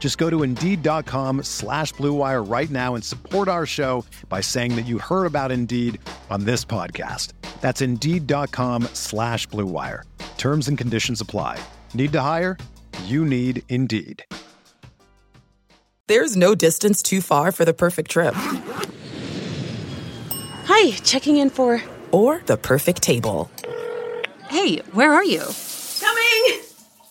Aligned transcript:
Just 0.00 0.18
go 0.18 0.28
to 0.28 0.42
Indeed.com 0.42 1.44
slash 1.44 1.94
BlueWire 1.94 2.50
right 2.50 2.70
now 2.70 2.96
and 2.96 3.04
support 3.04 3.46
our 3.46 3.66
show 3.66 4.04
by 4.28 4.40
saying 4.40 4.74
that 4.74 4.86
you 4.86 4.98
heard 4.98 5.26
about 5.26 5.52
Indeed 5.52 6.00
on 6.30 6.44
this 6.44 6.64
podcast. 6.64 7.34
That's 7.60 7.80
Indeed.com 7.82 8.84
slash 8.94 9.46
BlueWire. 9.48 10.02
Terms 10.38 10.66
and 10.68 10.76
conditions 10.76 11.20
apply. 11.20 11.62
Need 11.94 12.12
to 12.12 12.20
hire? 12.22 12.56
You 13.04 13.24
need 13.24 13.62
Indeed. 13.68 14.24
There's 16.08 16.34
no 16.34 16.56
distance 16.56 17.02
too 17.02 17.20
far 17.20 17.52
for 17.52 17.64
the 17.64 17.74
perfect 17.74 18.10
trip. 18.10 18.34
Hi, 20.64 20.90
checking 21.04 21.36
in 21.36 21.50
for... 21.50 21.80
Or 22.10 22.42
the 22.46 22.56
perfect 22.56 23.02
table. 23.02 23.48
Hey, 24.48 24.78
where 24.92 25.12
are 25.12 25.22
you? 25.22 25.44
Coming! 26.00 26.69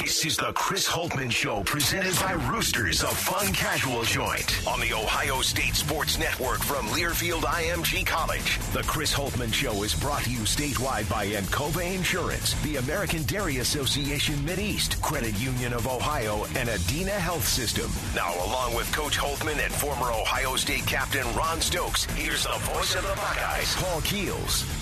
This 0.00 0.24
is 0.24 0.36
the 0.36 0.52
Chris 0.52 0.86
Holtmann 0.86 1.30
Show, 1.30 1.62
presented 1.64 2.14
by 2.20 2.32
Roosters, 2.32 3.02
a 3.02 3.08
fun 3.08 3.52
casual 3.52 4.02
joint 4.04 4.66
on 4.66 4.80
the 4.80 4.92
Ohio 4.92 5.40
State 5.40 5.74
Sports 5.74 6.18
Network 6.18 6.60
from 6.60 6.86
Learfield 6.88 7.42
IMG 7.42 8.06
College. 8.06 8.58
The 8.72 8.82
Chris 8.84 9.12
Holtmann 9.12 9.52
Show 9.52 9.82
is 9.82 9.94
brought 9.94 10.22
to 10.22 10.30
you 10.30 10.40
statewide 10.40 11.10
by 11.10 11.26
Encova 11.26 11.94
Insurance, 11.94 12.54
the 12.62 12.76
American 12.76 13.24
Dairy 13.24 13.58
Association 13.58 14.36
Mideast, 14.46 15.00
Credit 15.02 15.38
Union 15.40 15.72
of 15.72 15.88
Ohio, 15.88 16.44
and 16.56 16.68
Adena 16.68 17.18
Health 17.18 17.46
System. 17.46 17.90
Now, 18.14 18.32
along 18.46 18.76
with 18.76 18.92
Coach 18.92 19.18
Holtmann 19.18 19.58
and 19.64 19.74
former 19.74 20.12
Ohio 20.12 20.54
State 20.56 20.86
captain 20.86 21.26
Ron 21.34 21.60
Stokes, 21.60 22.04
here's 22.12 22.44
the 22.44 22.58
voice 22.72 22.94
of 22.94 23.02
the 23.02 23.14
Buckeyes, 23.16 23.74
Paul 23.76 24.00
Keels. 24.02 24.77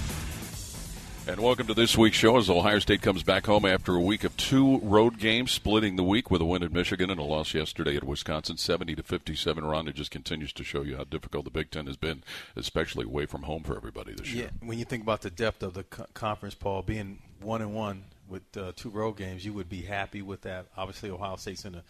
And 1.28 1.40
welcome 1.40 1.66
to 1.66 1.74
this 1.74 1.98
week's 1.98 2.16
show 2.16 2.36
as 2.36 2.48
Ohio 2.48 2.78
State 2.78 3.02
comes 3.02 3.24
back 3.24 3.46
home 3.46 3.64
after 3.64 3.96
a 3.96 4.00
week 4.00 4.22
of 4.22 4.36
two 4.36 4.78
road 4.78 5.18
games, 5.18 5.50
splitting 5.50 5.96
the 5.96 6.04
week 6.04 6.30
with 6.30 6.40
a 6.40 6.44
win 6.44 6.62
at 6.62 6.72
Michigan 6.72 7.10
and 7.10 7.18
a 7.18 7.24
loss 7.24 7.52
yesterday 7.52 7.96
at 7.96 8.04
Wisconsin, 8.04 8.56
70 8.56 8.94
to 8.94 9.02
57. 9.02 9.64
Ron, 9.64 9.88
it 9.88 9.96
just 9.96 10.12
continues 10.12 10.52
to 10.52 10.62
show 10.62 10.82
you 10.82 10.96
how 10.96 11.02
difficult 11.02 11.44
the 11.44 11.50
Big 11.50 11.72
Ten 11.72 11.88
has 11.88 11.96
been, 11.96 12.22
especially 12.54 13.06
away 13.06 13.26
from 13.26 13.42
home 13.42 13.64
for 13.64 13.76
everybody 13.76 14.14
this 14.14 14.32
yeah, 14.32 14.42
year. 14.42 14.50
When 14.60 14.78
you 14.78 14.84
think 14.84 15.02
about 15.02 15.22
the 15.22 15.30
depth 15.30 15.64
of 15.64 15.74
the 15.74 15.82
co- 15.82 16.06
conference, 16.14 16.54
Paul, 16.54 16.82
being 16.82 17.18
one 17.40 17.60
and 17.60 17.74
one 17.74 18.04
with 18.28 18.44
uh, 18.56 18.70
two 18.76 18.90
road 18.90 19.16
games, 19.16 19.44
you 19.44 19.52
would 19.52 19.68
be 19.68 19.82
happy 19.82 20.22
with 20.22 20.42
that. 20.42 20.66
Obviously, 20.76 21.10
Ohio 21.10 21.34
State's 21.34 21.64
in 21.64 21.74
a 21.74 21.82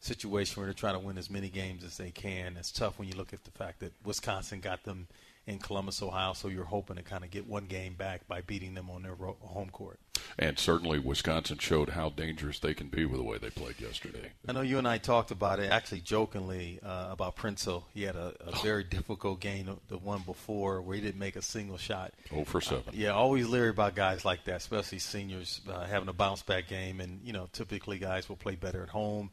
situation 0.00 0.60
where 0.60 0.66
they're 0.66 0.74
trying 0.74 1.00
to 1.00 1.06
win 1.06 1.16
as 1.16 1.30
many 1.30 1.48
games 1.48 1.82
as 1.82 1.96
they 1.96 2.10
can. 2.10 2.58
It's 2.58 2.70
tough 2.70 2.98
when 2.98 3.08
you 3.08 3.14
look 3.14 3.32
at 3.32 3.44
the 3.44 3.52
fact 3.52 3.80
that 3.80 3.94
Wisconsin 4.04 4.60
got 4.60 4.84
them– 4.84 5.08
in 5.46 5.58
Columbus, 5.58 6.02
Ohio. 6.02 6.32
So 6.34 6.48
you're 6.48 6.64
hoping 6.64 6.96
to 6.96 7.02
kind 7.02 7.24
of 7.24 7.30
get 7.30 7.46
one 7.46 7.66
game 7.66 7.94
back 7.94 8.26
by 8.28 8.40
beating 8.40 8.74
them 8.74 8.90
on 8.90 9.02
their 9.02 9.14
ro- 9.14 9.36
home 9.40 9.70
court. 9.70 9.98
And 10.38 10.58
certainly 10.58 10.98
Wisconsin 10.98 11.58
showed 11.58 11.90
how 11.90 12.10
dangerous 12.10 12.58
they 12.58 12.74
can 12.74 12.88
be 12.88 13.04
with 13.04 13.18
the 13.18 13.24
way 13.24 13.38
they 13.38 13.50
played 13.50 13.80
yesterday. 13.80 14.30
I 14.48 14.52
know 14.52 14.60
you 14.60 14.78
and 14.78 14.86
I 14.86 14.98
talked 14.98 15.30
about 15.30 15.58
it, 15.58 15.70
actually 15.70 16.00
jokingly, 16.00 16.78
uh, 16.82 17.08
about 17.10 17.36
Princeton. 17.36 17.82
He 17.92 18.04
had 18.04 18.16
a, 18.16 18.34
a 18.40 18.56
very 18.62 18.84
difficult 18.84 19.40
game, 19.40 19.78
the 19.88 19.98
one 19.98 20.22
before, 20.22 20.80
where 20.80 20.96
he 20.96 21.02
didn't 21.02 21.18
make 21.18 21.36
a 21.36 21.42
single 21.42 21.76
shot. 21.76 22.12
Oh 22.32 22.44
for 22.44 22.60
7. 22.60 22.84
Uh, 22.86 22.90
yeah, 22.94 23.10
always 23.10 23.46
leery 23.48 23.70
about 23.70 23.94
guys 23.94 24.24
like 24.24 24.44
that, 24.44 24.56
especially 24.56 25.00
seniors 25.00 25.60
uh, 25.68 25.84
having 25.86 26.08
a 26.08 26.12
bounce 26.12 26.42
back 26.42 26.68
game. 26.68 27.00
And, 27.00 27.20
you 27.24 27.32
know, 27.32 27.48
typically 27.52 27.98
guys 27.98 28.28
will 28.28 28.36
play 28.36 28.54
better 28.54 28.82
at 28.82 28.90
home. 28.90 29.30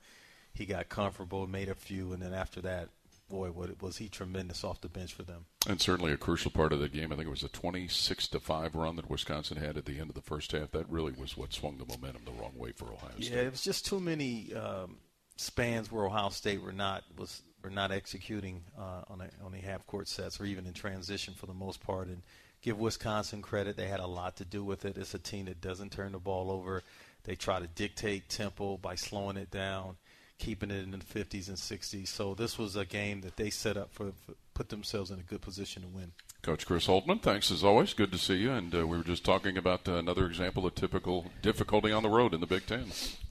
He 0.54 0.66
got 0.66 0.90
comfortable, 0.90 1.48
made 1.48 1.70
a 1.70 1.76
few, 1.76 2.12
and 2.12 2.22
then 2.22 2.34
after 2.34 2.62
that, 2.62 2.90
boy, 3.30 3.52
what 3.52 3.82
was 3.82 3.98
he 3.98 4.10
tremendous 4.10 4.64
off 4.64 4.82
the 4.82 4.90
bench 4.90 5.14
for 5.14 5.24
them. 5.24 5.46
And 5.68 5.80
certainly 5.80 6.12
a 6.12 6.18
crucial 6.18 6.52
part 6.52 6.74
of 6.74 6.80
the 6.80 6.90
game. 6.90 7.12
I 7.12 7.16
think 7.16 7.28
it 7.28 7.32
was 7.32 7.44
a 7.44 7.50
26 7.50 8.28
to 8.30 8.40
5 8.40 8.76
run 8.76 8.96
that 8.96 9.10
Wisconsin 9.10 9.58
had 9.58 9.78
at 9.78 9.86
the 9.86 10.00
end 10.00 10.10
of 10.10 10.16
the 10.16 10.22
first 10.22 10.52
half. 10.52 10.72
That 10.72 10.90
really 10.90 11.14
was 11.14 11.38
what 11.38 11.54
swung 11.54 11.78
the 11.78 11.86
momentum 11.86 12.24
the 12.26 12.32
wrong 12.32 12.54
way 12.56 12.72
for 12.72 12.86
Ohio 12.86 13.12
State. 13.20 13.32
Yeah, 13.32 13.42
it 13.42 13.52
was 13.52 13.64
just 13.64 13.86
too 13.86 14.00
many 14.00 14.54
um, 14.54 14.98
spans 15.38 15.92
where 15.92 16.06
Ohio 16.06 16.30
State 16.30 16.62
were 16.62 16.74
not 16.74 17.04
was 17.18 17.42
were 17.64 17.70
not 17.70 17.92
executing 17.92 18.64
uh, 18.78 19.04
on 19.10 19.22
a, 19.22 19.46
on 19.46 19.52
the 19.52 19.60
half 19.60 19.86
court 19.86 20.08
sets 20.08 20.40
or 20.40 20.46
even 20.46 20.66
in 20.66 20.74
transition 20.74 21.34
for 21.34 21.46
the 21.46 21.54
most 21.54 21.82
part. 21.82 22.08
And 22.08 22.22
give 22.62 22.80
Wisconsin 22.80 23.42
credit; 23.42 23.78
they 23.78 23.88
had 23.88 24.00
a 24.00 24.08
lot 24.08 24.38
to 24.38 24.46
do 24.46 24.64
with 24.64 24.86
it. 24.86 24.98
It's 24.98 25.14
a 25.14 25.20
team 25.20 25.46
that 25.46 25.62
doesn't 25.62 25.92
turn 25.92 26.14
the 26.14 26.20
ball 26.20 26.52
over. 26.52 26.84
They 27.24 27.36
try 27.36 27.60
to 27.60 27.68
dictate 27.68 28.30
tempo 28.30 28.78
by 28.78 28.96
slowing 28.96 29.38
it 29.38 29.52
down 29.52 29.98
keeping 30.40 30.72
it 30.72 30.84
in 30.84 30.92
the 30.92 30.98
50s 30.98 31.48
and 31.50 31.58
60s. 31.58 32.08
So 32.08 32.34
this 32.34 32.58
was 32.58 32.76
a 32.76 32.86
game 32.86 33.22
that 33.22 33.36
they 33.36 33.50
set 33.50 33.78
up 33.78 33.94
for, 33.94 34.14
for 34.26 34.34
put 34.54 34.70
themselves 34.70 35.12
in 35.12 35.20
a 35.20 35.24
good 35.24 35.42
position 35.42 35.84
to 35.84 35.88
win. 35.88 36.12
Coach 36.42 36.66
Chris 36.66 36.88
Holtmann, 36.88 37.22
thanks 37.22 37.52
as 37.52 37.64
always. 37.64 37.94
Good 37.94 38.12
to 38.14 38.18
see 38.18 38.36
you. 38.36 38.52
And 38.52 38.74
uh, 38.74 38.88
we 38.88 38.98
were 38.98 39.04
just 39.04 39.24
talking 39.24 39.58
about 39.58 39.88
uh, 39.88 39.94
another 39.94 40.26
example 40.26 40.66
of 40.66 40.76
typical 40.76 41.26
difficulty 41.42 41.92
on 41.92 42.04
the 42.04 42.10
road 42.10 42.34
in 42.34 42.40
the 42.40 42.48
Big 42.48 42.66
Ten. 42.66 42.88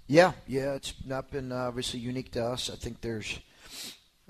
Yeah, 0.07 0.33
yeah, 0.47 0.75
it's 0.75 0.95
not 1.05 1.31
been 1.31 1.53
uh, 1.53 1.57
obviously 1.57 2.01
unique 2.01 2.33
to 2.33 2.45
us. 2.45 2.71
I 2.71 2.77
think 2.77 3.01
there's 3.01 3.41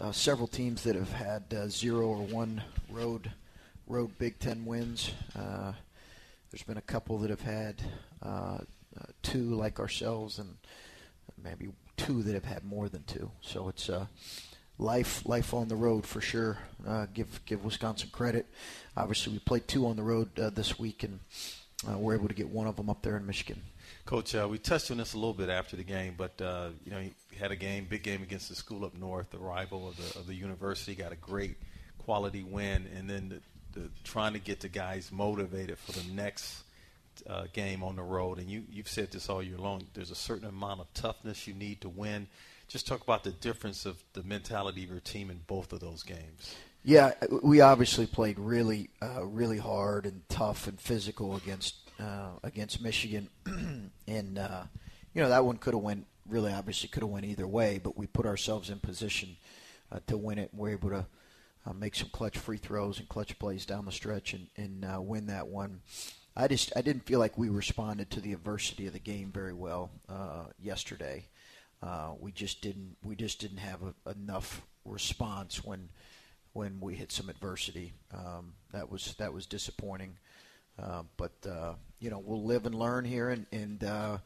uh, 0.01 0.13
several 0.13 0.49
teams 0.49 0.83
that 0.85 0.95
have 0.97 1.13
had 1.13 1.55
uh, 1.55 1.69
zero 1.69 2.07
or 2.07 2.25
one 2.25 2.63
road 2.91 3.33
road 3.87 4.19
Big 4.19 4.39
Ten 4.39 4.65
wins. 4.65 5.13
Uh, 5.37 5.73
there's 6.51 6.63
been 6.63 6.79
a 6.79 6.83
couple 6.83 7.19
that 7.19 7.31
have 7.31 7.41
had 7.41 7.83
two, 9.23 9.55
like 9.55 9.79
ourselves, 9.79 10.39
and 10.39 10.57
maybe 11.43 11.69
two 11.99 12.23
that 12.23 12.33
have 12.33 12.45
had 12.45 12.65
more 12.65 12.89
than 12.89 13.03
two. 13.03 13.31
So 13.43 13.69
it's 13.69 13.91
uh, 13.91 14.07
life 14.79 15.27
life 15.27 15.53
on 15.53 15.69
the 15.69 15.77
road 15.77 16.07
for 16.07 16.23
sure. 16.23 16.59
Uh, 16.87 17.07
give 17.13 17.45
give 17.45 17.65
Wisconsin 17.65 18.09
credit. 18.11 18.47
Obviously, 18.97 19.35
we 19.35 19.39
played 19.41 19.69
two 19.69 19.87
on 19.87 19.97
the 19.97 20.03
road 20.03 20.39
uh, 20.39 20.51
this 20.51 20.79
week, 20.79 21.03
and 21.03 21.21
uh, 21.87 21.99
we're 21.99 22.15
able 22.15 22.29
to 22.29 22.35
get 22.35 22.49
one 22.49 22.67
of 22.67 22.77
them 22.77 22.89
up 22.89 23.03
there 23.03 23.17
in 23.17 23.27
Michigan. 23.27 23.63
Coach, 24.07 24.35
uh, 24.35 24.49
we 24.51 24.59
touched 24.59 24.91
on 24.91 24.97
this 24.97 25.13
a 25.13 25.19
little 25.19 25.35
bit 25.35 25.51
after 25.51 25.77
the 25.77 25.85
game, 25.85 26.15
but 26.17 26.41
uh, 26.41 26.71
you 26.85 26.91
know 26.91 27.01
he 27.01 27.13
had 27.39 27.51
a 27.51 27.57
game, 27.57 27.87
big 27.89 28.03
game 28.03 28.23
against 28.23 28.49
the 28.49 28.55
school 28.55 28.85
up 28.85 28.95
north, 28.95 29.31
the 29.31 29.39
rival 29.39 29.89
of 29.89 29.97
the 29.97 30.19
of 30.19 30.27
the 30.27 30.35
university. 30.35 30.95
Got 30.95 31.13
a 31.13 31.17
great 31.17 31.57
quality 31.99 32.43
win, 32.43 32.89
and 32.97 33.11
then 33.11 33.41
the, 33.75 33.81
the 33.81 33.89
trying 34.05 34.33
to 34.33 34.39
get 34.39 34.61
the 34.61 34.69
guys 34.69 35.11
motivated 35.13 35.79
for 35.79 35.93
the 35.93 36.13
next 36.13 36.63
uh, 37.27 37.45
game 37.53 37.83
on 37.83 37.97
the 37.97 38.03
road. 38.03 38.39
And 38.39 38.49
you 38.49 38.65
you've 38.71 38.89
said 38.89 39.11
this 39.13 39.29
all 39.29 39.43
year 39.43 39.59
long. 39.59 39.87
There's 39.95 40.11
a 40.11 40.17
certain 40.17 40.49
amount 40.49 40.81
of 40.81 40.93
toughness 40.95 41.47
you 41.47 41.55
need 41.55 41.81
to 41.83 41.89
win. 41.89 42.29
Just 42.69 42.87
talk 42.87 43.03
about 43.03 43.25
the 43.25 43.31
difference 43.31 43.87
of 43.87 44.03
the 44.13 44.23
mentality 44.23 44.85
of 44.85 44.91
your 44.91 45.01
team 45.01 45.31
in 45.31 45.41
both 45.47 45.73
of 45.73 45.81
those 45.81 46.03
games. 46.03 46.55
Yeah, 46.85 47.13
we 47.43 47.61
obviously 47.61 48.07
played 48.07 48.39
really, 48.39 48.91
uh, 49.03 49.25
really 49.25 49.59
hard 49.59 50.07
and 50.07 50.23
tough 50.29 50.69
and 50.69 50.81
physical 50.81 51.37
against 51.37 51.75
uh, 51.99 52.31
against 52.43 52.81
Michigan, 52.81 53.29
and 54.07 54.39
uh, 54.39 54.63
you 55.15 55.23
know 55.23 55.29
that 55.29 55.45
one 55.45 55.57
could 55.57 55.75
have 55.75 55.83
went 55.83 56.07
really 56.29 56.53
obviously 56.53 56.89
could 56.89 57.03
have 57.03 57.11
went 57.11 57.27
either 57.27 57.47
way, 57.47 57.81
but 57.83 57.97
we 57.97 58.07
put 58.07 58.27
ourselves 58.27 58.71
in 58.71 58.79
position 58.79 59.37
uh, 59.91 59.99
to 60.07 60.17
win 60.17 60.39
it. 60.39 60.51
and 60.53 60.61
We're 60.61 60.71
able 60.71 60.91
to 60.91 61.07
uh, 61.67 61.73
make 61.73 61.95
some 61.95 62.09
clutch 62.11 62.39
free 62.39 62.59
throws 62.59 62.99
and 62.99 63.09
clutch 63.09 63.39
plays 63.39 63.67
down 63.67 63.85
the 63.85 63.93
stretch 63.93 64.35
and, 64.35 64.49
and 64.57 64.85
uh, 64.85 65.01
win 65.01 65.27
that 65.27 65.49
one. 65.49 65.81
I 66.41 66.47
just 66.47 66.73
I 66.77 66.83
didn't 66.83 67.05
feel 67.05 67.19
like 67.19 67.37
we 67.37 67.49
responded 67.49 68.11
to 68.13 68.21
the 68.21 68.33
adversity 68.33 68.87
of 68.87 68.93
the 68.93 69.01
game 69.01 69.33
very 69.35 69.53
well 69.53 69.91
uh, 70.09 70.45
yesterday. 70.63 71.27
Uh, 71.83 72.13
we 72.21 72.31
just 72.31 72.63
didn't 72.63 72.97
we 73.03 73.17
just 73.17 73.41
didn't 73.41 73.59
have 73.59 73.81
a, 73.83 74.11
enough 74.13 74.63
response 74.85 75.65
when 75.65 75.89
when 76.53 76.79
we 76.81 76.95
hit 76.95 77.11
some 77.11 77.29
adversity. 77.29 77.93
Um, 78.15 78.55
that 78.73 78.89
was 78.89 79.17
that 79.19 79.33
was 79.33 79.47
disappointing. 79.47 80.17
Uh, 80.81 81.03
but 81.17 81.33
uh, 81.45 81.73
you 81.99 82.09
know 82.09 82.21
we'll 82.21 82.45
live 82.45 82.67
and 82.67 82.75
learn 82.77 83.05
here, 83.05 83.31
and, 83.31 83.47
and 83.51 83.83
uh, 83.83 84.19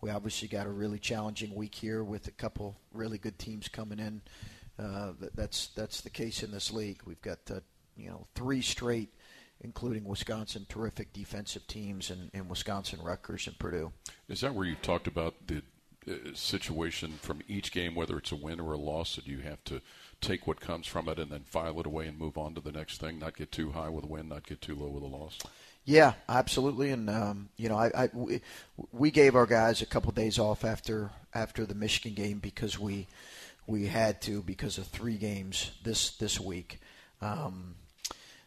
we 0.00 0.08
obviously 0.08 0.48
got 0.48 0.66
a 0.66 0.70
really 0.70 0.98
challenging 0.98 1.54
week 1.54 1.74
here 1.74 2.02
with 2.02 2.28
a 2.28 2.32
couple 2.32 2.78
really 2.94 3.18
good 3.18 3.38
teams 3.38 3.68
coming 3.68 3.98
in. 3.98 4.22
Uh, 4.78 5.12
that's 5.34 5.66
that's 5.76 6.00
the 6.00 6.08
case 6.08 6.42
in 6.42 6.50
this 6.50 6.72
league. 6.72 7.02
We've 7.04 7.20
got 7.20 7.40
uh, 7.50 7.60
you 7.94 8.08
know 8.08 8.26
three 8.34 8.62
straight, 8.62 9.12
including 9.60 10.04
Wisconsin, 10.04 10.66
terrific 10.68 11.12
defensive 11.12 11.66
teams, 11.66 12.10
and, 12.10 12.30
and 12.32 12.48
Wisconsin, 12.48 13.00
Rutgers, 13.02 13.46
and 13.46 13.58
Purdue. 13.58 13.92
Is 14.28 14.40
that 14.40 14.54
where 14.54 14.66
you 14.66 14.76
talked 14.76 15.06
about 15.06 15.34
the 15.46 15.62
uh, 16.08 16.14
situation 16.34 17.14
from 17.20 17.40
each 17.48 17.72
game, 17.72 17.94
whether 17.94 18.18
it's 18.18 18.32
a 18.32 18.36
win 18.36 18.60
or 18.60 18.72
a 18.72 18.78
loss, 18.78 19.16
that 19.16 19.26
you 19.26 19.40
have 19.40 19.62
to 19.64 19.80
take 20.20 20.46
what 20.46 20.60
comes 20.60 20.86
from 20.86 21.08
it 21.08 21.18
and 21.18 21.30
then 21.30 21.42
file 21.42 21.78
it 21.80 21.86
away 21.86 22.06
and 22.06 22.18
move 22.18 22.38
on 22.38 22.54
to 22.54 22.60
the 22.60 22.72
next 22.72 22.98
thing, 23.00 23.18
not 23.18 23.36
get 23.36 23.52
too 23.52 23.72
high 23.72 23.88
with 23.88 24.04
a 24.04 24.08
win, 24.08 24.28
not 24.28 24.46
get 24.46 24.60
too 24.60 24.74
low 24.74 24.88
with 24.88 25.02
a 25.02 25.06
loss? 25.06 25.38
Yeah, 25.84 26.14
absolutely. 26.28 26.90
And 26.90 27.08
um, 27.08 27.48
you 27.56 27.68
know, 27.68 27.76
I, 27.76 27.90
I 27.94 28.10
we, 28.12 28.40
we, 28.92 29.10
gave 29.10 29.34
our 29.34 29.46
guys 29.46 29.80
a 29.80 29.86
couple 29.86 30.10
of 30.10 30.14
days 30.14 30.38
off 30.38 30.64
after 30.64 31.10
after 31.32 31.64
the 31.64 31.74
Michigan 31.74 32.12
game 32.12 32.38
because 32.40 32.78
we 32.78 33.06
we 33.66 33.86
had 33.86 34.20
to 34.22 34.42
because 34.42 34.76
of 34.76 34.86
three 34.86 35.16
games 35.16 35.70
this 35.84 36.10
this 36.16 36.38
week. 36.38 36.80
Um, 37.22 37.74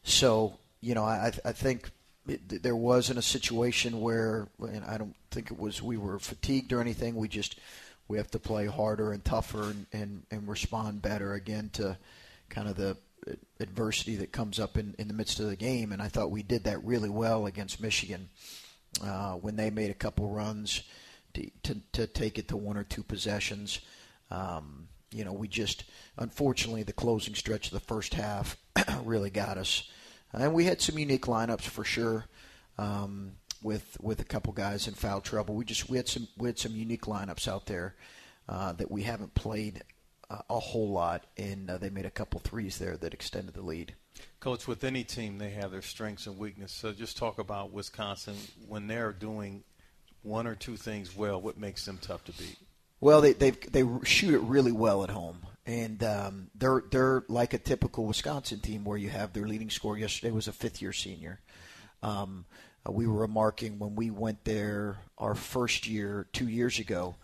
so 0.03 0.59
you 0.81 0.95
know, 0.95 1.03
I, 1.03 1.31
I 1.45 1.51
think 1.51 1.91
it, 2.27 2.63
there 2.63 2.75
wasn't 2.75 3.19
a 3.19 3.23
situation 3.23 4.01
where, 4.01 4.47
and 4.59 4.83
I 4.85 4.97
don't 4.97 5.15
think 5.31 5.51
it 5.51 5.59
was 5.59 5.81
we 5.81 5.97
were 5.97 6.19
fatigued 6.19 6.73
or 6.73 6.81
anything. 6.81 7.15
We 7.15 7.27
just 7.27 7.59
we 8.07 8.17
have 8.17 8.31
to 8.31 8.39
play 8.39 8.65
harder 8.65 9.13
and 9.13 9.23
tougher 9.23 9.63
and, 9.63 9.85
and, 9.93 10.23
and 10.31 10.47
respond 10.47 11.01
better 11.01 11.33
again 11.33 11.69
to 11.73 11.97
kind 12.49 12.67
of 12.67 12.75
the 12.75 12.97
adversity 13.59 14.17
that 14.17 14.31
comes 14.31 14.59
up 14.59 14.77
in, 14.77 14.95
in 14.97 15.07
the 15.07 15.13
midst 15.13 15.39
of 15.39 15.47
the 15.47 15.55
game, 15.55 15.91
and 15.91 16.01
I 16.01 16.07
thought 16.07 16.31
we 16.31 16.43
did 16.43 16.65
that 16.65 16.83
really 16.83 17.09
well 17.09 17.45
against 17.45 17.81
Michigan 17.81 18.29
uh, 19.03 19.33
when 19.33 19.55
they 19.55 19.69
made 19.69 19.91
a 19.91 19.95
couple 19.95 20.29
runs 20.29 20.83
to, 21.33 21.49
to, 21.63 21.77
to 21.93 22.07
take 22.07 22.37
it 22.37 22.47
to 22.49 22.57
one 22.57 22.77
or 22.77 22.83
two 22.83 23.03
possessions. 23.03 23.79
Um, 24.29 24.87
you 25.11 25.23
know, 25.23 25.33
we 25.33 25.47
just 25.47 25.83
unfortunately 26.17 26.83
the 26.83 26.93
closing 26.93 27.35
stretch 27.35 27.67
of 27.67 27.73
the 27.73 27.79
first 27.79 28.13
half 28.13 28.57
really 29.03 29.29
got 29.29 29.57
us, 29.57 29.89
and 30.33 30.53
we 30.53 30.65
had 30.65 30.81
some 30.81 30.97
unique 30.97 31.25
lineups 31.25 31.63
for 31.63 31.83
sure. 31.83 32.25
Um, 32.77 33.33
with 33.63 33.97
with 34.01 34.19
a 34.19 34.25
couple 34.25 34.53
guys 34.53 34.87
in 34.87 34.95
foul 34.95 35.21
trouble, 35.21 35.55
we 35.55 35.65
just 35.65 35.89
we 35.89 35.97
had 35.97 36.07
some 36.07 36.27
we 36.37 36.47
had 36.47 36.57
some 36.57 36.75
unique 36.75 37.03
lineups 37.03 37.47
out 37.47 37.67
there 37.67 37.95
uh, 38.49 38.73
that 38.73 38.89
we 38.89 39.03
haven't 39.03 39.35
played 39.35 39.83
a 40.49 40.59
whole 40.59 40.89
lot, 40.89 41.25
and 41.37 41.69
uh, 41.69 41.77
they 41.77 41.89
made 41.89 42.05
a 42.05 42.11
couple 42.11 42.39
threes 42.39 42.77
there 42.77 42.97
that 42.97 43.13
extended 43.13 43.53
the 43.53 43.61
lead. 43.61 43.93
Coach, 44.39 44.67
with 44.67 44.83
any 44.83 45.03
team, 45.03 45.37
they 45.37 45.51
have 45.51 45.71
their 45.71 45.81
strengths 45.81 46.27
and 46.27 46.37
weaknesses. 46.37 46.77
So 46.77 46.91
just 46.91 47.17
talk 47.17 47.39
about 47.39 47.71
Wisconsin 47.71 48.35
when 48.67 48.87
they're 48.87 49.13
doing 49.13 49.63
one 50.23 50.47
or 50.47 50.55
two 50.55 50.77
things 50.77 51.15
well. 51.15 51.41
What 51.41 51.57
makes 51.57 51.85
them 51.85 51.99
tough 52.01 52.23
to 52.25 52.31
beat? 52.33 52.57
Well, 52.99 53.21
they 53.21 53.33
they 53.33 53.51
they 53.51 53.83
shoot 54.03 54.33
it 54.33 54.41
really 54.41 54.71
well 54.71 55.03
at 55.03 55.09
home, 55.09 55.45
and 55.71 56.03
um, 56.03 56.47
they're 56.53 56.83
they're 56.91 57.23
like 57.29 57.53
a 57.53 57.57
typical 57.57 58.05
Wisconsin 58.05 58.59
team 58.59 58.83
where 58.83 58.97
you 58.97 59.09
have 59.09 59.31
their 59.31 59.47
leading 59.47 59.69
scorer 59.69 59.97
yesterday 59.97 60.31
was 60.31 60.49
a 60.49 60.51
fifth 60.51 60.81
year 60.81 60.91
senior. 60.91 61.39
Um, 62.03 62.45
uh, 62.85 62.91
we 62.91 63.07
were 63.07 63.21
remarking 63.21 63.79
when 63.79 63.95
we 63.95 64.11
went 64.11 64.43
there 64.43 64.97
our 65.17 65.33
first 65.33 65.87
year 65.87 66.27
two 66.33 66.49
years 66.49 66.77
ago, 66.77 67.15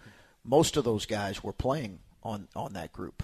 most 0.45 0.77
of 0.77 0.85
those 0.85 1.05
guys 1.05 1.44
were 1.44 1.51
playing 1.51 1.99
on 2.23 2.47
on 2.55 2.73
that 2.73 2.94
group. 2.94 3.21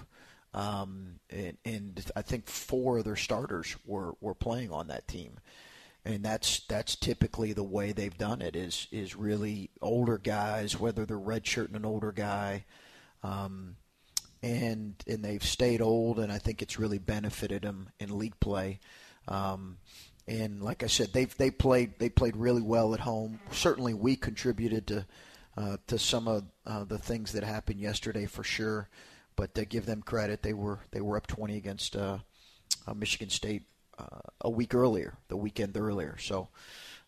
Um, 0.52 1.20
and, 1.30 1.56
and, 1.64 2.04
I 2.14 2.22
think 2.22 2.46
four 2.46 2.98
of 2.98 3.04
their 3.04 3.16
starters 3.16 3.74
were, 3.84 4.14
were 4.20 4.36
playing 4.36 4.70
on 4.70 4.86
that 4.86 5.08
team, 5.08 5.40
and 6.04 6.22
that's 6.22 6.60
that's 6.68 6.94
typically 6.94 7.52
the 7.52 7.64
way 7.64 7.90
they've 7.90 8.16
done 8.16 8.40
it 8.40 8.54
is 8.54 8.86
is 8.92 9.16
really 9.16 9.70
older 9.80 10.18
guys, 10.18 10.78
whether 10.78 11.06
they're 11.06 11.18
redshirting 11.18 11.74
an 11.74 11.84
older 11.84 12.12
guy, 12.12 12.66
um, 13.24 13.74
and 14.44 14.94
and 15.06 15.24
they've 15.24 15.42
stayed 15.42 15.80
old, 15.80 16.18
and 16.18 16.30
I 16.30 16.38
think 16.38 16.60
it's 16.60 16.78
really 16.78 16.98
benefited 16.98 17.62
them 17.62 17.88
in 17.98 18.16
league 18.18 18.38
play. 18.40 18.78
Um, 19.26 19.78
and 20.28 20.62
like 20.62 20.82
I 20.82 20.86
said, 20.86 21.12
they've 21.12 21.34
they 21.36 21.50
played 21.50 21.98
they 21.98 22.10
played 22.10 22.36
really 22.36 22.60
well 22.60 22.92
at 22.92 23.00
home. 23.00 23.40
Certainly, 23.50 23.94
we 23.94 24.16
contributed 24.16 24.86
to 24.88 25.06
uh, 25.56 25.76
to 25.86 25.98
some 25.98 26.28
of 26.28 26.44
uh, 26.66 26.84
the 26.84 26.98
things 26.98 27.32
that 27.32 27.42
happened 27.42 27.80
yesterday 27.80 28.26
for 28.26 28.44
sure. 28.44 28.88
But 29.36 29.54
to 29.54 29.64
give 29.64 29.86
them 29.86 30.02
credit, 30.02 30.42
they 30.42 30.52
were 30.52 30.80
they 30.90 31.00
were 31.00 31.16
up 31.16 31.26
20 31.26 31.56
against 31.56 31.96
uh, 31.96 32.18
uh 32.86 32.94
Michigan 32.94 33.30
State 33.30 33.62
uh, 33.98 34.20
a 34.42 34.50
week 34.50 34.74
earlier, 34.74 35.16
the 35.28 35.36
weekend 35.36 35.76
earlier. 35.76 36.16
So, 36.18 36.48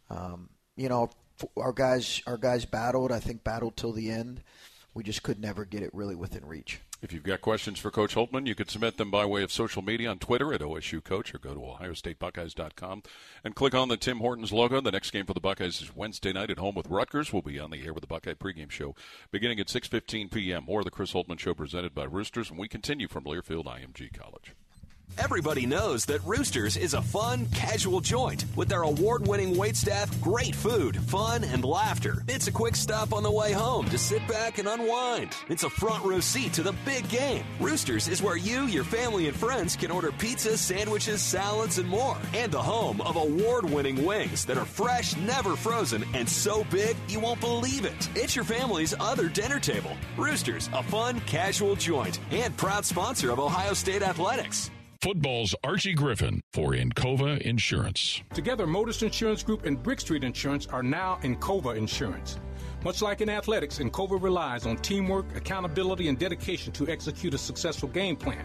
um, 0.09 0.49
you 0.75 0.89
know, 0.89 1.11
our 1.57 1.73
guys 1.73 2.23
our 2.27 2.39
guys 2.39 2.65
battled. 2.65 3.13
I 3.13 3.21
think 3.21 3.45
battled 3.45 3.77
till 3.77 3.93
the 3.93 4.11
end. 4.11 4.43
We 4.95 5.03
just 5.03 5.23
could 5.23 5.39
never 5.39 5.67
get 5.67 5.83
it 5.83 5.91
really 5.93 6.15
within 6.15 6.47
reach. 6.47 6.81
If 7.03 7.13
you've 7.13 7.23
got 7.23 7.43
questions 7.43 7.79
for 7.79 7.91
Coach 7.91 8.15
Holtmann, 8.15 8.47
you 8.47 8.55
can 8.55 8.69
submit 8.69 8.97
them 8.97 9.11
by 9.11 9.27
way 9.27 9.43
of 9.43 9.53
social 9.53 9.83
media 9.83 10.09
on 10.09 10.19
Twitter 10.19 10.55
at 10.55 10.63
OSU 10.63 11.05
Coach 11.05 11.35
or 11.35 11.39
go 11.39 11.53
to 11.53 11.61
OhioStateBuckeyes.com 11.61 13.03
and 13.45 13.55
click 13.55 13.75
on 13.75 13.89
the 13.89 13.99
Tim 13.99 14.19
Hortons 14.19 14.51
logo. 14.51 14.81
The 14.81 14.91
next 14.91 15.11
game 15.11 15.27
for 15.27 15.35
the 15.35 15.41
Buckeyes 15.41 15.83
is 15.83 15.95
Wednesday 15.95 16.33
night 16.33 16.51
at 16.51 16.59
home 16.59 16.75
with 16.75 16.89
Rutgers. 16.89 17.35
We'll 17.35 17.43
be 17.43 17.61
on 17.61 17.71
the 17.71 17.85
air 17.85 17.93
with 17.93 18.01
the 18.01 18.07
Buckeye 18.07 18.33
pregame 18.33 18.71
show 18.71 18.95
beginning 19.31 19.61
at 19.61 19.67
6.15 19.67 20.33
p.m. 20.33 20.65
Of 20.69 20.85
the 20.85 20.91
Chris 20.91 21.13
Holtmann 21.13 21.39
Show 21.39 21.55
presented 21.55 21.95
by 21.95 22.05
Roosters, 22.05 22.51
and 22.51 22.59
we 22.59 22.67
continue 22.67 23.09
from 23.09 23.25
Learfield 23.25 23.67
IMG 23.67 24.19
College. 24.19 24.55
Everybody 25.19 25.67
knows 25.67 26.05
that 26.07 26.25
Roosters 26.25 26.77
is 26.77 26.95
a 26.95 27.03
fun, 27.03 27.47
casual 27.47 28.01
joint 28.01 28.45
with 28.55 28.69
their 28.69 28.83
award 28.83 29.27
winning 29.27 29.55
waitstaff, 29.57 30.21
great 30.21 30.55
food, 30.55 30.97
fun, 30.97 31.43
and 31.43 31.65
laughter. 31.65 32.23
It's 32.29 32.47
a 32.47 32.53
quick 32.53 32.77
stop 32.77 33.13
on 33.13 33.23
the 33.23 33.31
way 33.31 33.53
home 33.53 33.89
to 33.89 33.99
sit 33.99 34.27
back 34.29 34.59
and 34.59 34.69
unwind. 34.69 35.35
It's 35.49 35.65
a 35.65 35.71
front 35.71 36.05
row 36.05 36.21
seat 36.21 36.53
to 36.55 36.63
the 36.63 36.75
big 36.85 37.09
game. 37.09 37.45
Roosters 37.59 38.09
is 38.09 38.23
where 38.23 38.37
you, 38.37 38.67
your 38.67 38.85
family, 38.85 39.27
and 39.27 39.37
friends 39.37 39.75
can 39.75 39.91
order 39.91 40.13
pizzas, 40.13 40.59
sandwiches, 40.59 41.23
salads, 41.23 41.79
and 41.79 41.89
more. 41.89 42.19
And 42.35 42.53
the 42.53 42.63
home 42.63 43.01
of 43.01 43.17
award 43.17 43.69
winning 43.69 44.05
wings 44.05 44.45
that 44.45 44.59
are 44.59 44.65
fresh, 44.65 45.17
never 45.17 45.57
frozen, 45.57 46.05
and 46.15 46.29
so 46.29 46.65
big 46.71 46.97
you 47.09 47.21
won't 47.21 47.41
believe 47.41 47.85
it. 47.85 48.09
It's 48.15 48.37
your 48.37 48.45
family's 48.45 48.95
other 49.01 49.29
dinner 49.29 49.59
table. 49.59 49.97
Roosters, 50.17 50.69
a 50.73 50.83
fun, 50.85 51.21
casual 51.21 51.75
joint, 51.75 52.21
and 52.31 52.57
proud 52.57 52.85
sponsor 52.85 53.31
of 53.31 53.41
Ohio 53.41 53.73
State 53.73 54.03
Athletics. 54.03 54.71
Football's 55.07 55.55
Archie 55.63 55.95
Griffin 55.95 56.41
for 56.53 56.73
Encova 56.73 57.41
Insurance. 57.43 58.23
Together, 58.35 58.67
Motorists 58.67 59.05
Insurance 59.05 59.45
Group 59.45 59.65
and 59.65 59.81
Brick 59.81 60.01
Street 60.01 60.25
Insurance 60.25 60.67
are 60.67 60.83
now 60.83 61.21
Encova 61.23 61.77
Insurance. 61.77 62.41
Much 62.83 63.03
like 63.03 63.21
in 63.21 63.31
athletics, 63.31 63.79
Encova 63.79 64.21
relies 64.21 64.67
on 64.67 64.77
teamwork, 64.79 65.25
accountability, 65.37 66.09
and 66.09 66.19
dedication 66.19 66.73
to 66.73 66.89
execute 66.89 67.35
a 67.35 67.39
successful 67.39 67.89
game 67.89 68.17
plan. 68.17 68.45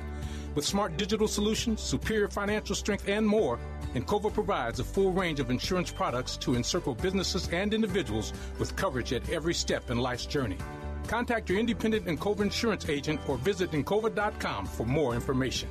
With 0.54 0.64
smart 0.64 0.98
digital 0.98 1.28
solutions, 1.28 1.82
superior 1.82 2.28
financial 2.28 2.76
strength, 2.76 3.10
and 3.10 3.26
more, 3.26 3.58
Encova 3.96 4.32
provides 4.32 4.80
a 4.80 4.84
full 4.84 5.12
range 5.12 5.40
of 5.40 5.50
insurance 5.50 5.92
products 5.92 6.38
to 6.38 6.56
encircle 6.56 6.94
businesses 6.94 7.50
and 7.52 7.74
individuals 7.74 8.34
with 8.60 8.76
coverage 8.76 9.14
at 9.14 9.28
every 9.32 9.56
step 9.56 9.90
in 9.90 9.98
life's 9.98 10.28
journey. 10.28 10.60
Contact 11.08 11.50
your 11.50 11.58
independent 11.58 12.06
Encova 12.06 12.42
insurance 12.42 12.88
agent 12.88 13.20
or 13.28 13.38
visit 13.38 13.72
Encova.com 13.72 14.68
for 14.68 14.86
more 14.86 15.16
information. 15.16 15.68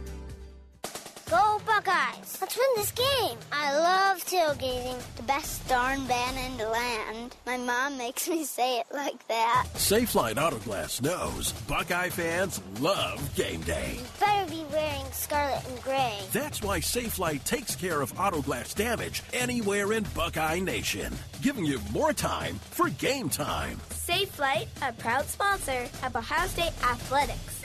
Go 1.31 1.61
Buckeyes! 1.65 2.39
Let's 2.41 2.57
win 2.57 2.67
this 2.75 2.91
game. 2.91 3.39
I 3.53 3.77
love 3.79 4.19
tailgating. 4.25 5.01
The 5.15 5.23
best 5.23 5.67
darn 5.69 6.05
band 6.09 6.37
in 6.37 6.59
the 6.59 6.69
land. 6.69 7.37
My 7.47 7.57
mom 7.57 7.97
makes 7.97 8.29
me 8.29 8.43
say 8.43 8.81
it 8.81 8.87
like 8.93 9.29
that. 9.29 9.69
Safelite 9.75 10.35
Autoglass 10.35 11.01
knows 11.01 11.53
Buckeye 11.69 12.09
fans 12.09 12.61
love 12.81 13.33
game 13.37 13.61
day. 13.61 13.95
You 13.95 14.05
better 14.19 14.51
be 14.51 14.65
wearing 14.73 15.07
scarlet 15.13 15.65
and 15.69 15.81
gray. 15.83 16.19
That's 16.33 16.63
why 16.63 16.81
Safelite 16.81 17.45
takes 17.45 17.77
care 17.77 18.01
of 18.01 18.13
autoglass 18.15 18.75
damage 18.75 19.23
anywhere 19.33 19.93
in 19.93 20.05
Buckeye 20.17 20.59
Nation, 20.59 21.13
giving 21.43 21.65
you 21.65 21.81
more 21.93 22.13
time 22.13 22.57
for 22.73 22.89
game 22.91 23.29
time. 23.29 23.77
Safelite, 23.91 24.67
a 24.83 24.93
proud 24.95 25.27
sponsor 25.27 25.87
of 26.05 26.17
Ohio 26.17 26.49
State 26.49 26.73
Athletics. 26.83 27.61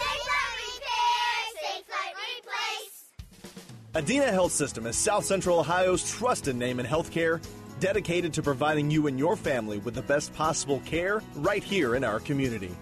Adena 3.96 4.30
Health 4.30 4.52
System 4.52 4.88
is 4.88 4.98
South 4.98 5.24
Central 5.24 5.58
Ohio's 5.58 6.12
trusted 6.12 6.58
name 6.58 6.82
in 6.82 6.86
healthcare, 6.86 7.42
dedicated 7.80 8.34
to 8.34 8.44
providing 8.44 8.92
you 8.92 9.08
and 9.08 9.18
your 9.18 9.38
family 9.38 9.78
with 9.78 9.94
the 9.94 10.02
best 10.02 10.34
possible 10.34 10.82
care 10.84 11.24
right 11.38 11.64
here 11.64 11.96
in 11.96 12.04
our 12.04 12.20
community. 12.20 12.76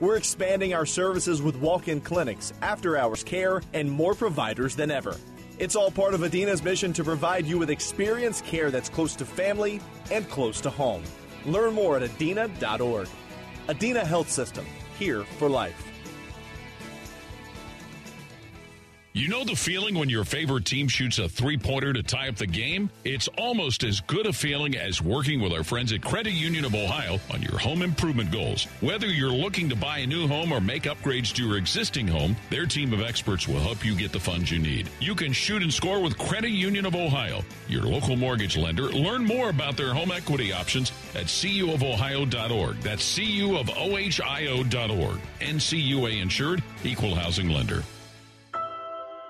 We're 0.00 0.16
expanding 0.16 0.74
our 0.74 0.84
services 0.84 1.40
with 1.40 1.54
walk 1.54 1.86
in 1.86 2.00
clinics, 2.00 2.52
after 2.62 2.98
hours 2.98 3.22
care, 3.22 3.62
and 3.74 3.88
more 3.88 4.16
providers 4.16 4.74
than 4.74 4.90
ever. 4.90 5.16
It's 5.60 5.76
all 5.76 5.92
part 5.92 6.14
of 6.14 6.22
Adena's 6.22 6.64
mission 6.64 6.92
to 6.94 7.04
provide 7.04 7.46
you 7.46 7.58
with 7.58 7.70
experienced 7.70 8.44
care 8.44 8.72
that's 8.72 8.88
close 8.88 9.14
to 9.16 9.24
family 9.24 9.80
and 10.10 10.28
close 10.28 10.60
to 10.62 10.70
home. 10.70 11.04
Learn 11.44 11.74
more 11.74 11.96
at 11.96 12.02
adena.org. 12.02 13.06
Adina 13.68 14.04
Health 14.04 14.32
System, 14.32 14.66
here 14.98 15.22
for 15.38 15.48
life. 15.48 15.95
You 19.16 19.28
know 19.28 19.44
the 19.44 19.56
feeling 19.56 19.94
when 19.94 20.10
your 20.10 20.24
favorite 20.24 20.66
team 20.66 20.88
shoots 20.88 21.18
a 21.18 21.26
three 21.26 21.56
pointer 21.56 21.94
to 21.94 22.02
tie 22.02 22.28
up 22.28 22.36
the 22.36 22.46
game? 22.46 22.90
It's 23.02 23.28
almost 23.38 23.82
as 23.82 24.02
good 24.02 24.26
a 24.26 24.32
feeling 24.34 24.76
as 24.76 25.00
working 25.00 25.40
with 25.40 25.52
our 25.52 25.64
friends 25.64 25.90
at 25.94 26.02
Credit 26.02 26.34
Union 26.34 26.66
of 26.66 26.74
Ohio 26.74 27.18
on 27.32 27.40
your 27.40 27.56
home 27.56 27.80
improvement 27.80 28.30
goals. 28.30 28.64
Whether 28.82 29.06
you're 29.06 29.30
looking 29.30 29.70
to 29.70 29.74
buy 29.74 30.00
a 30.00 30.06
new 30.06 30.28
home 30.28 30.52
or 30.52 30.60
make 30.60 30.82
upgrades 30.82 31.32
to 31.32 31.46
your 31.46 31.56
existing 31.56 32.06
home, 32.06 32.36
their 32.50 32.66
team 32.66 32.92
of 32.92 33.00
experts 33.00 33.48
will 33.48 33.58
help 33.58 33.86
you 33.86 33.96
get 33.96 34.12
the 34.12 34.20
funds 34.20 34.50
you 34.50 34.58
need. 34.58 34.90
You 35.00 35.14
can 35.14 35.32
shoot 35.32 35.62
and 35.62 35.72
score 35.72 36.02
with 36.02 36.18
Credit 36.18 36.50
Union 36.50 36.84
of 36.84 36.94
Ohio, 36.94 37.42
your 37.68 37.84
local 37.84 38.16
mortgage 38.16 38.58
lender. 38.58 38.90
Learn 38.90 39.24
more 39.24 39.48
about 39.48 39.78
their 39.78 39.94
home 39.94 40.12
equity 40.12 40.52
options 40.52 40.92
at 41.14 41.24
cuofohio.org. 41.24 42.80
That's 42.82 43.18
cuofohio.org. 43.18 45.20
NCUA 45.40 46.20
insured, 46.20 46.62
equal 46.84 47.14
housing 47.14 47.48
lender. 47.48 47.82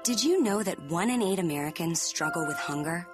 Did 0.07 0.23
you 0.23 0.41
know 0.41 0.63
that 0.63 0.81
one 0.89 1.11
in 1.11 1.21
eight 1.21 1.41
Americans 1.41 2.01
struggle 2.01 2.47
with 2.47 2.57
hunger? 2.57 3.05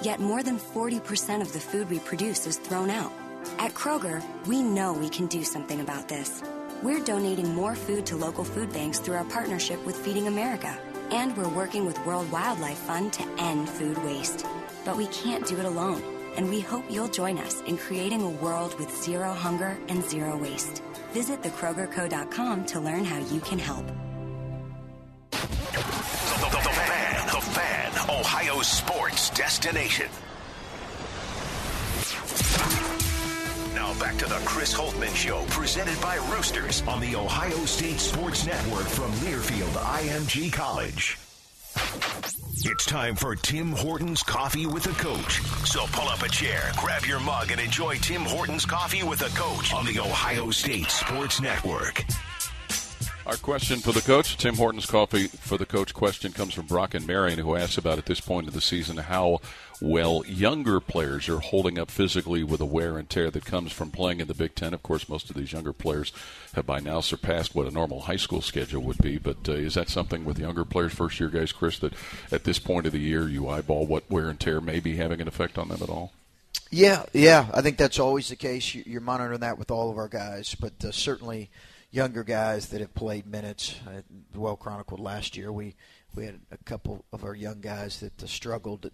Yet 0.00 0.20
more 0.20 0.42
than 0.42 0.58
40% 0.58 1.42
of 1.42 1.52
the 1.52 1.60
food 1.60 1.90
we 1.90 1.98
produce 1.98 2.46
is 2.46 2.56
thrown 2.56 2.88
out. 2.88 3.12
At 3.58 3.74
Kroger, 3.74 4.24
we 4.46 4.62
know 4.62 4.94
we 4.94 5.10
can 5.10 5.26
do 5.26 5.44
something 5.44 5.82
about 5.82 6.08
this. 6.08 6.42
We're 6.82 7.04
donating 7.04 7.54
more 7.54 7.74
food 7.74 8.06
to 8.06 8.16
local 8.16 8.42
food 8.42 8.72
banks 8.72 9.00
through 9.00 9.16
our 9.16 9.24
partnership 9.24 9.84
with 9.84 9.98
Feeding 9.98 10.26
America. 10.26 10.74
And 11.10 11.36
we're 11.36 11.54
working 11.54 11.84
with 11.84 12.02
World 12.06 12.32
Wildlife 12.32 12.78
Fund 12.78 13.12
to 13.12 13.28
end 13.36 13.68
food 13.68 14.02
waste. 14.02 14.46
But 14.86 14.96
we 14.96 15.08
can't 15.08 15.46
do 15.46 15.58
it 15.58 15.66
alone. 15.66 16.02
And 16.38 16.48
we 16.48 16.60
hope 16.60 16.84
you'll 16.88 17.08
join 17.08 17.36
us 17.36 17.60
in 17.66 17.76
creating 17.76 18.22
a 18.22 18.30
world 18.30 18.78
with 18.78 18.90
zero 18.96 19.30
hunger 19.34 19.76
and 19.88 20.02
zero 20.02 20.38
waste. 20.38 20.82
Visit 21.12 21.42
thekrogerco.com 21.42 22.64
to 22.64 22.80
learn 22.80 23.04
how 23.04 23.18
you 23.18 23.40
can 23.40 23.58
help. 23.58 23.84
The, 26.44 26.50
the, 26.50 26.56
the 26.56 26.68
fan, 26.68 27.26
the 27.26 27.40
fan, 27.40 28.20
Ohio 28.20 28.60
sports 28.60 29.30
destination. 29.30 30.08
Now 33.74 33.98
back 33.98 34.18
to 34.18 34.26
the 34.26 34.42
Chris 34.44 34.74
Holtmann 34.74 35.14
Show, 35.16 35.46
presented 35.48 35.98
by 36.02 36.16
Roosters 36.34 36.82
on 36.82 37.00
the 37.00 37.16
Ohio 37.16 37.56
State 37.64 37.98
Sports 37.98 38.44
Network 38.44 38.84
from 38.84 39.10
Learfield 39.12 39.72
IMG 39.72 40.52
College. 40.52 41.16
It's 42.66 42.84
time 42.84 43.16
for 43.16 43.34
Tim 43.34 43.72
Hortons 43.72 44.22
Coffee 44.22 44.66
with 44.66 44.86
a 44.86 45.02
Coach. 45.02 45.40
So 45.66 45.86
pull 45.92 46.10
up 46.10 46.22
a 46.22 46.28
chair, 46.28 46.72
grab 46.76 47.06
your 47.06 47.20
mug, 47.20 47.52
and 47.52 47.60
enjoy 47.60 47.94
Tim 47.96 48.20
Hortons 48.20 48.66
Coffee 48.66 49.02
with 49.02 49.22
a 49.22 49.34
Coach 49.34 49.72
on 49.72 49.86
the 49.86 49.98
Ohio 49.98 50.50
State 50.50 50.90
Sports 50.90 51.40
Network. 51.40 52.04
Our 53.26 53.36
question 53.36 53.78
for 53.78 53.92
the 53.92 54.02
coach, 54.02 54.36
Tim 54.36 54.56
Hortons 54.56 54.84
Coffee 54.84 55.28
for 55.28 55.56
the 55.56 55.64
coach 55.64 55.94
question 55.94 56.32
comes 56.32 56.52
from 56.52 56.66
Brock 56.66 56.92
and 56.92 57.06
Marion, 57.06 57.38
who 57.38 57.56
asks 57.56 57.78
about 57.78 57.96
at 57.96 58.04
this 58.04 58.20
point 58.20 58.48
of 58.48 58.52
the 58.52 58.60
season 58.60 58.98
how 58.98 59.40
well 59.80 60.22
younger 60.26 60.78
players 60.78 61.26
are 61.30 61.38
holding 61.38 61.78
up 61.78 61.90
physically 61.90 62.44
with 62.44 62.58
the 62.58 62.66
wear 62.66 62.98
and 62.98 63.08
tear 63.08 63.30
that 63.30 63.46
comes 63.46 63.72
from 63.72 63.90
playing 63.90 64.20
in 64.20 64.28
the 64.28 64.34
Big 64.34 64.54
Ten. 64.54 64.74
Of 64.74 64.82
course, 64.82 65.08
most 65.08 65.30
of 65.30 65.36
these 65.36 65.54
younger 65.54 65.72
players 65.72 66.12
have 66.52 66.66
by 66.66 66.80
now 66.80 67.00
surpassed 67.00 67.54
what 67.54 67.66
a 67.66 67.70
normal 67.70 68.00
high 68.00 68.16
school 68.16 68.42
schedule 68.42 68.82
would 68.82 68.98
be. 68.98 69.16
But 69.16 69.48
uh, 69.48 69.52
is 69.52 69.72
that 69.72 69.88
something 69.88 70.26
with 70.26 70.38
younger 70.38 70.66
players, 70.66 70.92
first 70.92 71.18
year 71.18 71.30
guys, 71.30 71.50
Chris, 71.50 71.78
that 71.78 71.94
at 72.30 72.44
this 72.44 72.58
point 72.58 72.84
of 72.84 72.92
the 72.92 72.98
year 72.98 73.26
you 73.26 73.48
eyeball 73.48 73.86
what 73.86 74.10
wear 74.10 74.28
and 74.28 74.38
tear 74.38 74.60
may 74.60 74.80
be 74.80 74.96
having 74.96 75.22
an 75.22 75.28
effect 75.28 75.56
on 75.56 75.68
them 75.68 75.82
at 75.82 75.88
all? 75.88 76.12
Yeah, 76.70 77.04
yeah, 77.14 77.46
I 77.54 77.62
think 77.62 77.78
that's 77.78 77.98
always 77.98 78.28
the 78.28 78.36
case. 78.36 78.74
You're 78.74 79.00
monitoring 79.00 79.40
that 79.40 79.58
with 79.58 79.70
all 79.70 79.90
of 79.90 79.96
our 79.96 80.08
guys, 80.08 80.54
but 80.54 80.72
uh, 80.84 80.90
certainly 80.90 81.48
younger 81.94 82.24
guys 82.24 82.68
that 82.70 82.80
have 82.80 82.92
played 82.94 83.24
minutes. 83.26 83.76
Uh, 83.86 84.02
well 84.34 84.56
chronicled 84.56 84.98
last 84.98 85.36
year, 85.36 85.52
we 85.52 85.76
we 86.14 86.26
had 86.26 86.40
a 86.50 86.58
couple 86.64 87.04
of 87.12 87.24
our 87.24 87.34
young 87.34 87.60
guys 87.60 88.00
that 88.00 88.22
uh, 88.22 88.26
struggled 88.26 88.90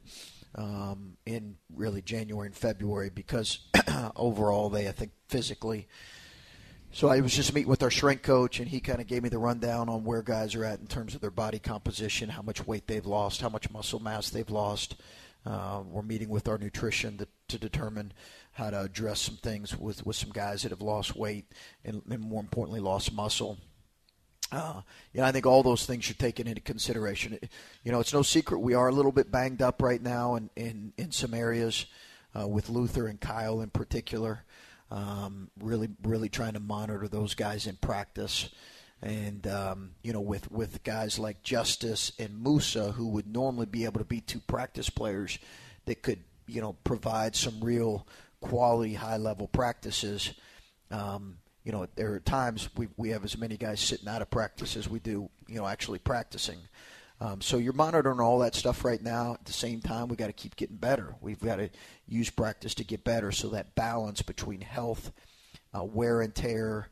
um, 0.55 1.17
in 1.25 1.57
really 1.75 2.03
January 2.03 2.47
and 2.47 2.55
February 2.55 3.11
because 3.11 3.61
overall 4.17 4.69
they, 4.69 4.89
I 4.89 4.93
think, 4.93 5.13
physically. 5.29 5.89
So 6.93 7.09
I 7.09 7.21
was 7.21 7.35
just 7.35 7.55
meeting 7.55 7.71
with 7.71 7.83
our 7.83 7.91
shrink 7.91 8.23
coach, 8.23 8.59
and 8.59 8.69
he 8.69 8.81
kind 8.81 9.01
of 9.01 9.07
gave 9.07 9.23
me 9.23 9.29
the 9.29 9.39
rundown 9.39 9.89
on 9.89 10.05
where 10.05 10.23
guys 10.23 10.55
are 10.55 10.65
at 10.65 10.81
in 10.81 10.87
terms 10.87 11.15
of 11.15 11.21
their 11.21 11.31
body 11.31 11.61
composition, 11.61 12.29
how 12.29 12.43
much 12.43 12.67
weight 12.67 12.87
they've 12.87 13.07
lost, 13.07 13.41
how 13.41 13.49
much 13.49 13.71
muscle 13.71 14.01
mass 14.01 14.29
they've 14.29 14.51
lost. 14.51 14.97
Uh, 15.47 15.83
we're 15.87 16.03
meeting 16.03 16.29
with 16.29 16.49
our 16.49 16.59
nutrition 16.59 17.17
to, 17.17 17.29
to 17.49 17.59
determine 17.59 18.13
how 18.61 18.69
to 18.69 18.83
address 18.83 19.23
some 19.23 19.37
things 19.37 19.75
with, 19.79 20.05
with 20.05 20.17
some 20.17 20.29
guys 20.29 20.63
that 20.63 20.71
have 20.71 20.83
lost 20.83 21.17
weight 21.17 21.47
and, 21.83 22.03
and 22.11 22.21
more 22.21 22.41
importantly, 22.41 22.79
lost 22.79 23.11
muscle. 23.11 23.57
Uh, 24.53 24.83
yeah, 25.15 25.27
I 25.27 25.33
think 25.33 25.47
all 25.47 25.63
those 25.63 25.87
things 25.87 26.05
should 26.05 26.19
take 26.19 26.39
into 26.39 26.61
consideration. 26.61 27.39
You 27.85 27.91
know, 27.91 28.01
it's 28.01 28.13
no 28.13 28.21
secret 28.21 28.59
we 28.59 28.75
are 28.75 28.89
a 28.89 28.93
little 28.93 29.13
bit 29.13 29.33
banged 29.33 29.63
up 29.63 29.81
right 29.81 30.03
now 30.03 30.35
in, 30.35 30.51
in, 30.57 30.93
in 30.99 31.11
some 31.11 31.33
areas 31.33 31.87
uh, 32.39 32.47
with 32.47 32.69
Luther 32.69 33.07
and 33.07 33.19
Kyle 33.19 33.63
in 33.63 33.71
particular. 33.71 34.45
Um, 34.91 35.51
really, 35.59 35.89
really 36.03 36.29
trying 36.29 36.53
to 36.53 36.61
monitor 36.61 37.09
those 37.09 37.35
guys 37.35 37.67
in 37.67 37.77
practice. 37.77 38.51
And, 39.01 39.47
um, 39.47 39.93
you 40.03 40.13
know, 40.13 40.21
with, 40.21 40.53
with 40.53 40.85
guys 40.85 41.19
like 41.19 41.43
Justice 41.43 42.13
and 42.19 42.43
Musa, 42.43 42.93
who 42.93 43.09
would 43.09 43.27
normally 43.27 43.67
be 43.67 43.87
able 43.87 44.01
to 44.01 44.05
be 44.05 44.21
two 44.21 44.41
practice 44.41 44.91
players 44.91 45.39
that 45.87 46.03
could, 46.03 46.19
you 46.47 46.61
know, 46.61 46.75
provide 46.85 47.35
some 47.35 47.59
real 47.63 48.07
quality, 48.41 48.95
high 48.95 49.17
level 49.17 49.49
practices. 49.49 50.33
Um, 50.91 51.39
you 51.65 51.73
know, 51.73 51.87
there 51.95 52.13
are 52.13 52.21
times 52.21 52.69
we 52.77 52.89
we 52.97 53.11
have 53.11 53.25
as 53.25 53.37
many 53.37 53.57
guys 53.57 53.81
sitting 53.81 54.09
out 54.09 54.23
of 54.23 54.31
practice 54.31 54.77
as 54.77 54.89
we 54.89 54.99
do, 54.99 55.29
you 55.47 55.57
know, 55.57 55.67
actually 55.67 55.99
practicing. 55.99 56.59
Um, 57.21 57.43
so 57.43 57.59
you're 57.59 57.75
monitoring 57.75 58.19
all 58.19 58.39
that 58.39 58.55
stuff 58.55 58.83
right 58.83 59.03
now. 59.03 59.35
At 59.35 59.45
the 59.45 59.53
same 59.53 59.83
time, 59.83 60.09
we've 60.09 60.17
got 60.17 60.29
to 60.29 60.33
keep 60.33 60.57
getting 60.57 60.77
better. 60.77 61.15
We've 61.21 61.39
got 61.39 61.57
to 61.57 61.69
use 62.09 62.31
practice 62.31 62.75
to 62.77 62.85
get 62.85 63.05
better. 63.05 63.31
So 63.31 63.51
that 63.51 63.75
balance 63.75 64.23
between 64.23 64.63
health, 64.63 65.13
uh, 65.77 65.85
wear 65.85 66.23
and 66.23 66.35
tear, 66.35 66.89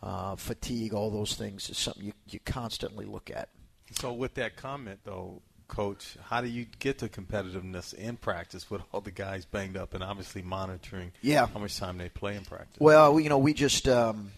uh, 0.00 0.36
fatigue, 0.36 0.94
all 0.94 1.10
those 1.10 1.34
things 1.34 1.68
is 1.68 1.78
something 1.78 2.04
you 2.04 2.12
you 2.28 2.38
constantly 2.44 3.06
look 3.06 3.30
at. 3.30 3.48
So 3.90 4.12
with 4.12 4.34
that 4.34 4.56
comment 4.56 5.00
though, 5.04 5.42
coach, 5.72 6.18
how 6.28 6.42
do 6.42 6.48
you 6.48 6.66
get 6.80 6.98
to 6.98 7.08
competitiveness 7.08 7.94
in 7.94 8.18
practice 8.18 8.70
with 8.70 8.82
all 8.92 9.00
the 9.00 9.10
guys 9.10 9.46
banged 9.46 9.74
up 9.74 9.94
and 9.94 10.04
obviously 10.04 10.42
monitoring 10.42 11.12
yeah. 11.22 11.46
how 11.46 11.58
much 11.58 11.78
time 11.78 11.96
they 11.96 12.10
play 12.10 12.36
in 12.36 12.44
practice? 12.44 12.76
Well, 12.78 13.18
you 13.18 13.30
know, 13.30 13.38
we 13.38 13.54
just 13.54 13.88
um, 13.88 14.32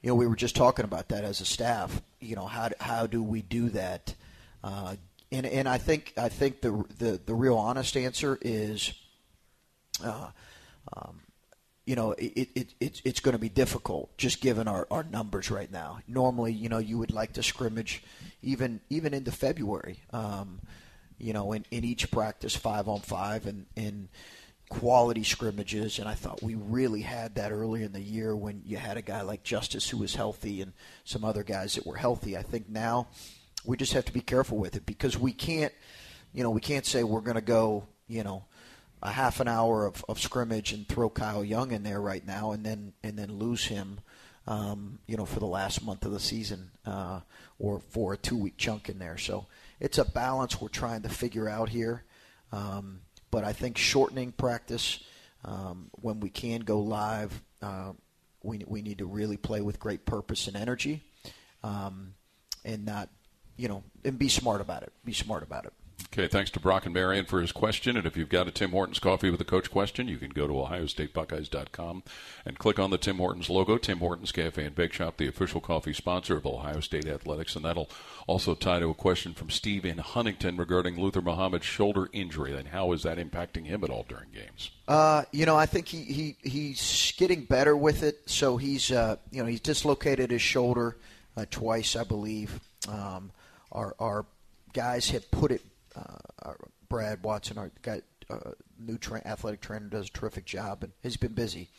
you 0.00 0.08
know 0.08 0.14
we 0.14 0.26
were 0.26 0.34
just 0.34 0.56
talking 0.56 0.86
about 0.86 1.08
that 1.08 1.24
as 1.24 1.42
a 1.42 1.44
staff. 1.44 2.00
You 2.20 2.36
know, 2.36 2.46
how 2.46 2.70
how 2.80 3.06
do 3.06 3.22
we 3.22 3.42
do 3.42 3.68
that? 3.70 4.14
Uh, 4.64 4.96
and 5.30 5.44
and 5.44 5.68
I 5.68 5.76
think 5.76 6.14
I 6.16 6.30
think 6.30 6.62
the 6.62 6.84
the 6.98 7.20
the 7.24 7.34
real 7.34 7.56
honest 7.56 7.96
answer 7.96 8.38
is. 8.40 8.92
Uh, 10.02 10.28
um, 10.94 11.20
you 11.86 11.94
know, 11.94 12.12
it, 12.12 12.48
it, 12.54 12.74
it, 12.80 13.02
it's 13.04 13.20
going 13.20 13.32
to 13.32 13.38
be 13.38 13.48
difficult 13.48 14.16
just 14.18 14.40
given 14.40 14.66
our, 14.66 14.86
our 14.90 15.04
numbers 15.04 15.50
right 15.50 15.70
now. 15.70 16.00
Normally, 16.08 16.52
you 16.52 16.68
know, 16.68 16.78
you 16.78 16.98
would 16.98 17.12
like 17.12 17.34
to 17.34 17.42
scrimmage 17.42 18.02
even 18.42 18.80
even 18.90 19.14
into 19.14 19.30
February, 19.30 20.00
um, 20.12 20.60
you 21.18 21.32
know, 21.32 21.52
in, 21.52 21.64
in 21.70 21.84
each 21.84 22.10
practice 22.10 22.54
five 22.54 22.88
on 22.88 23.00
five, 23.00 23.46
and, 23.46 23.66
and 23.76 24.08
quality 24.68 25.22
scrimmages, 25.22 26.00
and 26.00 26.08
I 26.08 26.14
thought 26.14 26.42
we 26.42 26.56
really 26.56 27.02
had 27.02 27.36
that 27.36 27.52
early 27.52 27.84
in 27.84 27.92
the 27.92 28.00
year 28.00 28.34
when 28.34 28.62
you 28.66 28.76
had 28.76 28.96
a 28.96 29.02
guy 29.02 29.22
like 29.22 29.44
Justice 29.44 29.88
who 29.88 29.98
was 29.98 30.14
healthy 30.14 30.60
and 30.60 30.72
some 31.04 31.24
other 31.24 31.44
guys 31.44 31.76
that 31.76 31.86
were 31.86 31.96
healthy. 31.96 32.36
I 32.36 32.42
think 32.42 32.68
now 32.68 33.06
we 33.64 33.76
just 33.76 33.92
have 33.92 34.04
to 34.06 34.12
be 34.12 34.20
careful 34.20 34.58
with 34.58 34.74
it 34.76 34.84
because 34.84 35.16
we 35.16 35.32
can't, 35.32 35.72
you 36.32 36.42
know, 36.42 36.50
we 36.50 36.60
can't 36.60 36.84
say 36.84 37.04
we're 37.04 37.20
going 37.20 37.36
to 37.36 37.40
go, 37.40 37.86
you 38.08 38.24
know, 38.24 38.44
a 39.06 39.12
half 39.12 39.38
an 39.38 39.46
hour 39.46 39.86
of, 39.86 40.04
of 40.08 40.20
scrimmage 40.20 40.72
and 40.72 40.86
throw 40.88 41.08
Kyle 41.08 41.44
Young 41.44 41.70
in 41.70 41.84
there 41.84 42.00
right 42.00 42.26
now 42.26 42.50
and 42.50 42.66
then 42.66 42.92
and 43.04 43.16
then 43.16 43.38
lose 43.38 43.64
him, 43.64 44.00
um, 44.48 44.98
you 45.06 45.16
know, 45.16 45.24
for 45.24 45.38
the 45.38 45.46
last 45.46 45.84
month 45.84 46.04
of 46.04 46.10
the 46.10 46.18
season 46.18 46.72
uh, 46.84 47.20
or 47.60 47.78
for 47.78 48.14
a 48.14 48.16
two 48.16 48.36
week 48.36 48.56
chunk 48.56 48.88
in 48.88 48.98
there. 48.98 49.16
So 49.16 49.46
it's 49.78 49.98
a 49.98 50.04
balance 50.04 50.60
we're 50.60 50.68
trying 50.68 51.02
to 51.02 51.08
figure 51.08 51.48
out 51.48 51.68
here. 51.68 52.02
Um, 52.50 53.02
but 53.30 53.44
I 53.44 53.52
think 53.52 53.78
shortening 53.78 54.32
practice 54.32 54.98
um, 55.44 55.88
when 55.92 56.18
we 56.18 56.28
can 56.28 56.62
go 56.62 56.80
live, 56.80 57.40
uh, 57.62 57.92
we 58.42 58.64
we 58.66 58.82
need 58.82 58.98
to 58.98 59.06
really 59.06 59.36
play 59.36 59.60
with 59.60 59.78
great 59.78 60.04
purpose 60.04 60.48
and 60.48 60.56
energy, 60.56 61.04
um, 61.62 62.14
and 62.64 62.84
not, 62.84 63.08
you 63.56 63.68
know, 63.68 63.84
and 64.04 64.18
be 64.18 64.28
smart 64.28 64.60
about 64.60 64.82
it. 64.82 64.92
Be 65.04 65.12
smart 65.12 65.44
about 65.44 65.64
it. 65.64 65.72
Okay, 66.12 66.28
thanks 66.28 66.50
to 66.50 66.60
Brock 66.60 66.84
and 66.84 66.94
Marion 66.94 67.24
for 67.24 67.40
his 67.40 67.52
question. 67.52 67.96
And 67.96 68.06
if 68.06 68.16
you've 68.16 68.28
got 68.28 68.48
a 68.48 68.50
Tim 68.50 68.70
Hortons 68.70 68.98
coffee 68.98 69.30
with 69.30 69.40
a 69.40 69.44
coach 69.44 69.70
question, 69.70 70.08
you 70.08 70.18
can 70.18 70.30
go 70.30 70.46
to 70.46 70.52
OhioStateBuckeyes.com 70.52 72.02
and 72.44 72.58
click 72.58 72.78
on 72.78 72.90
the 72.90 72.98
Tim 72.98 73.16
Hortons 73.16 73.50
logo. 73.50 73.78
Tim 73.78 73.98
Hortons 73.98 74.32
Cafe 74.32 74.64
and 74.64 74.74
Bake 74.74 74.92
Shop, 74.92 75.16
the 75.16 75.26
official 75.26 75.60
coffee 75.60 75.92
sponsor 75.92 76.36
of 76.36 76.46
Ohio 76.46 76.80
State 76.80 77.06
Athletics. 77.06 77.56
And 77.56 77.64
that'll 77.64 77.90
also 78.26 78.54
tie 78.54 78.80
to 78.80 78.90
a 78.90 78.94
question 78.94 79.34
from 79.34 79.50
Steve 79.50 79.84
in 79.84 79.98
Huntington 79.98 80.56
regarding 80.56 81.00
Luther 81.00 81.22
Muhammad's 81.22 81.66
shoulder 81.66 82.08
injury 82.12 82.56
and 82.56 82.68
how 82.68 82.92
is 82.92 83.02
that 83.02 83.18
impacting 83.18 83.66
him 83.66 83.84
at 83.84 83.90
all 83.90 84.04
during 84.08 84.30
games? 84.32 84.70
Uh, 84.88 85.24
you 85.32 85.46
know, 85.46 85.56
I 85.56 85.66
think 85.66 85.88
he, 85.88 86.02
he 86.02 86.36
he's 86.42 87.12
getting 87.16 87.44
better 87.44 87.76
with 87.76 88.02
it. 88.02 88.20
So 88.26 88.56
he's 88.56 88.90
uh, 88.90 89.16
you 89.30 89.42
know 89.42 89.48
he's 89.48 89.60
dislocated 89.60 90.30
his 90.30 90.42
shoulder 90.42 90.96
uh, 91.36 91.46
twice, 91.50 91.96
I 91.96 92.04
believe. 92.04 92.60
Um, 92.88 93.32
our 93.72 93.94
our 93.98 94.26
guys 94.72 95.10
have 95.10 95.30
put 95.30 95.50
it 95.50 95.62
uh, 95.96 96.52
Brad 96.88 97.22
Watson, 97.22 97.58
our 97.58 97.70
guy, 97.82 98.02
uh, 98.30 98.52
new 98.78 98.98
tra- 98.98 99.22
athletic 99.24 99.60
trainer, 99.60 99.86
does 99.86 100.08
a 100.08 100.10
terrific 100.10 100.44
job, 100.44 100.82
and 100.82 100.92
he's 101.02 101.16
been 101.16 101.32
busy. 101.32 101.70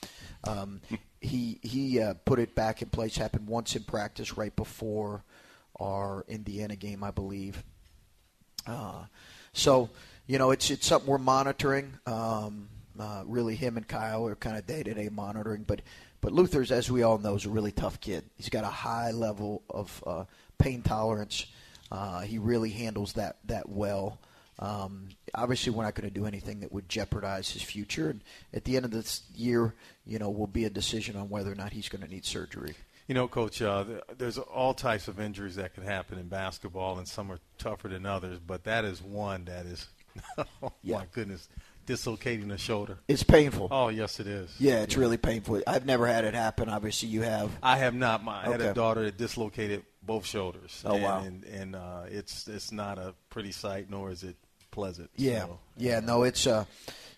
Um, 0.43 0.81
he 1.21 1.59
he 1.61 2.01
uh, 2.01 2.15
put 2.25 2.39
it 2.39 2.55
back 2.55 2.81
in 2.81 2.89
place. 2.89 3.17
Happened 3.17 3.47
once 3.47 3.75
in 3.75 3.83
practice, 3.83 4.37
right 4.37 4.55
before 4.55 5.23
our 5.79 6.25
Indiana 6.27 6.75
game, 6.75 7.03
I 7.03 7.11
believe. 7.11 7.63
Uh, 8.65 9.05
so 9.53 9.89
you 10.25 10.37
know, 10.37 10.51
it's 10.51 10.69
it's 10.69 10.87
something 10.87 11.09
we're 11.09 11.17
monitoring. 11.17 11.93
Um, 12.05 12.69
uh, 12.99 13.23
really, 13.25 13.55
him 13.55 13.77
and 13.77 13.87
Kyle 13.87 14.27
are 14.27 14.35
kind 14.35 14.57
of 14.57 14.65
day 14.65 14.83
to 14.83 14.93
day 14.93 15.09
monitoring, 15.09 15.63
but. 15.65 15.81
But 16.19 16.33
Luther's, 16.33 16.71
as 16.71 16.89
we 16.89 17.03
all 17.03 17.19
know, 17.19 17.35
is 17.35 17.45
a 17.45 17.49
really 17.49 17.71
tough 17.71 18.01
kid. 18.01 18.23
He's 18.37 18.49
got 18.49 18.63
a 18.63 18.69
high 18.69 19.11
level 19.11 19.61
of 19.69 20.03
uh, 20.05 20.23
pain 20.57 20.81
tolerance. 20.81 21.45
Uh, 21.91 22.21
he 22.21 22.37
really 22.37 22.69
handles 22.69 23.13
that 23.13 23.37
that 23.45 23.69
well. 23.69 24.19
Um, 24.59 25.09
obviously, 25.35 25.71
we're 25.71 25.83
not 25.83 25.95
going 25.95 26.09
to 26.09 26.13
do 26.13 26.25
anything 26.25 26.61
that 26.61 26.71
would 26.71 26.89
jeopardize 26.89 27.51
his 27.51 27.61
future. 27.61 28.09
And 28.09 28.21
at 28.53 28.63
the 28.63 28.75
end 28.75 28.85
of 28.85 28.91
this 28.91 29.21
year, 29.35 29.75
you 30.05 30.17
know, 30.17 30.29
will 30.29 30.47
be 30.47 30.65
a 30.65 30.69
decision 30.69 31.15
on 31.15 31.29
whether 31.29 31.51
or 31.51 31.55
not 31.55 31.73
he's 31.73 31.89
going 31.89 32.03
to 32.03 32.09
need 32.09 32.25
surgery. 32.25 32.73
You 33.07 33.15
know, 33.15 33.27
Coach, 33.27 33.61
uh, 33.61 33.85
there's 34.17 34.37
all 34.37 34.73
types 34.73 35.07
of 35.07 35.19
injuries 35.19 35.55
that 35.55 35.73
can 35.73 35.83
happen 35.83 36.17
in 36.19 36.27
basketball, 36.27 36.97
and 36.97 37.07
some 37.07 37.31
are 37.31 37.39
tougher 37.57 37.87
than 37.87 38.05
others. 38.05 38.39
But 38.45 38.65
that 38.65 38.83
is 38.83 39.01
one 39.01 39.45
that 39.45 39.65
is, 39.65 39.87
oh 40.37 40.73
yeah. 40.83 40.97
my 40.97 41.05
goodness, 41.13 41.47
dislocating 41.85 42.49
the 42.49 42.57
shoulder. 42.57 42.97
It's 43.07 43.23
painful. 43.23 43.69
Oh 43.71 43.87
yes, 43.87 44.19
it 44.19 44.27
is. 44.27 44.53
Yeah, 44.59 44.81
it's 44.81 44.95
yeah. 44.95 44.99
really 44.99 45.15
painful. 45.15 45.61
I've 45.65 45.85
never 45.85 46.05
had 46.05 46.25
it 46.25 46.33
happen. 46.33 46.67
Obviously, 46.67 47.07
you 47.07 47.21
have. 47.21 47.49
I 47.63 47.77
have 47.77 47.95
not. 47.95 48.25
My, 48.25 48.45
I 48.45 48.51
had 48.51 48.61
a 48.61 48.73
daughter 48.73 49.03
that 49.05 49.17
dislocated 49.17 49.83
both 50.07 50.25
shoulders. 50.25 50.81
Oh 50.83 50.95
and, 50.95 51.03
wow! 51.03 51.19
And, 51.19 51.43
and 51.43 51.75
uh, 51.75 52.03
it's 52.07 52.47
it's 52.47 52.71
not 52.71 52.97
a 52.97 53.13
pretty 53.29 53.51
sight, 53.51 53.91
nor 53.91 54.09
is 54.09 54.23
it 54.23 54.35
pleasant. 54.71 55.11
Yeah, 55.15 55.45
so, 55.45 55.59
yeah. 55.77 55.99
No, 55.99 56.23
it's 56.23 56.47
uh, 56.47 56.65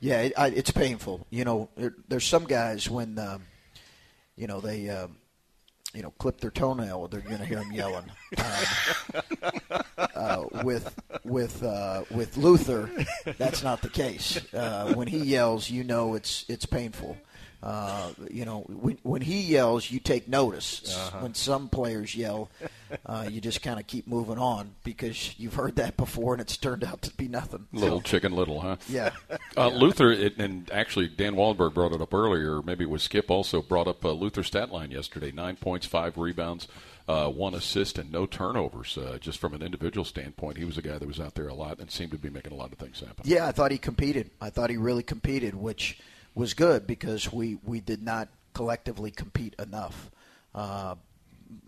yeah, 0.02 0.22
it, 0.24 0.34
I, 0.36 0.48
it's 0.48 0.72
painful. 0.72 1.26
You 1.30 1.46
know, 1.46 1.70
there, 1.78 1.94
there's 2.10 2.26
some 2.26 2.44
guys 2.44 2.90
when, 2.90 3.18
um, 3.18 3.44
you 4.36 4.48
know, 4.48 4.60
they. 4.60 4.90
Um, 4.90 5.16
you 5.92 6.04
know, 6.04 6.12
clip 6.20 6.40
their 6.40 6.52
toenail, 6.52 7.08
they're 7.08 7.20
going 7.20 7.40
to 7.40 7.46
hear 7.46 7.58
him 7.58 7.72
yelling. 7.72 8.06
Um, 8.38 9.82
uh, 9.98 10.44
with 10.64 10.94
with 11.24 11.64
uh, 11.64 12.04
with 12.12 12.38
Luther, 12.38 12.92
that's 13.40 13.64
not 13.64 13.82
the 13.82 13.90
case. 13.90 14.40
Uh, 14.54 14.94
when 14.94 15.08
he 15.08 15.18
yells, 15.18 15.68
you 15.72 15.84
know 15.84 16.14
it's 16.14 16.46
it's 16.48 16.68
painful. 16.68 17.18
Uh, 17.62 18.12
you 18.32 18.46
know, 18.46 18.62
when, 18.70 18.98
when 19.04 19.22
he 19.22 19.42
yells, 19.42 19.92
you 19.92 20.00
take 20.00 20.30
notice. 20.30 20.96
Uh-huh. 20.96 21.20
When 21.20 21.34
some 21.34 21.68
players 21.68 22.16
yell, 22.16 22.50
uh, 23.06 23.28
you 23.30 23.42
just 23.42 23.62
kind 23.62 23.80
of 23.80 23.86
keep 23.86 24.08
moving 24.08 24.38
on 24.38 24.72
because 24.86 25.38
you've 25.38 25.56
heard 25.56 25.76
that 25.76 25.98
before 25.98 26.34
and 26.34 26.42
it's 26.42 26.56
turned 26.56 26.86
out 26.86 27.02
to 27.02 27.14
be 27.16 27.28
nothing. 27.28 27.68
Little 27.74 28.00
so, 28.00 28.04
chicken 28.04 28.32
little, 28.32 28.62
huh? 28.62 28.78
Yeah. 28.88 29.12
Uh, 29.58 29.68
Luther, 29.70 30.12
it, 30.12 30.38
and 30.38 30.72
actually 30.72 31.10
Dan 31.10 31.36
Wallenberg 31.36 31.74
brought 31.74 31.92
it 31.92 32.02
up 32.02 32.14
earlier, 32.14 32.62
maybe 32.62 32.86
it 32.86 32.90
was 32.90 33.04
Skip 33.04 33.30
also 33.30 33.62
brought 33.62 33.88
up 33.88 34.06
uh, 34.06 34.12
Luther's 34.12 34.48
stat 34.48 34.72
line 34.72 34.92
yesterday 34.92 35.32
nine 35.32 35.58
points, 35.58 35.86
five 35.86 36.18
rebounds. 36.18 36.68
Uh, 37.10 37.28
one 37.28 37.56
assist 37.56 37.98
and 37.98 38.12
no 38.12 38.28
turnovers. 38.28 38.96
Uh, 38.96 39.18
just 39.20 39.40
from 39.40 39.56
an 39.56 39.64
individual 39.64 40.06
standpoint, 40.06 40.58
he 40.58 40.64
was 40.64 40.78
a 40.78 40.82
guy 40.84 40.96
that 40.96 41.08
was 41.08 41.20
out 41.20 41.34
there 41.34 41.48
a 41.48 41.54
lot 41.56 41.80
and 41.80 41.90
seemed 41.90 42.12
to 42.12 42.20
be 42.20 42.30
making 42.30 42.54
a 42.54 42.56
lot 42.56 42.72
of 42.72 42.78
things 42.78 43.00
happen. 43.00 43.24
Yeah, 43.26 43.48
I 43.48 43.52
thought 43.52 43.72
he 43.72 43.80
competed. 43.80 44.30
I 44.40 44.52
thought 44.52 44.70
he 44.70 44.78
really 44.78 45.02
competed, 45.02 45.56
which 45.56 45.98
was 46.40 46.54
good 46.54 46.88
because 46.88 47.32
we, 47.32 47.58
we 47.64 47.80
did 47.82 48.02
not 48.02 48.30
collectively 48.54 49.12
compete 49.12 49.56
enough 49.60 50.10
uh, 50.56 50.96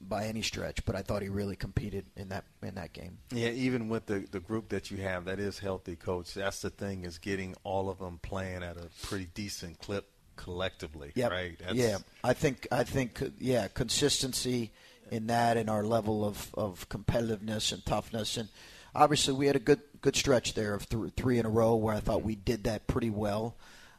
by 0.08 0.26
any 0.26 0.42
stretch. 0.42 0.84
But 0.86 0.96
I 0.96 1.02
thought 1.02 1.22
he 1.22 1.30
really 1.30 1.56
competed 1.56 2.06
in 2.16 2.30
that 2.30 2.46
in 2.64 2.76
that 2.76 2.94
game. 2.94 3.18
Yeah, 3.32 3.50
even 3.50 3.90
with 3.90 4.06
the 4.06 4.26
the 4.32 4.40
group 4.40 4.70
that 4.70 4.90
you 4.90 4.98
have, 4.98 5.26
that 5.26 5.40
is 5.40 5.60
healthy, 5.60 5.96
coach. 5.96 6.34
That's 6.34 6.62
the 6.62 6.70
thing 6.70 7.04
is 7.06 7.18
getting 7.18 7.56
all 7.64 7.90
of 7.90 8.00
them 8.00 8.20
playing 8.22 8.64
at 8.64 8.78
a 8.78 8.88
pretty 9.04 9.28
decent 9.34 9.80
clip 9.80 10.10
collectively. 10.36 11.12
Yep. 11.16 11.32
Right. 11.32 11.60
That's, 11.60 11.74
yeah, 11.74 11.98
I 12.24 12.34
think 12.34 12.68
I 12.72 12.84
think 12.84 13.22
yeah 13.40 13.68
consistency 13.68 14.72
in 15.12 15.28
that 15.28 15.58
and 15.58 15.70
our 15.70 15.84
level 15.84 16.24
of, 16.24 16.50
of 16.54 16.88
competitiveness 16.88 17.74
and 17.74 17.86
toughness 17.86 18.38
and 18.38 18.48
obviously 18.96 19.34
we 19.34 19.46
had 19.48 19.58
a 19.58 19.60
good 19.60 19.82
good 20.02 20.16
stretch 20.16 20.54
there 20.54 20.74
of 20.74 20.88
th- 20.90 21.14
three 21.16 21.38
in 21.38 21.46
a 21.46 21.50
row 21.50 21.76
where 21.76 21.96
I 21.96 22.00
thought 22.00 22.24
we 22.24 22.36
did 22.36 22.64
that 22.64 22.88
pretty 22.88 23.10
well. 23.10 23.56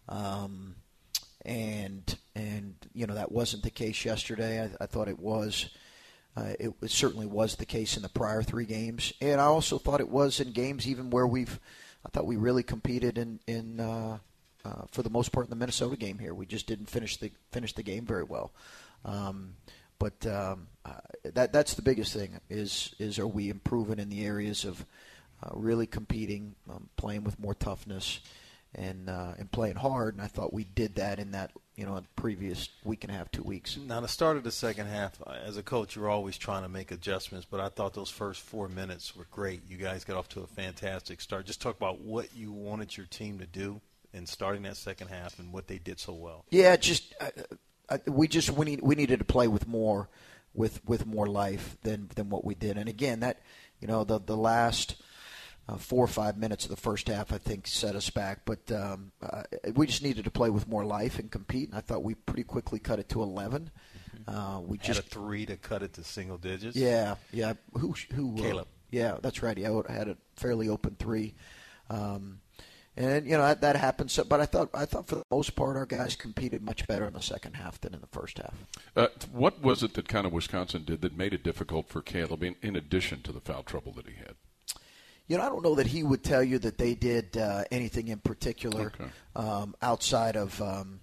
Um, 0.08 0.76
and 1.44 2.16
and 2.34 2.74
you 2.94 3.06
know 3.06 3.14
that 3.14 3.32
wasn't 3.32 3.62
the 3.62 3.70
case 3.70 4.04
yesterday. 4.04 4.62
I, 4.62 4.84
I 4.84 4.86
thought 4.86 5.08
it 5.08 5.18
was. 5.18 5.70
Uh, 6.34 6.54
it, 6.58 6.72
it, 6.80 6.90
certainly 6.90 7.26
was 7.26 7.56
the 7.56 7.66
case 7.66 7.96
in 7.98 8.02
the 8.02 8.08
prior 8.08 8.42
three 8.42 8.64
games, 8.64 9.12
and 9.20 9.38
I 9.38 9.44
also 9.44 9.76
thought 9.76 10.00
it 10.00 10.08
was 10.08 10.40
in 10.40 10.52
games 10.52 10.88
even 10.88 11.10
where 11.10 11.26
we've. 11.26 11.60
I 12.06 12.08
thought 12.08 12.26
we 12.26 12.36
really 12.36 12.62
competed 12.62 13.18
in 13.18 13.40
in 13.46 13.80
uh, 13.80 14.18
uh, 14.64 14.82
for 14.90 15.02
the 15.02 15.10
most 15.10 15.30
part 15.30 15.46
in 15.46 15.50
the 15.50 15.56
Minnesota 15.56 15.96
game 15.96 16.18
here. 16.18 16.32
We 16.32 16.46
just 16.46 16.66
didn't 16.66 16.86
finish 16.86 17.18
the 17.18 17.32
finish 17.50 17.74
the 17.74 17.82
game 17.82 18.06
very 18.06 18.24
well. 18.24 18.52
Um, 19.04 19.56
but 19.98 20.26
um, 20.26 20.68
uh, 20.84 20.92
that 21.34 21.52
that's 21.52 21.74
the 21.74 21.82
biggest 21.82 22.12
thing 22.12 22.40
is 22.48 22.94
is 22.98 23.18
are 23.18 23.26
we 23.26 23.50
improving 23.50 23.98
in 23.98 24.08
the 24.08 24.24
areas 24.24 24.64
of 24.64 24.84
uh, 25.42 25.50
really 25.54 25.86
competing, 25.86 26.54
um, 26.70 26.88
playing 26.96 27.24
with 27.24 27.38
more 27.38 27.54
toughness, 27.54 28.20
and 28.74 29.08
uh, 29.08 29.32
and 29.38 29.50
playing 29.50 29.76
hard. 29.76 30.14
And 30.14 30.22
I 30.22 30.26
thought 30.26 30.52
we 30.52 30.64
did 30.64 30.96
that 30.96 31.18
in 31.18 31.32
that 31.32 31.52
you 31.76 31.84
know 31.84 32.02
previous 32.16 32.68
week 32.84 33.04
and 33.04 33.12
a 33.12 33.16
half, 33.16 33.30
two 33.30 33.42
weeks. 33.42 33.76
Now 33.76 34.00
the 34.00 34.08
start 34.08 34.36
of 34.36 34.44
the 34.44 34.52
second 34.52 34.86
half, 34.86 35.20
uh, 35.26 35.36
as 35.44 35.56
a 35.56 35.62
coach, 35.62 35.96
you're 35.96 36.08
always 36.08 36.38
trying 36.38 36.62
to 36.62 36.68
make 36.68 36.90
adjustments. 36.90 37.46
But 37.50 37.60
I 37.60 37.68
thought 37.68 37.94
those 37.94 38.10
first 38.10 38.40
four 38.40 38.68
minutes 38.68 39.14
were 39.16 39.26
great. 39.30 39.62
You 39.68 39.76
guys 39.76 40.04
got 40.04 40.16
off 40.16 40.28
to 40.30 40.40
a 40.40 40.46
fantastic 40.46 41.20
start. 41.20 41.46
Just 41.46 41.60
talk 41.60 41.76
about 41.76 42.00
what 42.00 42.34
you 42.34 42.52
wanted 42.52 42.96
your 42.96 43.06
team 43.06 43.38
to 43.38 43.46
do 43.46 43.80
in 44.12 44.26
starting 44.26 44.62
that 44.62 44.76
second 44.76 45.08
half 45.08 45.38
and 45.38 45.52
what 45.52 45.68
they 45.68 45.78
did 45.78 45.98
so 45.98 46.12
well. 46.12 46.44
Yeah, 46.50 46.76
just 46.76 47.14
uh, 47.20 47.98
we 48.06 48.28
just 48.28 48.50
we 48.50 48.64
need 48.64 48.80
we 48.82 48.94
needed 48.94 49.18
to 49.18 49.24
play 49.24 49.48
with 49.48 49.66
more 49.66 50.08
with 50.54 50.84
with 50.86 51.06
more 51.06 51.26
life 51.26 51.76
than 51.82 52.10
than 52.14 52.28
what 52.28 52.44
we 52.44 52.54
did. 52.54 52.76
And 52.76 52.88
again, 52.88 53.20
that 53.20 53.40
you 53.80 53.88
know 53.88 54.04
the 54.04 54.18
the 54.18 54.36
last 54.36 54.96
uh, 55.68 55.76
four 55.76 56.04
or 56.04 56.08
five 56.08 56.36
minutes 56.36 56.64
of 56.64 56.70
the 56.70 56.76
first 56.76 57.08
half, 57.08 57.32
I 57.32 57.38
think, 57.38 57.66
set 57.66 57.94
us 57.94 58.10
back. 58.10 58.40
But 58.44 58.70
um, 58.72 59.12
uh, 59.22 59.44
we 59.74 59.86
just 59.86 60.02
needed 60.02 60.24
to 60.24 60.30
play 60.30 60.50
with 60.50 60.68
more 60.68 60.84
life 60.84 61.18
and 61.18 61.30
compete. 61.30 61.68
And 61.68 61.78
I 61.78 61.80
thought 61.80 62.02
we 62.02 62.14
pretty 62.14 62.44
quickly 62.44 62.78
cut 62.78 62.98
it 62.98 63.08
to 63.10 63.22
11. 63.22 63.70
Uh, 64.26 64.60
we 64.64 64.76
Had 64.78 64.86
just 64.86 65.00
a 65.00 65.02
three 65.02 65.46
to 65.46 65.56
cut 65.56 65.82
it 65.82 65.94
to 65.94 66.04
single 66.04 66.38
digits. 66.38 66.76
Yeah, 66.76 67.16
yeah. 67.32 67.54
Who 67.78 67.94
who? 68.14 68.36
Caleb. 68.36 68.68
yeah, 68.90 69.16
that's 69.20 69.42
right. 69.42 69.56
Yeah, 69.56 69.80
I 69.88 69.92
had 69.92 70.08
a 70.08 70.16
fairly 70.36 70.68
open 70.68 70.96
three. 70.98 71.34
Um, 71.90 72.40
and 72.96 73.26
you 73.26 73.32
know 73.32 73.42
that, 73.42 73.62
that 73.62 73.76
happens. 73.76 74.18
But 74.28 74.40
I 74.40 74.46
thought 74.46 74.70
I 74.74 74.84
thought 74.84 75.08
for 75.08 75.16
the 75.16 75.24
most 75.30 75.56
part 75.56 75.76
our 75.76 75.86
guys 75.86 76.14
competed 76.14 76.62
much 76.62 76.86
better 76.86 77.06
in 77.06 77.14
the 77.14 77.22
second 77.22 77.54
half 77.54 77.80
than 77.80 77.94
in 77.94 78.00
the 78.00 78.06
first 78.06 78.38
half. 78.38 78.54
Uh, 78.94 79.08
what 79.32 79.62
was 79.62 79.82
it 79.82 79.94
that 79.94 80.08
kind 80.08 80.26
of 80.26 80.32
Wisconsin 80.32 80.84
did 80.84 81.00
that 81.00 81.16
made 81.16 81.32
it 81.32 81.42
difficult 81.42 81.88
for 81.88 82.02
Caleb, 82.02 82.42
in, 82.42 82.56
in 82.62 82.76
addition 82.76 83.22
to 83.22 83.32
the 83.32 83.40
foul 83.40 83.62
trouble 83.62 83.92
that 83.92 84.06
he 84.06 84.14
had? 84.16 84.34
You 85.32 85.38
know, 85.38 85.44
I 85.44 85.48
don't 85.48 85.62
know 85.64 85.76
that 85.76 85.86
he 85.86 86.02
would 86.02 86.22
tell 86.22 86.42
you 86.44 86.58
that 86.58 86.76
they 86.76 86.94
did 86.94 87.38
uh, 87.38 87.64
anything 87.70 88.08
in 88.08 88.18
particular 88.18 88.92
Okay. 88.94 89.10
um, 89.34 89.74
outside 89.80 90.36
of 90.36 90.60
um, 90.60 91.00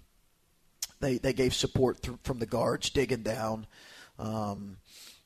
they 1.00 1.18
they 1.18 1.32
gave 1.32 1.52
support 1.52 2.00
th- 2.00 2.16
from 2.22 2.38
the 2.38 2.46
guards 2.46 2.90
digging 2.90 3.24
down. 3.24 3.66
Um, 4.20 4.76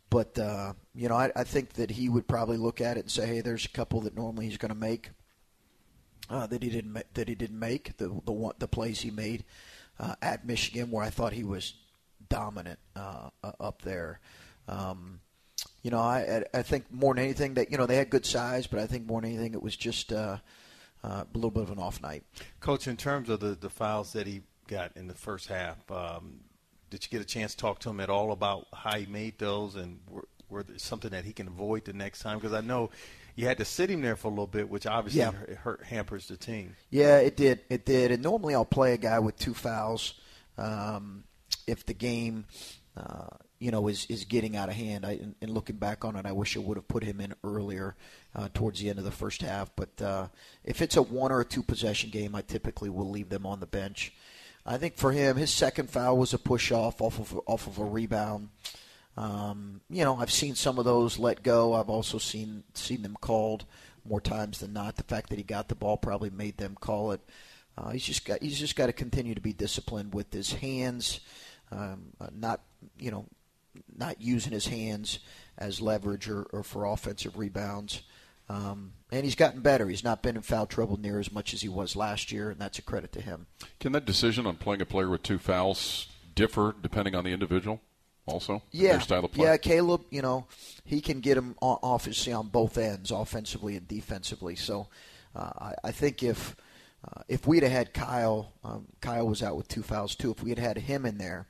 but 0.09 0.39
uh, 0.39 0.73
you 0.95 1.11
know, 1.11 1.17
I, 1.17 1.31
I 1.37 1.45
think 1.45 1.75
that 1.75 1.91
he 1.91 2.09
would 2.09 2.27
probably 2.27 2.57
look 2.57 2.81
at 2.81 2.97
it 2.97 3.01
and 3.01 3.11
say, 3.11 3.27
"Hey, 3.27 3.41
there's 3.43 3.67
a 3.67 3.69
couple 3.69 4.01
that 4.03 4.17
normally 4.17 4.47
he's 4.47 4.57
going 4.57 4.73
to 4.73 4.79
make 4.79 5.11
uh, 6.31 6.47
that 6.47 6.63
he 6.63 6.71
didn't 6.71 6.93
ma- 6.95 7.01
that 7.13 7.29
he 7.29 7.35
didn't 7.35 7.59
make 7.59 7.99
the 7.99 8.09
the 8.25 8.33
one, 8.33 8.55
the 8.59 8.69
plays 8.69 9.01
he 9.03 9.11
made 9.11 9.45
uh, 10.01 10.15
at 10.23 10.47
Michigan, 10.47 10.91
where 10.91 11.05
I 11.05 11.11
thought 11.11 11.35
he 11.35 11.45
was 11.45 11.75
dominant 12.31 12.79
uh, 12.97 13.29
uh, 13.43 13.53
up 13.61 13.83
there." 13.83 14.21
Um, 14.67 15.21
you 15.85 15.91
know, 15.93 15.99
I 16.01 16.43
I 16.53 16.63
think 16.63 16.91
more 16.91 17.15
than 17.15 17.23
anything 17.23 17.55
that 17.55 17.71
you 17.71 17.79
know 17.79 17.87
they 17.87 17.97
had 17.97 18.11
good 18.11 18.27
size, 18.27 18.67
but 18.67 18.81
I 18.81 18.87
think 18.89 19.07
more 19.07 19.21
than 19.21 19.31
anything 19.31 19.55
it 19.55 19.63
was 19.63 19.77
just 19.77 20.13
uh, 20.13 20.39
uh, 21.05 21.09
a 21.09 21.27
little 21.35 21.51
bit 21.53 21.63
of 21.63 21.71
an 21.71 21.79
off 21.79 22.03
night. 22.03 22.25
Coach, 22.59 22.89
in 22.89 22.97
terms 22.97 23.29
of 23.29 23.39
the, 23.41 23.55
the 23.55 23.71
fouls 23.71 24.13
that 24.15 24.27
he 24.27 24.41
got 24.67 24.97
in 24.97 25.07
the 25.07 25.15
first 25.15 25.47
half, 25.49 25.77
um, 25.93 26.41
did 26.91 27.05
you 27.05 27.11
get 27.11 27.21
a 27.21 27.25
chance 27.27 27.53
to 27.53 27.59
talk 27.59 27.79
to 27.81 27.91
him 27.91 28.01
at 28.01 28.09
all 28.11 28.33
about 28.33 28.67
how 28.73 28.99
he 28.99 29.05
made 29.07 29.39
those 29.39 29.77
and 29.77 30.01
were, 30.11 30.25
were 30.49 30.63
there 30.63 30.79
something 30.79 31.11
that 31.11 31.25
he 31.27 31.33
can 31.35 31.47
avoid 31.49 31.85
the 31.85 31.93
next 31.93 32.21
time? 32.21 32.39
Because 32.39 32.55
I 32.55 32.63
know 32.63 32.89
you 33.37 33.47
had 33.47 33.59
to 33.59 33.65
sit 33.67 33.91
him 33.91 34.01
there 34.01 34.17
for 34.17 34.29
a 34.29 34.31
little 34.31 34.47
bit, 34.47 34.71
which 34.71 34.87
obviously 34.87 35.21
Yeah. 35.21 35.33
hurt, 35.33 35.51
hurt, 35.57 35.85
hampers 35.85 36.29
the 36.29 36.39
team. 36.39 36.77
Yeah, 36.89 37.19
it 37.19 37.37
did. 37.37 37.61
It 37.69 37.85
did. 37.85 38.11
And 38.11 38.23
normally 38.23 38.55
I'll 38.55 38.65
play 38.65 38.95
a 38.95 38.97
guy 38.97 39.19
with 39.19 39.37
two 39.37 39.53
fouls 39.53 40.15
um, 40.57 41.25
if 41.67 41.85
the 41.85 41.93
game, 41.95 42.47
uh, 42.97 43.27
you 43.59 43.71
know, 43.71 43.89
is 43.89 44.07
is 44.07 44.25
getting 44.25 44.57
out 44.57 44.69
of 44.69 44.75
hand. 44.75 45.07
I, 45.07 45.13
and, 45.13 45.35
and 45.41 45.51
looking 45.51 45.77
back 45.77 46.05
on 46.05 46.17
it, 46.17 46.27
I 46.27 46.33
wish 46.33 46.57
I 46.57 46.61
would 46.61 46.77
have 46.77 46.89
put 46.89 47.05
him 47.05 47.21
in 47.21 47.35
earlier 47.43 47.97
uh, 48.35 48.49
towards 48.53 48.81
the 48.81 48.91
end 48.91 48.99
of 48.99 49.05
the 49.05 49.11
first 49.11 49.43
half. 49.43 49.71
But 49.77 50.01
uh, 50.03 50.29
if 50.65 50.83
it's 50.83 50.97
a 50.97 51.03
one 51.03 51.33
or 51.33 51.41
a 51.41 51.45
two 51.45 51.63
possession 51.63 52.11
game, 52.11 52.35
I 52.35 52.43
typically 52.43 52.91
will 52.91 53.09
leave 53.09 53.29
them 53.29 53.47
on 53.47 53.61
the 53.61 53.67
bench. 53.67 54.13
I 54.67 54.79
think 54.79 54.97
for 54.97 55.13
him, 55.13 55.37
his 55.37 55.51
second 55.51 55.91
foul 55.91 56.17
was 56.17 56.33
a 56.33 56.39
push 56.39 56.73
off 56.73 57.01
off 57.01 57.19
of 57.19 57.41
off 57.47 57.67
of 57.67 57.79
a 57.79 57.85
rebound. 57.85 58.49
Um, 59.17 59.81
you 59.89 60.05
know, 60.05 60.17
I've 60.17 60.33
seen 60.33 60.55
some 60.55 60.79
of 60.79 60.85
those 60.85 61.19
let 61.19 61.43
go. 61.43 61.75
I've 61.75 61.91
also 61.91 62.19
seen 62.19 62.65
seen 62.75 63.03
them 63.03 63.17
called 63.21 63.65
more 64.05 64.21
times 64.21 64.61
than 64.61 64.73
not. 64.73 64.97
The 64.97 65.05
fact 65.05 65.31
that 65.31 65.39
he 65.39 65.45
got 65.45 65.69
the 65.69 65.75
ball 65.75 65.97
probably 65.97 66.31
made 66.31 66.57
them 66.57 66.77
call 66.81 67.13
it. 67.13 67.21
Uh, 67.77 67.91
he's 67.91 68.05
just 68.05 68.25
got 68.25 68.43
he's 68.43 68.59
just 68.59 68.77
got 68.77 68.87
to 68.87 68.93
continue 68.93 69.35
to 69.35 69.41
be 69.41 69.53
disciplined 69.53 70.15
with 70.15 70.33
his 70.33 70.53
hands, 70.53 71.21
um, 71.71 72.07
uh, 72.21 72.29
not 72.35 72.61
you 72.99 73.11
know, 73.11 73.27
not 73.97 74.21
using 74.21 74.53
his 74.53 74.67
hands 74.67 75.19
as 75.59 75.81
leverage 75.81 76.29
or, 76.29 76.43
or 76.53 76.63
for 76.63 76.85
offensive 76.85 77.37
rebounds. 77.39 78.03
Um, 78.49 78.93
and 79.11 79.25
he's 79.25 79.35
gotten 79.37 79.61
better. 79.61 79.89
He's 79.89 80.05
not 80.05 80.23
been 80.23 80.37
in 80.37 80.43
foul 80.43 80.67
trouble 80.67 80.99
near 80.99 81.19
as 81.19 81.33
much 81.33 81.55
as 81.55 81.63
he 81.63 81.69
was 81.69 81.97
last 81.97 82.31
year, 82.31 82.51
and 82.51 82.61
that's 82.61 82.79
a 82.79 82.83
credit 82.83 83.13
to 83.13 83.21
him. 83.23 83.47
Can 83.81 83.93
that 83.93 84.05
decision 84.05 84.47
on 84.47 84.57
playing 84.57 84.83
a 84.83 84.87
player 84.87 85.09
with 85.09 85.23
two 85.23 85.39
fouls 85.39 86.09
differ 86.35 86.75
depending 86.81 87.15
on 87.15 87.25
the 87.25 87.31
individual? 87.31 87.81
Also, 88.27 88.63
Yeah, 88.71 88.93
their 88.93 89.01
style 89.03 89.25
of 89.27 89.33
play. 89.33 89.45
yeah. 89.47 89.57
Caleb, 89.59 90.03
you 90.11 90.23
know, 90.23 90.47
he 90.85 91.03
can 91.03 91.21
get 91.21 91.37
him 91.37 91.57
obviously 91.61 92.33
on 92.33 92.49
both 92.49 92.79
ends, 92.79 93.11
offensively 93.11 93.77
and 93.77 93.87
defensively. 93.87 94.57
So, 94.57 94.89
uh, 95.37 95.51
I, 95.59 95.75
I 95.85 95.91
think 95.91 96.23
if 96.23 96.57
uh, 97.07 97.21
if 97.29 97.47
we'd 97.47 97.63
have 97.63 97.73
had 97.73 97.93
Kyle, 97.93 98.55
um, 98.65 98.87
Kyle 99.03 99.27
was 99.27 99.43
out 99.43 99.59
with 99.59 99.69
two 99.69 99.83
fouls 99.83 100.15
too. 100.15 100.31
If 100.31 100.43
we 100.43 100.49
had 100.49 100.59
had 100.59 100.79
him 100.79 101.05
in 101.05 101.19
there, 101.19 101.49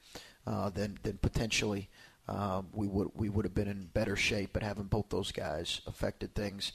uh, 0.48 0.68
then 0.70 0.98
then 1.04 1.18
potentially 1.22 1.90
um, 2.28 2.68
we 2.72 2.86
would 2.86 3.10
we 3.14 3.28
would 3.28 3.44
have 3.44 3.54
been 3.54 3.68
in 3.68 3.88
better 3.92 4.16
shape. 4.16 4.50
But 4.52 4.62
having 4.62 4.84
both 4.84 5.08
those 5.10 5.32
guys 5.32 5.80
affected 5.86 6.34
things. 6.34 6.72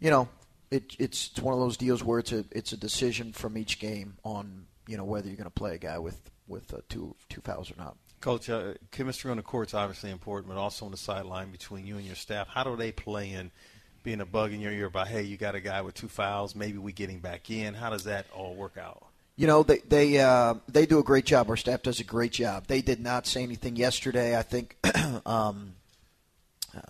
You 0.00 0.10
know, 0.10 0.28
it, 0.70 0.96
it's 0.98 1.30
it's 1.30 1.40
one 1.40 1.54
of 1.54 1.60
those 1.60 1.76
deals 1.76 2.02
where 2.02 2.18
it's 2.18 2.32
a 2.32 2.44
it's 2.50 2.72
a 2.72 2.76
decision 2.76 3.32
from 3.32 3.56
each 3.56 3.78
game 3.78 4.16
on 4.24 4.66
you 4.86 4.96
know 4.96 5.04
whether 5.04 5.28
you're 5.28 5.36
going 5.36 5.44
to 5.44 5.50
play 5.50 5.74
a 5.74 5.78
guy 5.78 5.98
with 5.98 6.20
with 6.48 6.72
uh, 6.74 6.78
two 6.88 7.14
two 7.28 7.40
fouls 7.40 7.70
or 7.70 7.76
not. 7.76 7.96
Coach, 8.20 8.48
uh, 8.50 8.74
chemistry 8.92 9.32
on 9.32 9.36
the 9.36 9.42
court 9.42 9.68
is 9.68 9.74
obviously 9.74 10.10
important, 10.10 10.48
but 10.48 10.56
also 10.56 10.84
on 10.84 10.92
the 10.92 10.96
sideline 10.96 11.50
between 11.50 11.86
you 11.86 11.96
and 11.96 12.06
your 12.06 12.14
staff. 12.14 12.46
How 12.46 12.62
do 12.62 12.76
they 12.76 12.92
play 12.92 13.32
in 13.32 13.50
being 14.04 14.20
a 14.20 14.26
bug 14.26 14.52
in 14.52 14.60
your 14.60 14.70
ear 14.70 14.86
about, 14.86 15.08
hey, 15.08 15.22
you 15.22 15.36
got 15.36 15.56
a 15.56 15.60
guy 15.60 15.82
with 15.82 15.94
two 15.94 16.06
fouls, 16.08 16.54
maybe 16.54 16.78
we 16.78 16.92
getting 16.92 17.18
back 17.18 17.50
in? 17.50 17.74
How 17.74 17.90
does 17.90 18.04
that 18.04 18.26
all 18.32 18.54
work 18.54 18.76
out? 18.78 19.06
You 19.42 19.48
know 19.48 19.64
they 19.64 19.78
they 19.78 20.20
uh, 20.20 20.54
they 20.68 20.86
do 20.86 21.00
a 21.00 21.02
great 21.02 21.26
job. 21.26 21.50
Our 21.50 21.56
staff 21.56 21.82
does 21.82 21.98
a 21.98 22.04
great 22.04 22.30
job. 22.30 22.68
They 22.68 22.80
did 22.80 23.00
not 23.00 23.26
say 23.26 23.42
anything 23.42 23.74
yesterday. 23.74 24.38
I 24.38 24.42
think, 24.42 24.76
um, 25.26 25.72
uh, 26.72 26.80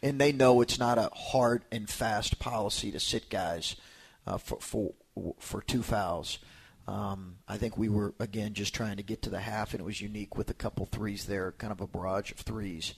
and 0.00 0.20
they 0.20 0.30
know 0.30 0.60
it's 0.60 0.78
not 0.78 0.96
a 0.96 1.10
hard 1.12 1.64
and 1.72 1.90
fast 1.90 2.38
policy 2.38 2.92
to 2.92 3.00
sit 3.00 3.28
guys 3.28 3.74
uh, 4.28 4.38
for 4.38 4.60
for 4.60 4.92
for 5.40 5.60
two 5.60 5.82
fouls. 5.82 6.38
Um, 6.86 7.38
I 7.48 7.56
think 7.56 7.76
we 7.76 7.88
were 7.88 8.14
again 8.20 8.54
just 8.54 8.76
trying 8.76 8.98
to 8.98 9.02
get 9.02 9.22
to 9.22 9.30
the 9.30 9.40
half, 9.40 9.74
and 9.74 9.80
it 9.80 9.84
was 9.84 10.00
unique 10.00 10.36
with 10.36 10.50
a 10.50 10.54
couple 10.54 10.86
threes 10.86 11.24
there, 11.24 11.50
kind 11.58 11.72
of 11.72 11.80
a 11.80 11.88
barrage 11.88 12.30
of 12.30 12.38
threes. 12.38 12.94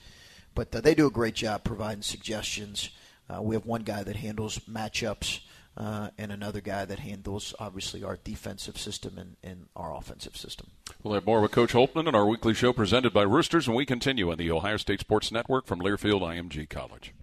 But 0.55 0.77
uh, 0.77 0.83
they 0.83 0.95
do 0.95 1.07
a 1.07 1.11
great 1.11 1.37
job 1.37 1.65
providing 1.65 2.03
suggestions. 2.03 2.91
Uh, 3.31 3.41
we 3.41 3.55
have 3.55 3.65
one 3.65 3.83
guy 3.83 4.03
that 4.03 4.17
handles 4.17 4.59
matchups, 4.71 5.41
uh, 5.77 6.11
and 6.19 6.33
another 6.33 6.61
guy 6.61 6.85
that 6.85 6.99
handles 6.99 7.55
obviously 7.59 8.03
our 8.03 8.19
defensive 8.23 8.77
system 8.79 9.17
and, 9.19 9.37
and 9.43 9.67
our 9.77 9.95
offensive 9.95 10.37
system. 10.37 10.69
We'll 11.03 11.15
have 11.15 11.27
more 11.27 11.41
with 11.41 11.53
Coach 11.53 11.73
Holtmann 11.73 12.09
in 12.09 12.15
our 12.15 12.27
weekly 12.27 12.55
show 12.55 12.73
presented 12.73 13.13
by 13.13 13.23
Roosters, 13.23 13.67
and 13.67 13.77
we 13.77 13.87
continue 13.87 14.31
on 14.31 14.39
the 14.39 14.51
Ohio 14.51 14.77
State 14.77 15.01
Sports 15.01 15.33
Network 15.33 15.67
from 15.67 15.81
Learfield 15.81 16.21
IMG 16.23 16.69
College. 16.69 17.15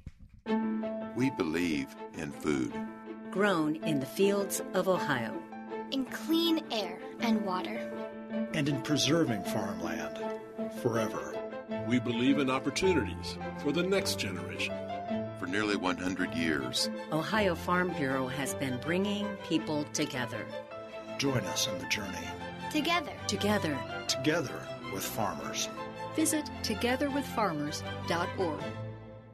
We 1.16 1.30
believe 1.32 1.96
in 2.18 2.32
food. 2.32 2.74
Grown 3.32 3.76
in 3.84 4.00
the 4.00 4.06
fields 4.06 4.62
of 4.74 4.88
Ohio. 4.88 5.34
In 5.92 6.06
clean 6.06 6.64
air 6.72 7.00
and 7.20 7.46
water. 7.46 7.92
and 8.54 8.68
in 8.68 8.82
preserving 8.82 9.44
farmland 9.46 10.18
forever. 10.82 11.34
We 11.88 12.00
believe 12.00 12.40
in 12.40 12.50
opportunities 12.50 13.38
for 13.60 13.72
the 13.72 13.84
next 13.84 14.20
generation. 14.20 14.74
For 15.48 15.54
nearly 15.54 15.78
100 15.78 16.34
years, 16.34 16.90
Ohio 17.10 17.56
Farm 17.56 17.94
Bureau 17.96 18.28
has 18.28 18.54
been 18.56 18.78
bringing 18.82 19.26
people 19.48 19.86
together. 19.94 20.46
Join 21.20 21.40
us 21.46 21.70
in 21.70 21.80
the 21.80 21.86
journey. 21.86 22.28
Together. 22.70 23.14
Together. 23.28 23.80
Together 24.10 24.62
with 24.94 25.06
farmers. 25.06 25.70
Visit 26.18 26.44
togetherwithfarmers.org. 26.64 28.64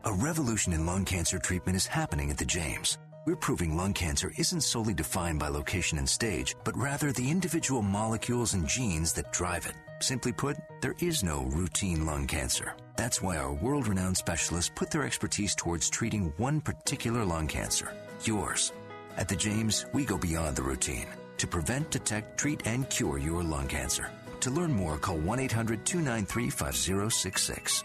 A 0.04 0.13
revolution 0.13 0.73
in 0.73 0.86
lung 0.86 1.04
cancer 1.04 1.39
treatment 1.39 1.76
is 1.76 1.88
happening 1.88 2.30
at 2.30 2.38
the 2.38 2.45
James. 2.45 2.99
We're 3.26 3.36
proving 3.36 3.76
lung 3.76 3.93
cancer 3.93 4.32
isn't 4.38 4.62
solely 4.62 4.93
defined 4.93 5.39
by 5.39 5.47
location 5.47 5.97
and 5.97 6.08
stage, 6.08 6.56
but 6.63 6.78
rather 6.78 7.12
the 7.12 7.32
individual 7.32 7.82
molecules 7.82 8.54
and 8.54 8.67
genes 8.67 9.13
that 9.13 9.32
drive 9.32 9.65
it. 9.65 9.73
Simply 9.99 10.32
put, 10.32 10.58
there 10.80 10.93
is 10.99 11.23
no 11.23 11.45
routine 11.45 12.06
lung 12.06 12.28
cancer. 12.28 12.76
That's 12.95 13.21
why 13.21 13.38
our 13.38 13.53
world 13.53 13.88
renowned 13.88 14.17
specialists 14.17 14.71
put 14.73 14.91
their 14.91 15.03
expertise 15.03 15.56
towards 15.56 15.89
treating 15.89 16.34
one 16.38 16.62
particular 16.62 17.25
lung 17.25 17.47
cancer 17.47 17.91
yours. 18.27 18.71
At 19.17 19.27
the 19.27 19.36
James, 19.36 19.86
we 19.93 20.06
go 20.06 20.17
beyond 20.17 20.56
the 20.56 20.63
routine 20.63 21.08
to 21.38 21.47
prevent, 21.47 21.89
detect, 21.91 22.38
treat, 22.38 22.65
and 22.65 22.89
cure 22.89 23.17
your 23.17 23.43
lung 23.43 23.67
cancer. 23.67 24.10
To 24.41 24.49
learn 24.49 24.73
more, 24.73 24.97
call 24.97 25.17
1 25.17 25.39
800 25.39 25.86
293 25.86 26.49
5066. 26.49 27.84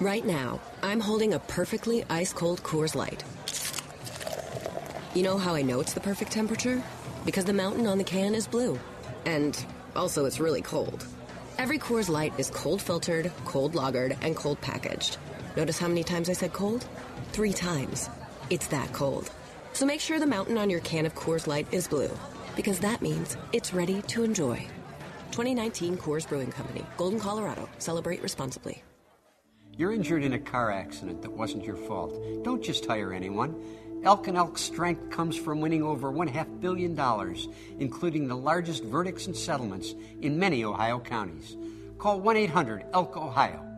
Right 0.00 0.26
now, 0.26 0.60
I'm 0.82 1.00
holding 1.00 1.34
a 1.34 1.38
perfectly 1.38 2.04
ice 2.10 2.32
cold 2.32 2.62
Coors 2.62 2.94
Light. 2.94 3.22
You 5.14 5.22
know 5.22 5.38
how 5.38 5.54
I 5.54 5.62
know 5.62 5.80
it's 5.80 5.92
the 5.92 6.00
perfect 6.00 6.32
temperature? 6.32 6.82
Because 7.24 7.44
the 7.44 7.52
mountain 7.52 7.86
on 7.86 7.98
the 7.98 8.04
can 8.04 8.34
is 8.34 8.46
blue. 8.46 8.80
And 9.26 9.64
also, 9.94 10.24
it's 10.24 10.40
really 10.40 10.62
cold. 10.62 11.06
Every 11.58 11.78
Coors 11.78 12.08
Light 12.08 12.32
is 12.38 12.50
cold 12.50 12.80
filtered, 12.80 13.30
cold 13.44 13.74
lagered, 13.74 14.16
and 14.22 14.34
cold 14.34 14.60
packaged. 14.60 15.18
Notice 15.56 15.78
how 15.78 15.88
many 15.88 16.02
times 16.02 16.28
I 16.28 16.32
said 16.32 16.52
cold? 16.52 16.86
Three 17.32 17.52
times. 17.52 18.08
It's 18.50 18.66
that 18.68 18.92
cold. 18.92 19.30
So 19.72 19.86
make 19.86 20.00
sure 20.00 20.18
the 20.18 20.26
mountain 20.26 20.58
on 20.58 20.70
your 20.70 20.80
can 20.80 21.06
of 21.06 21.14
Coors 21.14 21.46
Light 21.46 21.66
is 21.70 21.88
blue, 21.88 22.10
because 22.56 22.78
that 22.80 23.02
means 23.02 23.36
it's 23.52 23.74
ready 23.74 24.02
to 24.02 24.24
enjoy. 24.24 24.66
2019 25.30 25.96
Coors 25.98 26.28
Brewing 26.28 26.50
Company, 26.50 26.84
Golden, 26.96 27.20
Colorado. 27.20 27.68
Celebrate 27.78 28.22
responsibly. 28.22 28.82
You're 29.76 29.92
injured 29.92 30.24
in 30.24 30.34
a 30.34 30.38
car 30.38 30.70
accident 30.70 31.22
that 31.22 31.32
wasn't 31.32 31.64
your 31.64 31.76
fault. 31.76 32.14
Don't 32.44 32.62
just 32.62 32.84
hire 32.86 33.12
anyone. 33.12 33.54
Elk 34.04 34.26
and 34.26 34.36
Elk's 34.36 34.62
strength 34.62 35.10
comes 35.10 35.36
from 35.36 35.60
winning 35.60 35.82
over 35.82 36.10
one 36.10 36.26
half 36.26 36.48
billion 36.60 36.94
dollars, 36.96 37.48
including 37.78 38.26
the 38.26 38.36
largest 38.36 38.82
verdicts 38.82 39.26
and 39.26 39.36
settlements 39.36 39.94
in 40.20 40.38
many 40.38 40.64
Ohio 40.64 40.98
counties. 40.98 41.56
Call 41.98 42.20
1 42.20 42.36
800 42.36 42.86
ELK 42.92 43.16
Ohio. 43.16 43.71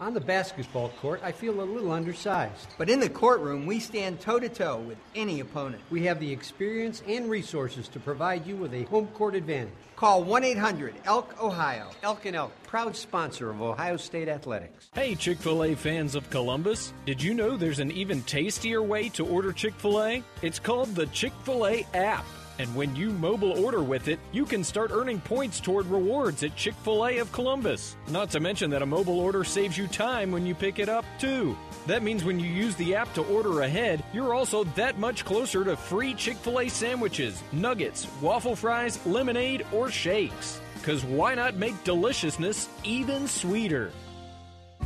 On 0.00 0.14
the 0.14 0.20
basketball 0.20 0.88
court, 1.02 1.20
I 1.22 1.30
feel 1.30 1.60
a 1.60 1.62
little 1.62 1.92
undersized. 1.92 2.68
But 2.78 2.88
in 2.88 3.00
the 3.00 3.08
courtroom, 3.10 3.66
we 3.66 3.78
stand 3.80 4.18
toe 4.18 4.40
to 4.40 4.48
toe 4.48 4.78
with 4.78 4.96
any 5.14 5.40
opponent. 5.40 5.82
We 5.90 6.04
have 6.04 6.18
the 6.18 6.32
experience 6.32 7.02
and 7.06 7.28
resources 7.28 7.86
to 7.88 8.00
provide 8.00 8.46
you 8.46 8.56
with 8.56 8.72
a 8.72 8.84
home 8.84 9.08
court 9.08 9.34
advantage. 9.34 9.74
Call 9.96 10.24
1 10.24 10.42
800 10.42 10.94
ELK 11.04 11.42
Ohio. 11.42 11.90
Elk 12.02 12.24
and 12.24 12.34
Elk, 12.34 12.50
proud 12.62 12.96
sponsor 12.96 13.50
of 13.50 13.60
Ohio 13.60 13.98
State 13.98 14.28
Athletics. 14.28 14.88
Hey, 14.94 15.14
Chick 15.14 15.36
fil 15.36 15.64
A 15.64 15.74
fans 15.74 16.14
of 16.14 16.30
Columbus. 16.30 16.94
Did 17.04 17.22
you 17.22 17.34
know 17.34 17.58
there's 17.58 17.80
an 17.80 17.90
even 17.90 18.22
tastier 18.22 18.82
way 18.82 19.10
to 19.10 19.26
order 19.26 19.52
Chick 19.52 19.74
fil 19.74 20.02
A? 20.02 20.24
It's 20.40 20.58
called 20.58 20.94
the 20.94 21.08
Chick 21.08 21.34
fil 21.44 21.66
A 21.66 21.86
app. 21.92 22.24
And 22.60 22.74
when 22.74 22.94
you 22.94 23.08
mobile 23.08 23.64
order 23.64 23.82
with 23.82 24.08
it, 24.08 24.20
you 24.32 24.44
can 24.44 24.62
start 24.64 24.90
earning 24.92 25.18
points 25.18 25.60
toward 25.60 25.86
rewards 25.86 26.42
at 26.42 26.56
Chick 26.56 26.74
fil 26.84 27.06
A 27.06 27.16
of 27.16 27.32
Columbus. 27.32 27.96
Not 28.08 28.28
to 28.32 28.40
mention 28.40 28.68
that 28.68 28.82
a 28.82 28.86
mobile 28.86 29.18
order 29.18 29.44
saves 29.44 29.78
you 29.78 29.86
time 29.86 30.30
when 30.30 30.44
you 30.44 30.54
pick 30.54 30.78
it 30.78 30.90
up, 30.90 31.06
too. 31.18 31.56
That 31.86 32.02
means 32.02 32.22
when 32.22 32.38
you 32.38 32.50
use 32.50 32.74
the 32.74 32.94
app 32.94 33.14
to 33.14 33.22
order 33.22 33.62
ahead, 33.62 34.04
you're 34.12 34.34
also 34.34 34.64
that 34.76 34.98
much 34.98 35.24
closer 35.24 35.64
to 35.64 35.74
free 35.74 36.12
Chick 36.12 36.36
fil 36.36 36.60
A 36.60 36.68
sandwiches, 36.68 37.42
nuggets, 37.50 38.06
waffle 38.20 38.54
fries, 38.54 39.00
lemonade, 39.06 39.64
or 39.72 39.90
shakes. 39.90 40.60
Because 40.74 41.02
why 41.02 41.34
not 41.34 41.56
make 41.56 41.82
deliciousness 41.82 42.68
even 42.84 43.26
sweeter? 43.26 43.90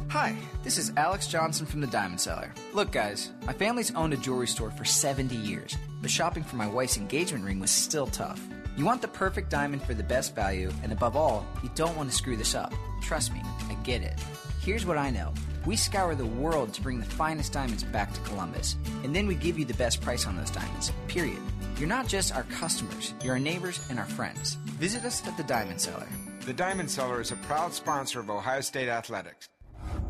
Hi, 0.09 0.37
this 0.63 0.79
is 0.79 0.93
Alex 0.97 1.27
Johnson 1.27 1.67
from 1.67 1.81
the 1.81 1.87
Diamond 1.89 2.21
Cellar. 2.21 2.53
Look, 2.73 2.93
guys, 2.93 3.31
my 3.47 3.53
family's 3.53 3.93
owned 3.95 4.13
a 4.13 4.17
jewelry 4.17 4.47
store 4.47 4.71
for 4.71 4.85
70 4.85 5.35
years, 5.35 5.77
but 6.01 6.11
shopping 6.11 6.45
for 6.45 6.57
my 6.57 6.69
wife's 6.69 6.97
engagement 6.97 7.45
ring 7.45 7.59
was 7.59 7.71
still 7.71 8.07
tough. 8.07 8.41
You 8.77 8.85
want 8.85 9.03
the 9.03 9.09
perfect 9.09 9.51
diamond 9.51 9.83
for 9.83 9.95
the 9.95 10.05
best 10.05 10.35
value, 10.35 10.71
and 10.83 10.93
above 10.93 11.17
all, 11.17 11.47
you 11.63 11.71
don't 11.75 11.97
want 11.97 12.11
to 12.11 12.17
screw 12.17 12.37
this 12.37 12.55
up. 12.55 12.73
Trust 13.03 13.33
me, 13.33 13.43
I 13.69 13.75
get 13.83 14.03
it. 14.03 14.15
Here's 14.61 14.87
what 14.87 14.99
I 14.99 15.11
know 15.11 15.33
we 15.67 15.77
scour 15.77 16.15
the 16.15 16.27
world 16.27 16.75
to 16.75 16.83
bring 16.83 17.01
the 17.01 17.07
finest 17.07 17.53
diamonds 17.53 17.85
back 17.85 18.13
to 18.13 18.21
Columbus, 18.21 18.77
and 19.03 19.17
then 19.17 19.27
we 19.27 19.35
give 19.35 19.59
you 19.59 19.65
the 19.65 19.75
best 19.75 20.01
price 20.01 20.27
on 20.27 20.37
those 20.37 20.51
diamonds, 20.51 20.93
period. 21.09 21.39
You're 21.77 21.89
not 21.89 22.07
just 22.07 22.35
our 22.35 22.45
customers, 22.45 23.15
you're 23.23 23.35
our 23.35 23.39
neighbors 23.41 23.85
and 23.91 23.99
our 23.99 24.05
friends. 24.05 24.55
Visit 24.79 25.05
us 25.05 25.27
at 25.27 25.37
the 25.37 25.43
Diamond 25.43 25.81
Cellar. 25.81 26.07
The 26.47 26.53
Diamond 26.53 26.91
Cellar 26.91 27.21
is 27.21 27.33
a 27.33 27.37
proud 27.37 27.73
sponsor 27.73 28.21
of 28.21 28.31
Ohio 28.31 28.61
State 28.61 28.89
Athletics. 28.89 29.49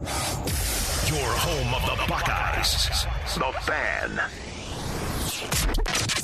Your 0.03 1.31
home 1.37 1.75
of 1.75 1.83
the 1.83 2.05
Buckeyes. 2.09 3.07
The 3.35 3.53
Fan. 3.63 4.21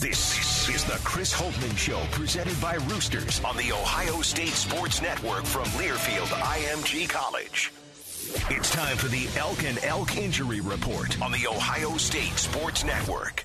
This 0.00 0.68
is 0.68 0.84
the 0.84 0.98
Chris 1.04 1.32
Holtmann 1.32 1.76
Show, 1.76 2.00
presented 2.10 2.60
by 2.60 2.74
Roosters 2.88 3.40
on 3.44 3.56
the 3.56 3.72
Ohio 3.72 4.22
State 4.22 4.48
Sports 4.54 5.00
Network 5.02 5.44
from 5.44 5.64
Learfield 5.64 6.28
IMG 6.28 7.08
College. 7.08 7.72
It's 8.50 8.70
time 8.70 8.96
for 8.96 9.08
the 9.08 9.28
Elk 9.36 9.64
and 9.64 9.82
Elk 9.84 10.16
Injury 10.16 10.60
Report 10.60 11.20
on 11.20 11.32
the 11.32 11.46
Ohio 11.46 11.96
State 11.96 12.38
Sports 12.38 12.84
Network. 12.84 13.44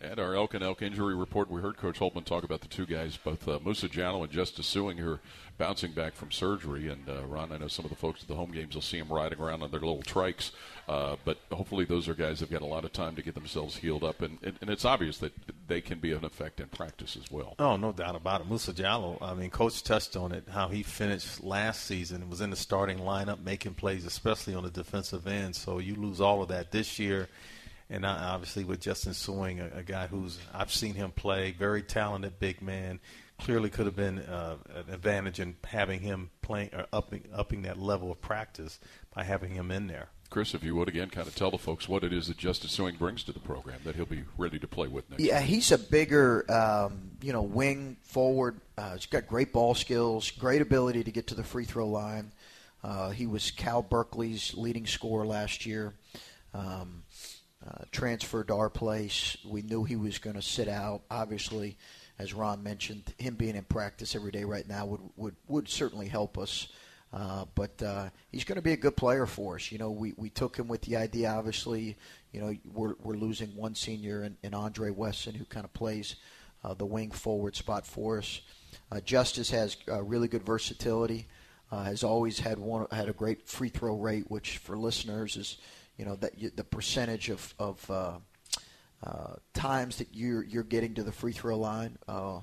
And 0.00 0.20
our 0.20 0.36
Elk 0.36 0.54
and 0.54 0.62
Elk 0.62 0.80
injury 0.80 1.16
report, 1.16 1.50
we 1.50 1.60
heard 1.60 1.76
Coach 1.76 1.98
Holtmann 1.98 2.24
talk 2.24 2.44
about 2.44 2.60
the 2.60 2.68
two 2.68 2.86
guys, 2.86 3.16
both 3.16 3.48
uh, 3.48 3.58
Musa 3.64 3.88
Jallow 3.88 4.22
and 4.22 4.30
Justice 4.30 4.72
Sueing, 4.72 4.96
who 4.96 5.12
are 5.12 5.20
bouncing 5.58 5.90
back 5.90 6.14
from 6.14 6.30
surgery. 6.30 6.88
And 6.88 7.08
uh, 7.08 7.26
Ron, 7.26 7.50
I 7.50 7.56
know 7.56 7.66
some 7.66 7.84
of 7.84 7.90
the 7.90 7.96
folks 7.96 8.22
at 8.22 8.28
the 8.28 8.36
home 8.36 8.52
games 8.52 8.76
will 8.76 8.82
see 8.82 9.00
them 9.00 9.12
riding 9.12 9.40
around 9.40 9.62
on 9.62 9.72
their 9.72 9.80
little 9.80 10.02
trikes. 10.02 10.52
Uh, 10.88 11.16
but 11.24 11.38
hopefully, 11.50 11.84
those 11.84 12.08
are 12.08 12.14
guys 12.14 12.38
that 12.38 12.48
have 12.48 12.60
got 12.60 12.64
a 12.64 12.70
lot 12.70 12.84
of 12.84 12.92
time 12.92 13.16
to 13.16 13.22
get 13.22 13.34
themselves 13.34 13.76
healed 13.76 14.04
up. 14.04 14.22
And, 14.22 14.38
and, 14.44 14.56
and, 14.60 14.70
it's 14.70 14.84
obvious 14.84 15.18
that 15.18 15.32
they 15.66 15.80
can 15.80 15.98
be 15.98 16.12
an 16.12 16.24
effect 16.24 16.60
in 16.60 16.68
practice 16.68 17.16
as 17.16 17.28
well. 17.28 17.56
Oh, 17.58 17.76
no 17.76 17.90
doubt 17.90 18.14
about 18.14 18.40
it. 18.40 18.48
Musa 18.48 18.72
Jallow, 18.72 19.18
I 19.20 19.34
mean, 19.34 19.50
Coach 19.50 19.82
touched 19.82 20.16
on 20.16 20.30
it, 20.30 20.44
how 20.48 20.68
he 20.68 20.84
finished 20.84 21.42
last 21.42 21.82
season, 21.84 22.30
was 22.30 22.40
in 22.40 22.50
the 22.50 22.56
starting 22.56 22.98
lineup 22.98 23.42
making 23.42 23.74
plays, 23.74 24.06
especially 24.06 24.54
on 24.54 24.62
the 24.62 24.70
defensive 24.70 25.26
end. 25.26 25.56
So 25.56 25.78
you 25.78 25.96
lose 25.96 26.20
all 26.20 26.40
of 26.40 26.48
that 26.50 26.70
this 26.70 27.00
year 27.00 27.28
and 27.90 28.04
obviously 28.04 28.64
with 28.64 28.80
Justice 28.80 29.26
Sueing, 29.26 29.60
a, 29.60 29.78
a, 29.78 29.82
guy 29.82 30.06
who's 30.06 30.38
I've 30.52 30.72
seen 30.72 30.94
him 30.94 31.10
play, 31.10 31.52
very 31.52 31.82
talented 31.82 32.38
big 32.38 32.60
man. 32.62 33.00
Clearly, 33.38 33.70
could 33.70 33.86
have 33.86 33.96
been 33.96 34.18
uh, 34.18 34.56
an 34.74 34.92
advantage 34.92 35.38
in 35.38 35.56
having 35.64 36.00
him 36.00 36.30
playing 36.42 36.70
or 36.74 36.86
upping 36.92 37.24
upping 37.32 37.62
that 37.62 37.78
level 37.78 38.10
of 38.10 38.20
practice 38.20 38.80
by 39.14 39.22
having 39.22 39.50
him 39.50 39.70
in 39.70 39.86
there. 39.86 40.08
Chris, 40.30 40.52
if 40.52 40.62
you 40.62 40.74
would 40.74 40.88
again, 40.88 41.08
kind 41.08 41.26
of 41.26 41.34
tell 41.34 41.50
the 41.50 41.58
folks 41.58 41.88
what 41.88 42.04
it 42.04 42.12
is 42.12 42.26
that 42.26 42.36
Justice 42.36 42.76
Sueing 42.76 42.98
brings 42.98 43.24
to 43.24 43.32
the 43.32 43.38
program 43.38 43.80
that 43.84 43.94
he'll 43.94 44.04
be 44.04 44.24
ready 44.36 44.58
to 44.58 44.66
play 44.66 44.86
with 44.86 45.08
next. 45.08 45.22
Yeah, 45.22 45.38
year. 45.38 45.46
he's 45.46 45.72
a 45.72 45.78
bigger, 45.78 46.44
um, 46.52 47.12
you 47.22 47.32
know, 47.32 47.42
wing 47.42 47.96
forward. 48.02 48.60
Uh, 48.76 48.94
he's 48.94 49.06
got 49.06 49.26
great 49.26 49.52
ball 49.52 49.74
skills, 49.74 50.30
great 50.32 50.60
ability 50.60 51.04
to 51.04 51.10
get 51.10 51.28
to 51.28 51.34
the 51.34 51.44
free 51.44 51.64
throw 51.64 51.88
line. 51.88 52.32
Uh, 52.84 53.10
he 53.10 53.26
was 53.26 53.50
Cal 53.50 53.82
Berkeley's 53.82 54.54
leading 54.54 54.86
scorer 54.86 55.26
last 55.26 55.64
year. 55.64 55.94
Um, 56.52 57.04
uh, 57.66 57.84
transferred 57.90 58.48
to 58.48 58.54
our 58.54 58.70
place. 58.70 59.36
We 59.44 59.62
knew 59.62 59.84
he 59.84 59.96
was 59.96 60.18
going 60.18 60.36
to 60.36 60.42
sit 60.42 60.68
out. 60.68 61.02
Obviously, 61.10 61.76
as 62.18 62.32
Ron 62.32 62.62
mentioned, 62.62 63.14
him 63.18 63.34
being 63.34 63.56
in 63.56 63.64
practice 63.64 64.14
every 64.14 64.30
day 64.30 64.44
right 64.44 64.68
now 64.68 64.86
would 64.86 65.00
would, 65.16 65.36
would 65.48 65.68
certainly 65.68 66.08
help 66.08 66.38
us. 66.38 66.68
Uh, 67.12 67.46
but 67.54 67.82
uh, 67.82 68.10
he's 68.30 68.44
going 68.44 68.56
to 68.56 68.62
be 68.62 68.72
a 68.72 68.76
good 68.76 68.96
player 68.96 69.24
for 69.24 69.56
us. 69.56 69.72
You 69.72 69.78
know, 69.78 69.90
we, 69.90 70.12
we 70.16 70.28
took 70.28 70.56
him 70.56 70.68
with 70.68 70.82
the 70.82 70.96
idea. 70.96 71.30
Obviously, 71.30 71.96
you 72.32 72.40
know, 72.40 72.54
we're 72.72 72.94
we're 73.02 73.16
losing 73.16 73.56
one 73.56 73.74
senior 73.74 74.24
in, 74.24 74.36
in 74.42 74.54
Andre 74.54 74.90
Wesson, 74.90 75.34
who 75.34 75.44
kind 75.44 75.64
of 75.64 75.72
plays 75.72 76.16
uh, 76.62 76.74
the 76.74 76.86
wing 76.86 77.10
forward 77.10 77.56
spot 77.56 77.86
for 77.86 78.18
us. 78.18 78.40
Uh, 78.92 79.00
Justice 79.00 79.50
has 79.50 79.76
really 80.02 80.28
good 80.28 80.44
versatility. 80.44 81.26
has 81.72 82.04
always 82.04 82.38
had 82.38 82.58
one 82.58 82.86
had 82.92 83.08
a 83.08 83.12
great 83.12 83.48
free 83.48 83.68
throw 83.68 83.96
rate, 83.96 84.30
which 84.30 84.58
for 84.58 84.76
listeners 84.76 85.36
is 85.36 85.58
you 85.98 86.04
know 86.04 86.14
that 86.16 86.38
you, 86.38 86.50
the 86.54 86.64
percentage 86.64 87.28
of, 87.28 87.54
of 87.58 87.90
uh, 87.90 88.12
uh, 89.04 89.34
times 89.52 89.96
that 89.98 90.08
you're 90.12 90.44
you're 90.44 90.62
getting 90.62 90.94
to 90.94 91.02
the 91.02 91.12
free 91.12 91.32
throw 91.32 91.58
line. 91.58 91.98
Uh, 92.08 92.38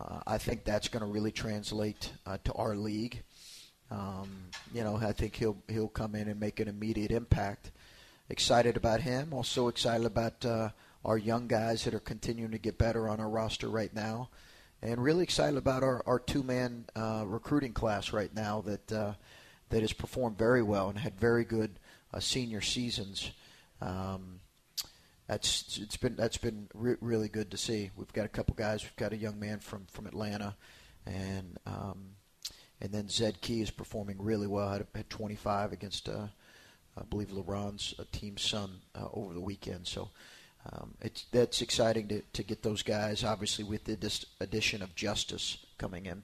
uh 0.00 0.20
I 0.26 0.38
think 0.38 0.64
that's 0.64 0.88
going 0.88 1.04
to 1.04 1.10
really 1.10 1.32
translate 1.32 2.12
uh, 2.24 2.38
to 2.44 2.52
our 2.54 2.76
league. 2.76 3.22
Um, 3.90 4.46
you 4.72 4.82
know, 4.82 4.96
I 4.96 5.12
think 5.12 5.36
he'll 5.36 5.58
he'll 5.68 5.88
come 5.88 6.14
in 6.14 6.28
and 6.28 6.40
make 6.40 6.60
an 6.60 6.68
immediate 6.68 7.10
impact. 7.10 7.72
Excited 8.30 8.76
about 8.76 9.02
him. 9.02 9.34
Also 9.34 9.68
excited 9.68 10.06
about 10.06 10.44
uh, 10.46 10.70
our 11.04 11.18
young 11.18 11.46
guys 11.46 11.84
that 11.84 11.94
are 11.94 12.00
continuing 12.00 12.52
to 12.52 12.58
get 12.58 12.78
better 12.78 13.08
on 13.08 13.20
our 13.20 13.28
roster 13.28 13.68
right 13.68 13.92
now, 13.92 14.30
and 14.80 15.02
really 15.02 15.24
excited 15.24 15.58
about 15.58 15.82
our, 15.82 16.02
our 16.06 16.18
two 16.18 16.42
man 16.42 16.86
recruiting 16.96 17.72
class 17.72 18.12
right 18.12 18.34
now 18.34 18.62
that 18.62 18.86
that 18.86 19.80
has 19.80 19.92
performed 19.92 20.38
very 20.38 20.62
well 20.62 20.88
and 20.88 20.98
had 20.98 21.18
very 21.18 21.44
good 21.44 21.78
senior 22.20 22.60
seasons. 22.60 23.30
Um, 23.80 24.40
that's 25.26 25.78
it's 25.78 25.96
been 25.96 26.16
that's 26.16 26.36
been 26.36 26.68
re- 26.74 26.96
really 27.00 27.28
good 27.28 27.50
to 27.50 27.56
see. 27.56 27.90
We've 27.96 28.12
got 28.12 28.26
a 28.26 28.28
couple 28.28 28.54
guys. 28.54 28.82
We've 28.82 28.96
got 28.96 29.12
a 29.12 29.16
young 29.16 29.38
man 29.40 29.58
from 29.60 29.86
from 29.90 30.06
Atlanta, 30.06 30.54
and 31.06 31.58
um, 31.66 32.10
and 32.80 32.92
then 32.92 33.08
Zed 33.08 33.40
Key 33.40 33.62
is 33.62 33.70
performing 33.70 34.16
really 34.20 34.46
well. 34.46 34.70
Had, 34.70 34.86
had 34.94 35.08
25 35.10 35.72
against 35.72 36.08
uh, 36.08 36.26
I 36.98 37.02
believe 37.08 37.28
LeBron's 37.28 37.94
uh, 37.98 38.04
team 38.12 38.36
son 38.36 38.80
uh, 38.94 39.08
over 39.12 39.34
the 39.34 39.40
weekend. 39.40 39.86
So. 39.86 40.10
Um, 40.72 40.94
it's 41.02 41.26
that's 41.30 41.60
exciting 41.60 42.08
to, 42.08 42.22
to 42.32 42.42
get 42.42 42.62
those 42.62 42.82
guys. 42.82 43.22
Obviously, 43.22 43.64
with 43.64 43.84
the 43.84 44.24
addition 44.40 44.80
of 44.80 44.94
Justice 44.94 45.58
coming 45.76 46.06
in. 46.06 46.22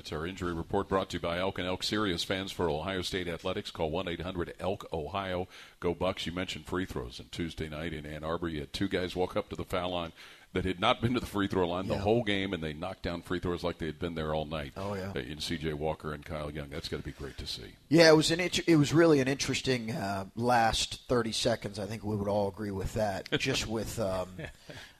That's 0.00 0.12
our 0.12 0.26
injury 0.26 0.54
report 0.54 0.88
brought 0.88 1.10
to 1.10 1.18
you 1.18 1.20
by 1.20 1.40
Elk 1.40 1.58
and 1.58 1.68
Elk 1.68 1.82
Serious 1.82 2.24
fans 2.24 2.50
for 2.50 2.70
Ohio 2.70 3.02
State 3.02 3.28
Athletics. 3.28 3.70
Call 3.70 3.90
1 3.90 4.08
800 4.08 4.54
Elk 4.58 4.88
Ohio. 4.94 5.46
Go 5.78 5.92
Bucks. 5.92 6.24
You 6.24 6.32
mentioned 6.32 6.64
free 6.64 6.86
throws. 6.86 7.18
And 7.18 7.30
Tuesday 7.30 7.68
night 7.68 7.92
in 7.92 8.06
Ann 8.06 8.24
Arbor, 8.24 8.48
you 8.48 8.60
had 8.60 8.72
two 8.72 8.88
guys 8.88 9.14
walk 9.14 9.36
up 9.36 9.50
to 9.50 9.56
the 9.56 9.62
foul 9.62 9.90
line 9.90 10.12
that 10.54 10.64
had 10.64 10.80
not 10.80 11.02
been 11.02 11.12
to 11.12 11.20
the 11.20 11.26
free 11.26 11.48
throw 11.48 11.68
line 11.68 11.84
yeah. 11.84 11.96
the 11.96 12.00
whole 12.00 12.24
game, 12.24 12.54
and 12.54 12.62
they 12.62 12.72
knocked 12.72 13.02
down 13.02 13.20
free 13.20 13.40
throws 13.40 13.62
like 13.62 13.76
they 13.76 13.84
had 13.84 13.98
been 13.98 14.14
there 14.14 14.34
all 14.34 14.46
night. 14.46 14.72
Oh 14.74 14.94
yeah, 14.94 15.12
uh, 15.14 15.18
in 15.18 15.38
C.J. 15.38 15.74
Walker 15.74 16.14
and 16.14 16.24
Kyle 16.24 16.50
Young. 16.50 16.70
That's 16.70 16.88
got 16.88 16.96
to 16.96 17.02
be 17.02 17.12
great 17.12 17.36
to 17.36 17.46
see. 17.46 17.74
Yeah, 17.90 18.08
it 18.08 18.16
was 18.16 18.30
an 18.30 18.40
it 18.40 18.76
was 18.76 18.94
really 18.94 19.20
an 19.20 19.28
interesting 19.28 19.90
uh, 19.90 20.24
last 20.34 21.02
thirty 21.10 21.32
seconds. 21.32 21.78
I 21.78 21.84
think 21.84 22.04
we 22.04 22.16
would 22.16 22.26
all 22.26 22.48
agree 22.48 22.70
with 22.70 22.94
that. 22.94 23.30
Just 23.38 23.66
with 23.66 24.00
um, 24.00 24.30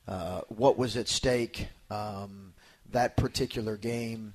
uh, 0.06 0.42
what 0.48 0.76
was 0.76 0.98
at 0.98 1.08
stake, 1.08 1.68
um, 1.90 2.52
that 2.92 3.16
particular 3.16 3.78
game 3.78 4.34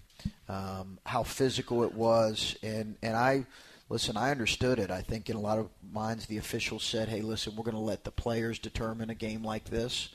um, 0.50 1.00
how 1.06 1.24
physical 1.24 1.84
it 1.84 1.94
was, 1.94 2.56
and 2.64 2.96
and 3.02 3.16
I 3.16 3.46
listen. 3.90 4.18
I 4.18 4.32
understood 4.32 4.80
it. 4.80 4.92
I 4.92 5.02
think 5.02 5.30
in 5.30 5.36
a 5.36 5.42
lot 5.42 5.60
of 5.60 5.70
minds, 5.92 6.26
the 6.26 6.38
officials 6.38 6.84
said, 6.84 7.10
"Hey, 7.10 7.22
listen, 7.22 7.56
we're 7.56 7.64
going 7.64 7.76
to 7.76 7.82
let 7.82 8.04
the 8.04 8.12
players 8.12 8.60
determine 8.60 9.10
a 9.10 9.16
game 9.16 9.44
like 9.44 9.66
this," 9.66 10.10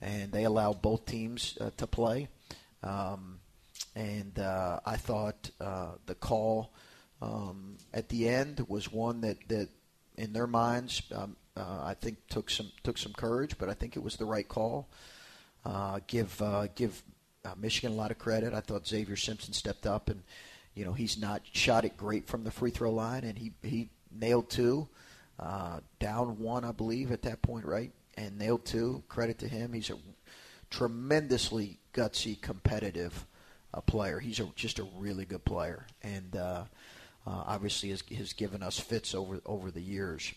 and 0.00 0.32
they 0.32 0.44
allowed 0.44 0.82
both 0.82 1.06
teams 1.06 1.56
uh, 1.60 1.70
to 1.76 1.86
play. 1.86 2.28
Um, 2.82 3.40
and 3.94 4.38
uh, 4.38 4.80
I 4.84 4.96
thought 4.96 5.50
uh, 5.60 5.92
the 6.06 6.14
call 6.14 6.72
um, 7.20 7.76
at 7.92 8.08
the 8.08 8.28
end 8.28 8.64
was 8.68 8.92
one 8.92 9.20
that, 9.22 9.36
that 9.48 9.68
in 10.16 10.32
their 10.32 10.46
minds, 10.46 11.02
um, 11.14 11.36
uh, 11.56 11.82
I 11.82 11.94
think 11.94 12.18
took 12.28 12.50
some 12.50 12.70
took 12.84 12.98
some 12.98 13.12
courage, 13.12 13.58
but 13.58 13.68
I 13.68 13.74
think 13.74 13.96
it 13.96 14.02
was 14.02 14.16
the 14.16 14.24
right 14.24 14.46
call. 14.46 14.88
Uh, 15.64 16.00
give 16.06 16.40
uh, 16.40 16.68
give 16.74 17.02
uh, 17.48 17.54
Michigan 17.56 17.92
a 17.92 17.94
lot 17.94 18.10
of 18.10 18.18
credit. 18.18 18.52
I 18.52 18.60
thought 18.60 18.86
Xavier 18.86 19.16
Simpson 19.16 19.52
stepped 19.52 19.86
up 19.86 20.10
and 20.10 20.22
you 20.74 20.84
know 20.84 20.92
he's 20.92 21.18
not 21.18 21.42
shot 21.52 21.84
it 21.84 21.96
great 21.96 22.26
from 22.26 22.44
the 22.44 22.50
free 22.50 22.70
throw 22.70 22.90
line, 22.92 23.24
and 23.24 23.38
he 23.38 23.52
he 23.62 23.90
nailed 24.12 24.50
two, 24.50 24.88
uh, 25.38 25.80
down 25.98 26.38
one, 26.38 26.64
I 26.64 26.72
believe, 26.72 27.10
at 27.12 27.22
that 27.22 27.42
point, 27.42 27.64
right? 27.64 27.90
And 28.16 28.38
nailed 28.38 28.64
two. 28.64 29.02
Credit 29.08 29.38
to 29.38 29.48
him. 29.48 29.72
He's 29.72 29.90
a 29.90 29.96
tremendously 30.70 31.78
gutsy, 31.92 32.40
competitive 32.40 33.26
uh, 33.74 33.80
player. 33.80 34.18
He's 34.18 34.40
a, 34.40 34.48
just 34.54 34.78
a 34.78 34.86
really 34.96 35.24
good 35.24 35.44
player, 35.44 35.86
and 36.02 36.36
uh, 36.36 36.64
uh, 37.26 37.42
obviously 37.46 37.90
has, 37.90 38.02
has 38.16 38.32
given 38.32 38.62
us 38.62 38.78
fits 38.78 39.14
over 39.14 39.40
over 39.46 39.70
the 39.70 39.82
years. 39.82 40.32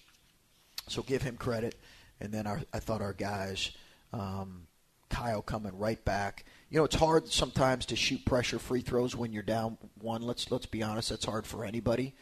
So 0.88 1.02
give 1.04 1.22
him 1.22 1.38
credit. 1.38 1.76
And 2.20 2.32
then 2.32 2.46
our, 2.46 2.62
I 2.74 2.80
thought 2.80 3.02
our 3.02 3.14
guys, 3.14 3.72
um, 4.14 4.68
Kyle 5.10 5.42
coming 5.42 5.78
right 5.78 6.04
back. 6.06 6.46
You 6.72 6.78
know, 6.78 6.86
it's 6.86 6.96
hard 6.96 7.28
sometimes 7.28 7.86
to 7.88 7.98
shoot 7.98 8.24
pressure 8.24 8.58
free 8.58 8.80
throws 8.80 9.14
when 9.14 9.34
you're 9.34 9.44
down 9.44 9.78
one. 10.00 10.22
Let's 10.22 10.50
let's 10.50 10.66
be 10.66 10.82
honest, 10.82 11.10
that's 11.10 11.26
hard 11.26 11.46
for 11.46 11.66
anybody. 11.66 12.16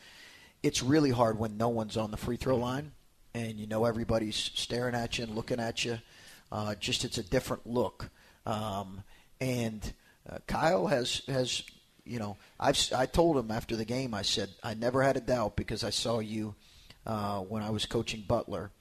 It's 0.64 0.82
really 0.82 1.12
hard 1.12 1.38
when 1.38 1.56
no 1.56 1.70
one's 1.70 1.96
on 1.96 2.10
the 2.10 2.18
free 2.18 2.36
throw 2.36 2.58
line 2.58 2.92
and 3.36 3.60
you 3.60 3.68
know 3.68 3.86
everybody's 3.86 4.36
staring 4.36 4.96
at 4.96 5.20
you 5.20 5.26
and 5.26 5.36
looking 5.36 5.60
at 5.60 5.86
you. 5.86 6.00
Uh, 6.52 6.74
just 6.74 7.06
it's 7.06 7.20
a 7.20 7.24
different 7.24 7.68
look. 7.68 8.10
Um, 8.48 9.04
and 9.40 9.94
uh, 10.28 10.40
Kyle 10.48 10.88
has 10.88 11.22
has 11.28 11.62
you 12.04 12.18
know 12.18 12.38
I've 12.60 12.78
I 12.96 13.06
told 13.06 13.38
him 13.38 13.52
after 13.52 13.76
the 13.76 13.86
game 13.86 14.16
I 14.16 14.24
said 14.24 14.50
I 14.64 14.74
never 14.74 15.04
had 15.04 15.16
a 15.16 15.22
doubt 15.22 15.58
because 15.58 15.84
I 15.84 15.92
saw 15.92 16.18
you 16.18 16.56
uh, 17.06 17.42
when 17.42 17.62
I 17.62 17.70
was 17.70 17.86
coaching 17.86 18.24
Butler. 18.28 18.72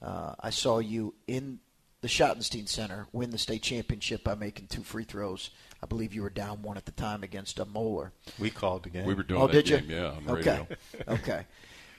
Uh, 0.00 0.34
I 0.38 0.50
saw 0.50 0.78
you 0.78 1.14
in 1.26 1.58
the 2.02 2.08
Schottenstein 2.08 2.68
Center 2.68 3.06
win 3.12 3.30
the 3.30 3.38
state 3.38 3.62
championship 3.62 4.22
by 4.22 4.34
making 4.34 4.66
two 4.68 4.82
free 4.82 5.04
throws. 5.04 5.50
I 5.82 5.86
believe 5.86 6.14
you 6.14 6.22
were 6.22 6.30
down 6.30 6.62
one 6.62 6.76
at 6.76 6.84
the 6.84 6.92
time 6.92 7.22
against 7.22 7.58
a 7.58 7.64
Moeller. 7.64 8.12
We 8.38 8.50
called 8.50 8.84
the 8.84 8.90
game. 8.90 9.06
We 9.06 9.14
were 9.14 9.22
doing 9.22 9.42
oh, 9.42 9.46
that 9.46 9.64
did 9.64 9.82
game, 9.82 9.90
you? 9.90 9.96
yeah, 9.96 10.10
on 10.10 10.24
the 10.24 10.32
okay. 10.32 10.50
radio. 10.50 10.66
okay. 11.08 11.46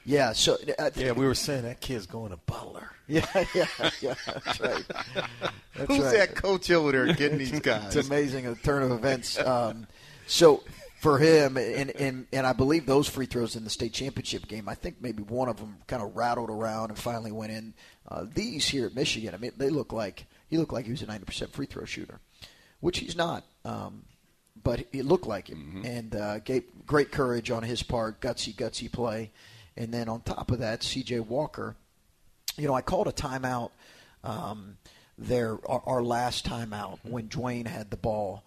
Yeah. 0.06 0.34
So 0.34 0.58
uh, 0.80 0.90
yeah, 0.96 1.12
we 1.12 1.26
were 1.26 1.36
saying 1.36 1.64
that 1.64 1.82
kid's 1.82 2.06
going 2.06 2.32
to 2.32 2.38
Butler. 2.38 2.92
Yeah, 3.10 3.26
yeah, 3.56 3.68
yeah. 4.02 4.16
That's 4.26 4.60
right. 4.60 4.84
That's 4.90 5.88
Who's 5.88 6.00
right. 6.00 6.18
that 6.18 6.36
coach 6.36 6.70
over 6.70 6.92
there 6.92 7.14
getting 7.14 7.38
these 7.38 7.58
guys? 7.62 7.96
It's 7.96 8.06
amazing 8.06 8.46
a 8.48 8.54
turn 8.54 8.84
of 8.84 8.92
events. 8.92 9.40
Um, 9.40 9.88
so 10.26 10.62
for 11.00 11.18
him, 11.20 11.58
and, 11.58 11.92
and 11.92 12.28
and 12.32 12.48
I 12.48 12.54
believe 12.54 12.86
those 12.86 13.08
free 13.08 13.26
throws 13.26 13.56
in 13.56 13.64
the 13.64 13.70
state 13.70 13.94
championship 13.94 14.48
game, 14.48 14.68
I 14.68 14.76
think 14.76 14.98
maybe 15.02 15.24
one 15.24 15.50
of 15.50 15.58
them 15.58 15.78
kind 15.88 16.02
of 16.02 16.16
rattled 16.16 16.50
around 16.50 16.90
and 16.90 16.98
finally 16.98 17.32
went 17.32 17.52
in. 17.52 17.74
Uh, 18.08 18.26
these 18.34 18.68
here 18.68 18.86
at 18.86 18.96
Michigan, 18.96 19.34
I 19.34 19.38
mean, 19.38 19.52
they 19.58 19.70
look 19.70 19.92
like 19.94 20.26
he 20.50 20.58
looked 20.58 20.74
like 20.74 20.86
he 20.86 20.92
was 20.92 21.02
a 21.02 21.08
ninety 21.08 21.26
percent 21.26 21.52
free 21.52 21.66
throw 21.66 21.86
shooter, 21.86 22.20
which 22.80 23.00
he's 23.00 23.16
not. 23.16 23.44
Um, 23.66 24.04
but 24.64 24.86
it 24.92 25.06
looked 25.06 25.28
like 25.28 25.48
him, 25.48 25.84
and 25.86 26.16
uh, 26.16 26.40
gave 26.40 26.64
great 26.86 27.12
courage 27.12 27.52
on 27.52 27.64
his 27.64 27.84
part, 27.84 28.20
gutsy, 28.20 28.54
gutsy 28.54 28.92
play, 28.92 29.32
and 29.78 29.94
then 29.94 30.10
on 30.10 30.22
top 30.22 30.52
of 30.52 30.60
that, 30.60 30.84
C.J. 30.84 31.22
Walker 31.22 31.76
you 32.58 32.68
know, 32.68 32.74
I 32.74 32.82
called 32.82 33.08
a 33.08 33.12
timeout 33.12 33.72
um, 34.24 34.78
there, 35.18 35.58
our, 35.68 35.84
our 35.86 36.04
last 36.04 36.46
timeout 36.46 37.00
when 37.04 37.28
Duane 37.28 37.66
had 37.66 37.90
the 37.92 37.98
ball, 37.98 38.44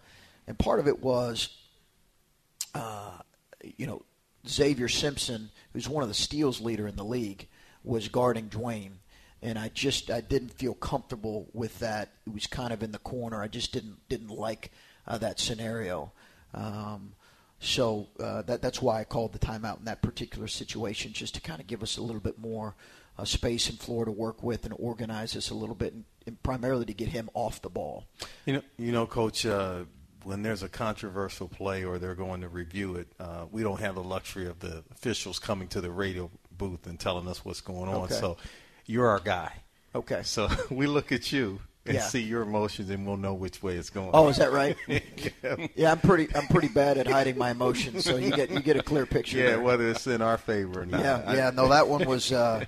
and 0.47 0.57
part 0.57 0.79
of 0.79 0.87
it 0.87 1.01
was, 1.01 1.49
uh, 2.73 3.17
you 3.77 3.87
know, 3.87 4.03
Xavier 4.47 4.87
Simpson, 4.87 5.51
who's 5.73 5.87
one 5.87 6.03
of 6.03 6.09
the 6.09 6.15
steals 6.15 6.61
leader 6.61 6.87
in 6.87 6.95
the 6.95 7.03
league, 7.05 7.47
was 7.83 8.07
guarding 8.07 8.47
Duane, 8.47 8.99
and 9.41 9.57
I 9.57 9.69
just 9.69 10.09
I 10.09 10.21
didn't 10.21 10.53
feel 10.53 10.73
comfortable 10.73 11.47
with 11.53 11.79
that. 11.79 12.09
It 12.25 12.33
was 12.33 12.47
kind 12.47 12.73
of 12.73 12.83
in 12.83 12.91
the 12.91 12.99
corner. 12.99 13.41
I 13.41 13.47
just 13.47 13.71
didn't 13.71 13.97
didn't 14.09 14.29
like 14.29 14.71
uh, 15.07 15.17
that 15.19 15.39
scenario. 15.39 16.11
Um, 16.53 17.13
so 17.59 18.07
uh, 18.19 18.41
that 18.43 18.61
that's 18.61 18.81
why 18.81 18.99
I 18.99 19.03
called 19.03 19.33
the 19.33 19.39
timeout 19.39 19.79
in 19.79 19.85
that 19.85 20.01
particular 20.01 20.47
situation, 20.47 21.13
just 21.13 21.35
to 21.35 21.41
kind 21.41 21.61
of 21.61 21.67
give 21.67 21.83
us 21.83 21.97
a 21.97 22.01
little 22.01 22.21
bit 22.21 22.39
more 22.39 22.75
uh, 23.17 23.25
space 23.25 23.69
and 23.69 23.79
floor 23.79 24.05
to 24.05 24.11
work 24.11 24.41
with 24.41 24.65
and 24.65 24.73
organize 24.79 25.35
us 25.35 25.51
a 25.51 25.55
little 25.55 25.75
bit, 25.75 25.93
and, 25.93 26.05
and 26.25 26.41
primarily 26.41 26.85
to 26.85 26.93
get 26.93 27.09
him 27.09 27.29
off 27.33 27.61
the 27.61 27.69
ball. 27.69 28.05
You 28.45 28.53
know, 28.53 28.61
you 28.77 28.91
know, 28.91 29.05
Coach. 29.05 29.45
When 30.23 30.43
there's 30.43 30.63
a 30.63 30.69
controversial 30.69 31.47
play 31.47 31.83
or 31.83 31.97
they're 31.99 32.15
going 32.15 32.41
to 32.41 32.49
review 32.49 32.95
it, 32.95 33.07
uh, 33.19 33.45
we 33.51 33.63
don't 33.63 33.79
have 33.79 33.95
the 33.95 34.03
luxury 34.03 34.47
of 34.47 34.59
the 34.59 34.83
officials 34.91 35.39
coming 35.39 35.67
to 35.69 35.81
the 35.81 35.89
radio 35.91 36.29
booth 36.57 36.85
and 36.87 36.99
telling 36.99 37.27
us 37.27 37.43
what's 37.43 37.61
going 37.61 37.89
on. 37.89 37.95
Okay. 38.03 38.13
So 38.15 38.37
you're 38.85 39.07
our 39.07 39.19
guy. 39.19 39.51
Okay. 39.95 40.21
So 40.25 40.49
we 40.69 40.87
look 40.87 41.11
at 41.11 41.31
you 41.31 41.59
and 41.85 41.95
Yeah. 41.95 42.01
see 42.03 42.21
your 42.21 42.43
emotions, 42.43 42.89
and 42.91 43.07
we'll 43.07 43.17
know 43.17 43.33
which 43.33 43.63
way 43.63 43.75
it's 43.75 43.89
going. 43.89 44.11
Oh, 44.13 44.27
is 44.29 44.37
that 44.37 44.51
right? 44.51 44.77
yeah. 44.87 45.67
yeah, 45.75 45.91
I'm 45.91 45.99
pretty 45.99 46.33
I'm 46.35 46.45
pretty 46.47 46.67
bad 46.67 46.97
at 46.99 47.07
hiding 47.07 47.37
my 47.37 47.49
emotions, 47.51 48.05
so 48.05 48.17
you 48.17 48.29
get 48.31 48.51
you 48.51 48.59
get 48.59 48.77
a 48.77 48.83
clear 48.83 49.05
picture. 49.07 49.37
Yeah, 49.39 49.45
there. 49.47 49.61
whether 49.61 49.89
it's 49.89 50.05
in 50.05 50.21
our 50.21 50.37
favor 50.37 50.81
or 50.81 50.85
not. 50.85 51.01
Yeah, 51.01 51.33
yeah. 51.33 51.49
No, 51.49 51.69
that 51.69 51.87
one 51.87 52.05
was. 52.07 52.31
Uh, 52.31 52.65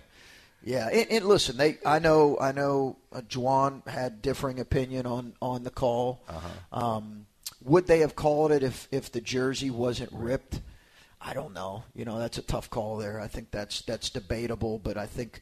yeah, 0.66 0.88
and, 0.88 1.12
and 1.12 1.26
listen, 1.26 1.58
they. 1.58 1.78
I 1.86 2.00
know. 2.00 2.38
I 2.40 2.54
know. 2.54 2.98
Uh, 3.12 3.22
Juwan 3.22 3.88
had 3.88 4.22
differing 4.24 4.60
opinion 4.60 5.06
on 5.06 5.34
on 5.42 5.64
the 5.64 5.70
call. 5.70 6.24
Uh-huh. 6.28 6.86
Um, 6.86 7.28
would 7.66 7.88
they 7.88 8.00
have 8.00 8.16
called 8.16 8.52
it 8.52 8.64
if 8.64 8.88
if 8.92 9.12
the 9.12 9.22
jersey 9.22 9.70
wasn't 9.70 10.12
ripped? 10.14 10.62
I 11.22 11.34
don't 11.34 11.54
know. 11.54 11.84
You 11.96 12.06
know, 12.06 12.20
that's 12.20 12.38
a 12.38 12.42
tough 12.42 12.70
call 12.70 12.98
there. 12.98 13.20
I 13.20 13.28
think 13.28 13.52
that's 13.52 13.82
that's 13.82 14.10
debatable, 14.10 14.80
but 14.80 14.98
I 14.98 15.06
think 15.06 15.42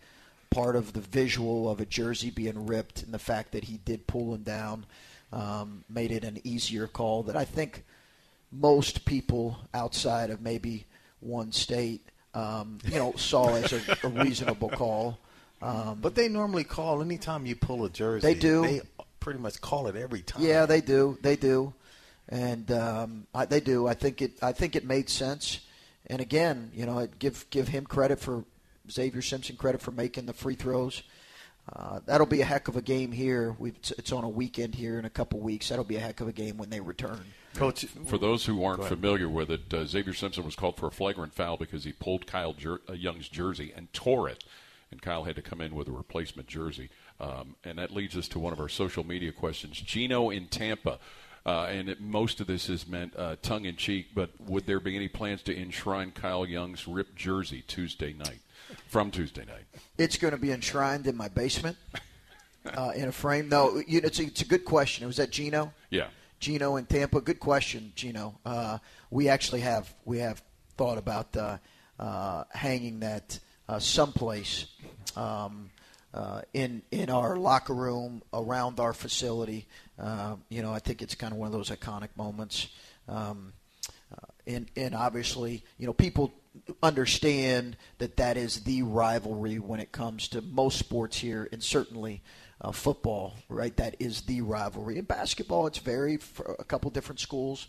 part 0.50 0.76
of 0.76 0.94
the 0.94 1.00
visual 1.00 1.70
of 1.70 1.80
a 1.80 1.86
jersey 1.86 2.30
being 2.30 2.68
ripped 2.68 3.04
and 3.04 3.14
the 3.14 3.20
fact 3.20 3.54
that 3.54 3.64
he 3.64 3.78
did 3.78 4.06
pull 4.06 4.36
him 4.36 4.44
down 4.44 4.86
um, 5.32 5.84
made 5.90 6.12
it 6.12 6.24
an 6.24 6.40
easier 6.44 6.88
call 6.88 7.24
that 7.24 7.38
I 7.38 7.46
think 7.46 7.86
most 8.52 9.06
people 9.06 9.58
outside 9.74 10.30
of 10.30 10.42
maybe 10.42 10.86
one 11.22 11.52
state, 11.52 12.06
um, 12.34 12.80
you 12.86 12.98
know, 12.98 13.14
saw 13.16 13.56
as 13.56 13.72
a, 13.72 13.82
a 14.04 14.08
reasonable 14.10 14.70
call. 14.70 15.20
Um, 15.62 16.00
but 16.02 16.16
they 16.16 16.28
normally 16.28 16.64
call 16.64 17.02
anytime 17.02 17.46
you 17.46 17.56
pull 17.56 17.86
a 17.86 17.90
jersey. 17.90 18.28
They 18.28 18.34
do. 18.34 18.62
They 18.64 18.82
pretty 19.20 19.40
much 19.40 19.62
call 19.62 19.88
it 19.88 19.96
every 19.96 20.22
time. 20.22 20.44
Yeah, 20.44 20.66
they 20.66 20.82
do. 20.82 21.18
They 21.22 21.36
do, 21.36 21.74
and 22.32 22.72
um, 22.72 23.28
I, 23.36 23.46
they 23.46 23.60
do. 23.60 23.88
I 23.88 23.94
think 23.94 24.22
it. 24.22 24.32
I 24.42 24.52
think 24.54 24.76
it 24.76 24.86
made 24.86 25.10
sense. 25.10 25.60
And 26.08 26.20
again, 26.22 26.72
you 26.74 26.86
know, 26.86 26.98
I'd 27.00 27.20
give 27.20 27.46
give 27.52 27.68
him 27.68 27.86
credit 27.86 28.20
for 28.20 28.44
Xavier 28.90 29.22
Simpson 29.22 29.56
credit 29.58 29.82
for 29.82 29.92
making 29.92 30.26
the 30.26 30.34
free 30.34 30.56
throws. 30.56 31.04
Uh, 31.72 32.00
that'll 32.08 32.26
be 32.26 32.42
a 32.42 32.46
heck 32.46 32.68
of 32.68 32.76
a 32.76 32.82
game 32.82 33.12
here. 33.12 33.56
We've, 33.60 33.76
it's- 33.76 33.92
it's 34.00 34.12
on 34.12 34.24
a 34.24 34.30
weekend 34.30 34.74
here 34.74 34.98
in 34.98 35.06
a 35.06 35.10
couple 35.12 35.40
weeks. 35.40 35.70
That'll 35.70 35.86
be 35.86 35.96
a 35.96 36.00
heck 36.00 36.20
of 36.20 36.28
a 36.28 36.32
game 36.34 36.58
when 36.58 36.70
they 36.72 36.80
return. 36.80 37.20
Coach, 37.54 37.86
For 38.08 38.18
those 38.18 38.46
who 38.46 38.64
aren't 38.64 38.86
familiar 38.86 39.30
with 39.30 39.52
it, 39.52 39.72
uh, 39.74 39.86
Xavier 39.86 40.14
Simpson 40.14 40.44
was 40.44 40.56
called 40.56 40.78
for 40.78 40.88
a 40.88 40.92
flagrant 40.92 41.34
foul 41.34 41.58
because 41.58 41.84
he 41.84 41.92
pulled 41.92 42.26
Kyle 42.26 42.54
Jer- 42.54 42.82
uh, 42.90 42.94
Young's 42.94 43.30
jersey 43.30 43.72
and 43.76 43.92
tore 43.94 44.28
it, 44.28 44.44
and 44.90 45.02
Kyle 45.02 45.26
had 45.26 45.36
to 45.36 45.42
come 45.42 45.62
in 45.62 45.76
with 45.76 45.88
a 45.88 45.92
replacement 45.92 46.48
jersey. 46.48 46.90
Um, 47.20 47.56
and 47.64 47.78
that 47.78 47.92
leads 47.92 48.18
us 48.18 48.28
to 48.30 48.40
one 48.40 48.54
of 48.54 48.60
our 48.60 48.70
social 48.70 49.06
media 49.06 49.32
questions. 49.32 49.80
Gino 49.80 50.30
in 50.32 50.48
Tampa. 50.48 50.98
Uh, 51.46 51.64
and 51.64 51.90
it, 51.90 52.00
most 52.00 52.40
of 52.40 52.48
this 52.48 52.70
is 52.70 52.88
meant 52.88 53.16
uh, 53.18 53.36
tongue 53.42 53.66
in 53.66 53.76
cheek, 53.76 54.08
but 54.14 54.30
would 54.42 54.66
there 54.68 54.80
be 54.80 54.96
any 54.96 55.08
plans 55.08 55.42
to 55.42 55.56
enshrine 55.56 56.12
Kyle 56.12 56.46
Young's 56.46 56.88
ripped 56.88 57.16
jersey 57.16 57.64
Tuesday 57.68 58.14
night? 58.14 58.40
From 58.88 59.12
Tuesday 59.12 59.44
night. 59.46 59.66
It's 59.98 60.18
going 60.18 60.34
to 60.34 60.40
be 60.40 60.52
enshrined 60.52 61.08
in 61.08 61.18
my 61.18 61.28
basement 61.28 61.78
uh, 62.66 62.92
in 62.96 63.08
a 63.08 63.12
frame. 63.12 63.50
No, 63.50 63.82
you 63.88 64.02
know, 64.02 64.08
it's 64.08 64.20
a, 64.20 64.24
it's 64.24 64.42
a 64.42 64.46
good 64.46 64.66
question. 64.66 65.08
Was 65.08 65.18
that 65.18 65.32
Gino? 65.32 65.74
Yeah. 65.90 66.08
Gino 66.40 66.76
in 66.78 66.86
Tampa. 66.86 67.22
Good 67.22 67.40
question, 67.40 67.92
Gino. 67.96 68.40
Uh, 68.46 68.80
we 69.10 69.30
actually 69.30 69.62
have 69.62 69.94
we 70.06 70.20
have 70.20 70.42
thought 70.78 70.98
about 70.98 71.36
uh, 71.38 71.58
uh, 72.00 72.44
hanging 72.50 73.00
that 73.02 73.40
uh, 73.70 73.80
someplace 73.80 74.66
um, 75.16 75.70
uh, 76.14 76.42
in 76.54 76.82
in 76.92 77.10
our 77.10 77.38
locker 77.38 77.74
room 77.74 78.24
around 78.34 78.80
our 78.80 78.94
facility. 78.94 79.68
Uh, 80.02 80.36
you 80.50 80.64
know, 80.64 80.74
I 80.74 80.80
think 80.80 81.02
it's 81.02 81.14
kind 81.14 81.32
of 81.32 81.38
one 81.38 81.46
of 81.46 81.54
those 81.54 81.70
iconic 81.70 82.10
moments. 82.16 82.70
Um, 83.08 83.54
uh, 84.12 84.26
and 84.48 84.70
and 84.76 84.96
obviously, 84.96 85.64
you 85.78 85.86
know, 85.86 85.94
people 85.94 86.34
understand 86.82 87.78
that 88.00 88.18
that 88.18 88.36
is 88.36 88.64
the 88.64 88.82
rivalry 88.82 89.60
when 89.60 89.80
it 89.80 89.92
comes 89.92 90.28
to 90.30 90.42
most 90.42 90.80
sports 90.80 91.18
here, 91.18 91.48
and 91.52 91.64
certainly 91.64 92.24
uh, 92.62 92.72
football. 92.72 93.36
Right, 93.48 93.76
that 93.78 93.96
is 94.00 94.22
the 94.22 94.42
rivalry. 94.42 94.98
In 94.98 95.06
basketball, 95.06 95.68
it's 95.68 95.78
varied 95.78 96.24
for 96.24 96.56
a 96.58 96.64
couple 96.64 96.90
different 96.90 97.20
schools, 97.20 97.68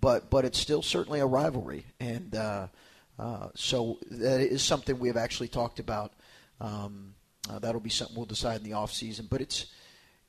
but 0.00 0.28
but 0.28 0.44
it's 0.44 0.58
still 0.58 0.82
certainly 0.82 1.20
a 1.20 1.26
rivalry, 1.26 1.86
and 1.98 2.34
uh, 2.34 2.66
uh, 3.18 3.48
so 3.54 3.98
that 4.10 4.40
is 4.40 4.62
something 4.62 4.98
we 4.98 5.08
have 5.08 5.16
actually 5.16 5.48
talked 5.48 5.78
about. 5.78 6.12
Um, 6.60 7.14
uh, 7.48 7.58
that'll 7.58 7.80
be 7.80 7.90
something 7.90 8.16
we'll 8.16 8.26
decide 8.26 8.58
in 8.58 8.64
the 8.64 8.74
off 8.74 8.92
season, 8.92 9.26
but 9.30 9.40
it's 9.40 9.66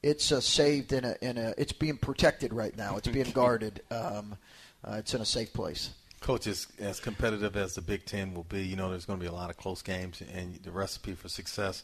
it's 0.03 0.31
uh, 0.31 0.41
saved 0.41 0.93
in 0.93 1.05
a 1.05 1.15
in 1.21 1.37
a 1.37 1.53
it's 1.57 1.73
being 1.73 1.97
protected 1.97 2.53
right 2.53 2.75
now. 2.75 2.97
It's 2.97 3.07
being 3.07 3.31
guarded. 3.31 3.81
Um, 3.91 4.35
uh, 4.83 4.95
it's 4.97 5.13
in 5.13 5.21
a 5.21 5.25
safe 5.25 5.53
place. 5.53 5.91
Coach, 6.21 6.45
as, 6.45 6.67
as 6.79 6.99
competitive 6.99 7.55
as 7.55 7.73
the 7.73 7.81
Big 7.81 8.05
Ten 8.05 8.33
will 8.33 8.43
be, 8.43 8.63
you 8.63 8.75
know 8.75 8.89
there's 8.89 9.05
going 9.05 9.19
to 9.19 9.23
be 9.23 9.29
a 9.29 9.33
lot 9.33 9.49
of 9.49 9.57
close 9.57 9.81
games, 9.81 10.21
and 10.33 10.55
the 10.63 10.71
recipe 10.71 11.13
for 11.13 11.29
success. 11.29 11.83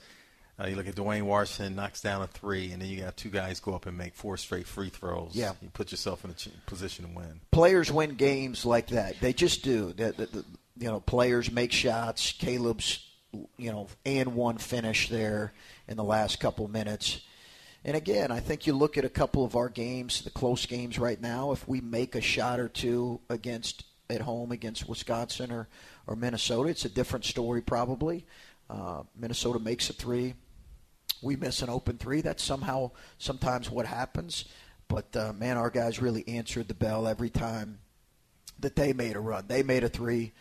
Uh, 0.60 0.66
you 0.66 0.76
look 0.76 0.88
at 0.88 0.96
Duane 0.96 1.26
Washington 1.28 1.76
knocks 1.76 2.02
down 2.02 2.24
a 2.24 2.28
three, 2.28 2.72
and 2.72 2.82
then 2.82 2.90
you 2.90 3.02
got 3.02 3.16
two 3.16 3.30
guys 3.30 3.60
go 3.60 3.76
up 3.76 3.86
and 3.86 3.96
make 3.96 4.16
four 4.16 4.38
straight 4.38 4.66
free 4.66 4.90
throws. 4.90 5.32
Yeah. 5.34 5.54
you 5.62 5.70
put 5.70 5.92
yourself 5.92 6.26
in 6.26 6.32
a 6.32 6.34
ch- 6.34 6.50
position 6.66 7.06
to 7.06 7.12
win. 7.16 7.42
Players 7.52 7.92
win 7.92 8.16
games 8.16 8.66
like 8.66 8.88
that. 8.88 9.20
They 9.20 9.34
just 9.34 9.64
do. 9.64 9.94
The, 9.94 10.14
the, 10.14 10.26
the, 10.26 10.46
you 10.80 10.88
know, 10.88 11.00
players 11.00 11.52
make 11.52 11.72
shots. 11.72 12.32
Caleb's 12.32 13.08
you 13.58 13.72
know, 13.72 13.88
and 14.06 14.36
one 14.36 14.58
finish 14.58 15.10
there 15.10 15.54
in 15.88 15.98
the 15.98 16.04
last 16.04 16.40
couple 16.40 16.68
minutes. 16.68 17.22
And 17.88 17.96
again, 17.96 18.32
I 18.32 18.42
think 18.42 18.68
you 18.68 18.74
look 18.74 18.98
at 18.98 19.06
a 19.06 19.10
couple 19.10 19.46
of 19.46 19.56
our 19.56 19.70
games, 19.70 20.22
the 20.22 20.30
close 20.30 20.66
games 20.66 21.00
right 21.00 21.22
now. 21.22 21.54
If 21.54 21.66
we 21.70 21.80
make 21.80 22.16
a 22.16 22.22
shot 22.22 22.60
or 22.60 22.68
two 22.68 23.22
against 23.30 23.86
at 24.10 24.20
home 24.20 24.52
against 24.52 24.90
Wisconsin 24.90 25.52
or, 25.54 25.70
or 26.06 26.18
Minnesota, 26.18 26.70
it's 26.70 26.84
a 26.84 26.90
different 26.90 27.24
story 27.24 27.62
probably. 27.62 28.26
Uh, 28.70 29.04
Minnesota 29.16 29.60
makes 29.60 29.90
a 29.90 29.94
three, 29.94 30.34
we 31.22 31.38
miss 31.38 31.62
an 31.62 31.70
open 31.70 31.98
three. 31.98 32.20
That's 32.20 32.44
somehow 32.44 32.92
sometimes 33.20 33.72
what 33.72 33.86
happens. 33.86 34.44
But 34.90 35.16
uh, 35.16 35.32
man, 35.32 35.56
our 35.56 35.70
guys 35.70 36.02
really 36.02 36.28
answered 36.28 36.68
the 36.68 36.74
bell 36.74 37.08
every 37.08 37.30
time 37.30 37.80
that 38.60 38.76
they 38.76 38.92
made 38.92 39.16
a 39.16 39.22
run. 39.22 39.46
They 39.48 39.64
made 39.64 39.86
a 39.86 39.90
three. 39.90 40.34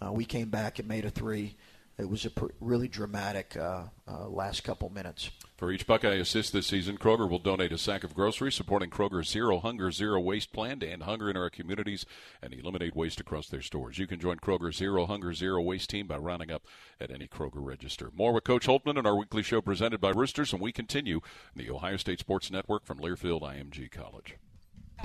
Uh, 0.00 0.10
we 0.10 0.24
came 0.24 0.48
back 0.48 0.78
and 0.78 0.88
made 0.88 1.04
a 1.04 1.10
three. 1.10 1.56
It 1.96 2.08
was 2.08 2.24
a 2.24 2.30
pr- 2.30 2.46
really 2.60 2.88
dramatic 2.88 3.56
uh, 3.56 3.84
uh, 4.08 4.28
last 4.28 4.64
couple 4.64 4.90
minutes. 4.90 5.30
For 5.56 5.70
each 5.70 5.86
Buckeye 5.86 6.14
assist 6.14 6.52
this 6.52 6.66
season, 6.66 6.98
Kroger 6.98 7.30
will 7.30 7.38
donate 7.38 7.70
a 7.72 7.78
sack 7.78 8.02
of 8.02 8.14
groceries 8.14 8.56
supporting 8.56 8.90
Kroger's 8.90 9.28
Zero 9.28 9.60
Hunger, 9.60 9.92
Zero 9.92 10.20
Waste 10.20 10.52
plan 10.52 10.80
to 10.80 10.90
end 10.90 11.04
hunger 11.04 11.30
in 11.30 11.36
our 11.36 11.50
communities 11.50 12.04
and 12.42 12.52
eliminate 12.52 12.96
waste 12.96 13.20
across 13.20 13.48
their 13.48 13.62
stores. 13.62 13.96
You 13.96 14.08
can 14.08 14.18
join 14.18 14.38
Kroger's 14.38 14.76
Zero 14.76 15.06
Hunger, 15.06 15.32
Zero 15.32 15.62
Waste 15.62 15.88
team 15.88 16.08
by 16.08 16.16
rounding 16.16 16.50
up 16.50 16.64
at 17.00 17.12
any 17.12 17.28
Kroger 17.28 17.64
register. 17.64 18.10
More 18.12 18.32
with 18.32 18.42
Coach 18.42 18.66
Holtmann 18.66 18.98
and 18.98 19.06
our 19.06 19.16
weekly 19.16 19.44
show 19.44 19.60
presented 19.60 20.00
by 20.00 20.10
Roosters, 20.10 20.52
and 20.52 20.60
we 20.60 20.72
continue 20.72 21.20
in 21.54 21.64
the 21.64 21.70
Ohio 21.70 21.96
State 21.96 22.18
Sports 22.18 22.50
Network 22.50 22.84
from 22.84 22.98
Learfield 22.98 23.42
IMG 23.42 23.88
College. 23.92 24.36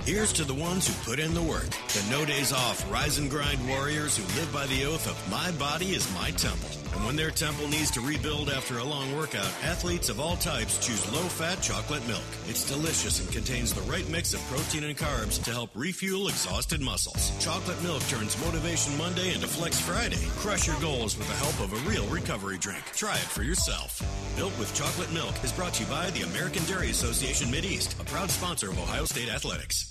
Here's 0.06 0.32
to 0.32 0.44
the 0.44 0.54
ones 0.54 0.88
who 0.88 1.10
put 1.10 1.20
in 1.20 1.34
the 1.34 1.42
work. 1.42 1.68
The 1.88 2.06
no 2.10 2.24
days 2.24 2.52
off, 2.52 2.90
rise 2.90 3.18
and 3.18 3.30
grind 3.30 3.66
warriors 3.68 4.16
who 4.16 4.40
live 4.40 4.50
by 4.50 4.66
the 4.66 4.86
oath 4.86 5.06
of 5.06 5.30
my 5.30 5.50
body 5.52 5.90
is 5.90 6.12
my 6.14 6.30
temple. 6.32 6.70
And 6.94 7.04
when 7.04 7.16
their 7.16 7.30
temple 7.30 7.68
needs 7.68 7.90
to 7.92 8.00
rebuild 8.00 8.48
after 8.48 8.78
a 8.78 8.84
long 8.84 9.14
workout, 9.14 9.52
athletes 9.62 10.08
of 10.08 10.18
all 10.18 10.36
types 10.36 10.84
choose 10.84 11.12
low 11.12 11.22
fat 11.22 11.62
chocolate 11.62 12.04
milk. 12.08 12.24
It's 12.48 12.68
delicious 12.68 13.20
and 13.20 13.30
contains 13.30 13.74
the 13.74 13.82
right 13.82 14.08
mix 14.08 14.32
of 14.32 14.40
protein 14.48 14.84
and 14.84 14.96
carbs 14.96 15.42
to 15.44 15.52
help 15.52 15.70
refuel 15.74 16.28
exhausted 16.28 16.80
muscles. 16.80 17.30
Chocolate 17.38 17.80
milk 17.82 18.02
turns 18.08 18.42
Motivation 18.44 18.96
Monday 18.96 19.34
into 19.34 19.46
Flex 19.46 19.78
Friday. 19.78 20.26
Crush 20.38 20.66
your 20.66 20.80
goals 20.80 21.16
with 21.16 21.28
the 21.28 21.34
help 21.34 21.60
of 21.60 21.72
a 21.74 21.88
real 21.88 22.06
recovery 22.06 22.58
drink. 22.58 22.82
Try 22.94 23.14
it 23.14 23.20
for 23.20 23.42
yourself. 23.42 24.00
Built 24.34 24.58
with 24.58 24.74
chocolate 24.74 25.12
milk 25.12 25.34
is 25.44 25.52
brought 25.52 25.74
to 25.74 25.84
you 25.84 25.90
by 25.90 26.10
the 26.10 26.22
American 26.22 26.64
Dairy 26.64 26.90
Association 26.90 27.48
Mideast, 27.48 28.00
a 28.00 28.04
proud 28.04 28.30
sponsor 28.30 28.70
of 28.70 28.78
Ohio 28.78 29.04
State 29.04 29.28
Athletics. 29.28 29.89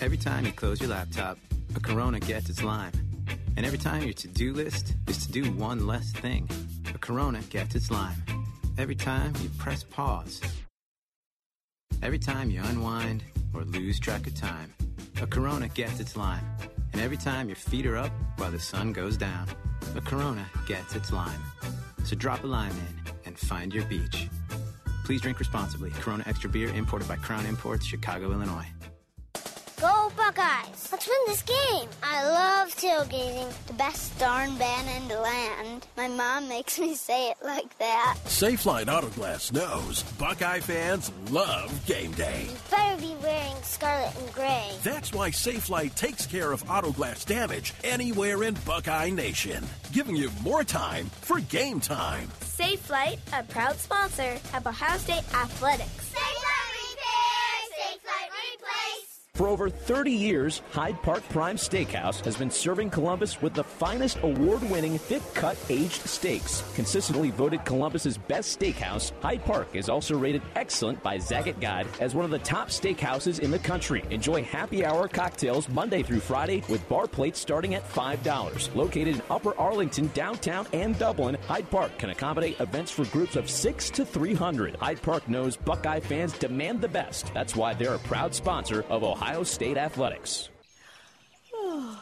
Every 0.00 0.16
time 0.16 0.46
you 0.46 0.52
close 0.52 0.80
your 0.80 0.88
laptop, 0.88 1.36
a 1.76 1.80
Corona 1.80 2.20
gets 2.20 2.48
its 2.48 2.62
lime. 2.62 2.92
And 3.56 3.66
every 3.66 3.76
time 3.76 4.02
your 4.02 4.14
to-do 4.14 4.54
list 4.54 4.94
is 5.08 5.26
to 5.26 5.30
do 5.32 5.50
one 5.52 5.86
less 5.86 6.10
thing, 6.10 6.48
a 6.94 6.96
Corona 6.96 7.40
gets 7.50 7.74
its 7.74 7.90
lime. 7.90 8.16
Every 8.78 8.94
time 8.94 9.34
you 9.42 9.50
press 9.58 9.84
pause. 9.84 10.40
Every 12.02 12.18
time 12.18 12.48
you 12.48 12.62
unwind 12.64 13.24
or 13.52 13.62
lose 13.64 14.00
track 14.00 14.26
of 14.26 14.34
time, 14.34 14.72
a 15.20 15.26
Corona 15.26 15.68
gets 15.68 16.00
its 16.00 16.16
lime. 16.16 16.46
And 16.94 17.02
every 17.02 17.18
time 17.18 17.48
your 17.48 17.56
feet 17.56 17.84
are 17.84 17.98
up 17.98 18.12
while 18.38 18.50
the 18.50 18.58
sun 18.58 18.94
goes 18.94 19.18
down, 19.18 19.48
a 19.94 20.00
Corona 20.00 20.46
gets 20.66 20.94
its 20.94 21.12
lime. 21.12 21.42
So 22.04 22.16
drop 22.16 22.42
a 22.42 22.46
lime 22.46 22.72
in 22.72 23.12
and 23.26 23.38
find 23.38 23.74
your 23.74 23.84
beach. 23.84 24.28
Please 25.04 25.20
drink 25.20 25.38
responsibly. 25.38 25.90
Corona 25.90 26.24
Extra 26.26 26.48
Beer 26.48 26.72
imported 26.72 27.06
by 27.06 27.16
Crown 27.16 27.44
Imports, 27.44 27.84
Chicago, 27.84 28.32
Illinois. 28.32 28.66
Go 30.90 30.96
Buckeyes! 30.96 31.00
Let's 31.00 31.08
win 31.08 31.18
this 31.26 31.42
game. 31.42 31.88
I 32.02 32.28
love 32.28 32.74
tailgating. 32.76 33.66
The 33.66 33.72
best 33.74 34.18
darn 34.18 34.56
band 34.56 34.88
in 35.02 35.08
the 35.08 35.20
land. 35.20 35.86
My 35.96 36.08
mom 36.08 36.48
makes 36.48 36.78
me 36.78 36.94
say 36.94 37.30
it 37.30 37.36
like 37.44 37.76
that. 37.78 38.18
Safelite 38.24 38.86
Autoglass 38.86 39.52
knows 39.52 40.02
Buckeye 40.18 40.60
fans 40.60 41.10
love 41.30 41.86
game 41.86 42.12
day. 42.12 42.46
You 42.48 42.56
better 42.70 43.00
be 43.00 43.14
wearing 43.22 43.62
scarlet 43.62 44.14
and 44.18 44.32
gray. 44.32 44.70
That's 44.82 45.12
why 45.12 45.30
Safelite 45.30 45.94
takes 45.94 46.26
care 46.26 46.52
of 46.52 46.64
autoglass 46.64 47.24
damage 47.24 47.74
anywhere 47.84 48.44
in 48.44 48.54
Buckeye 48.66 49.10
Nation, 49.10 49.64
giving 49.92 50.16
you 50.16 50.30
more 50.42 50.64
time 50.64 51.06
for 51.22 51.40
game 51.40 51.80
time. 51.80 52.28
Safelite, 52.40 53.18
a 53.32 53.42
proud 53.44 53.76
sponsor 53.76 54.38
of 54.54 54.66
Ohio 54.66 54.98
State 54.98 55.24
Athletics. 55.34 56.10
For 59.40 59.48
over 59.48 59.70
30 59.70 60.12
years, 60.12 60.60
Hyde 60.70 61.02
Park 61.02 61.26
Prime 61.30 61.56
Steakhouse 61.56 62.22
has 62.26 62.36
been 62.36 62.50
serving 62.50 62.90
Columbus 62.90 63.40
with 63.40 63.54
the 63.54 63.64
finest 63.64 64.18
award 64.22 64.62
winning 64.64 64.98
thick 64.98 65.22
cut 65.32 65.56
aged 65.70 66.02
steaks. 66.02 66.62
Consistently 66.74 67.30
voted 67.30 67.64
Columbus's 67.64 68.18
best 68.18 68.60
steakhouse, 68.60 69.12
Hyde 69.22 69.42
Park 69.46 69.68
is 69.72 69.88
also 69.88 70.18
rated 70.18 70.42
excellent 70.56 71.02
by 71.02 71.16
Zagat 71.16 71.58
Guide 71.58 71.86
as 72.00 72.14
one 72.14 72.26
of 72.26 72.30
the 72.30 72.38
top 72.40 72.68
steakhouses 72.68 73.40
in 73.40 73.50
the 73.50 73.58
country. 73.58 74.04
Enjoy 74.10 74.42
happy 74.42 74.84
hour 74.84 75.08
cocktails 75.08 75.70
Monday 75.70 76.02
through 76.02 76.20
Friday 76.20 76.62
with 76.68 76.86
bar 76.90 77.06
plates 77.06 77.40
starting 77.40 77.74
at 77.74 77.88
$5. 77.94 78.74
Located 78.74 79.14
in 79.14 79.22
Upper 79.30 79.58
Arlington, 79.58 80.10
downtown, 80.12 80.66
and 80.74 80.98
Dublin, 80.98 81.38
Hyde 81.48 81.70
Park 81.70 81.96
can 81.96 82.10
accommodate 82.10 82.60
events 82.60 82.90
for 82.90 83.06
groups 83.06 83.36
of 83.36 83.48
6 83.48 83.88
to 83.88 84.04
300. 84.04 84.76
Hyde 84.76 85.00
Park 85.00 85.26
knows 85.30 85.56
Buckeye 85.56 86.00
fans 86.00 86.34
demand 86.34 86.82
the 86.82 86.88
best. 86.88 87.32
That's 87.32 87.56
why 87.56 87.72
they're 87.72 87.94
a 87.94 87.98
proud 88.00 88.34
sponsor 88.34 88.84
of 88.90 89.02
Ohio. 89.02 89.19
Ohio 89.20 89.42
State 89.42 89.76
Athletics. 89.76 90.48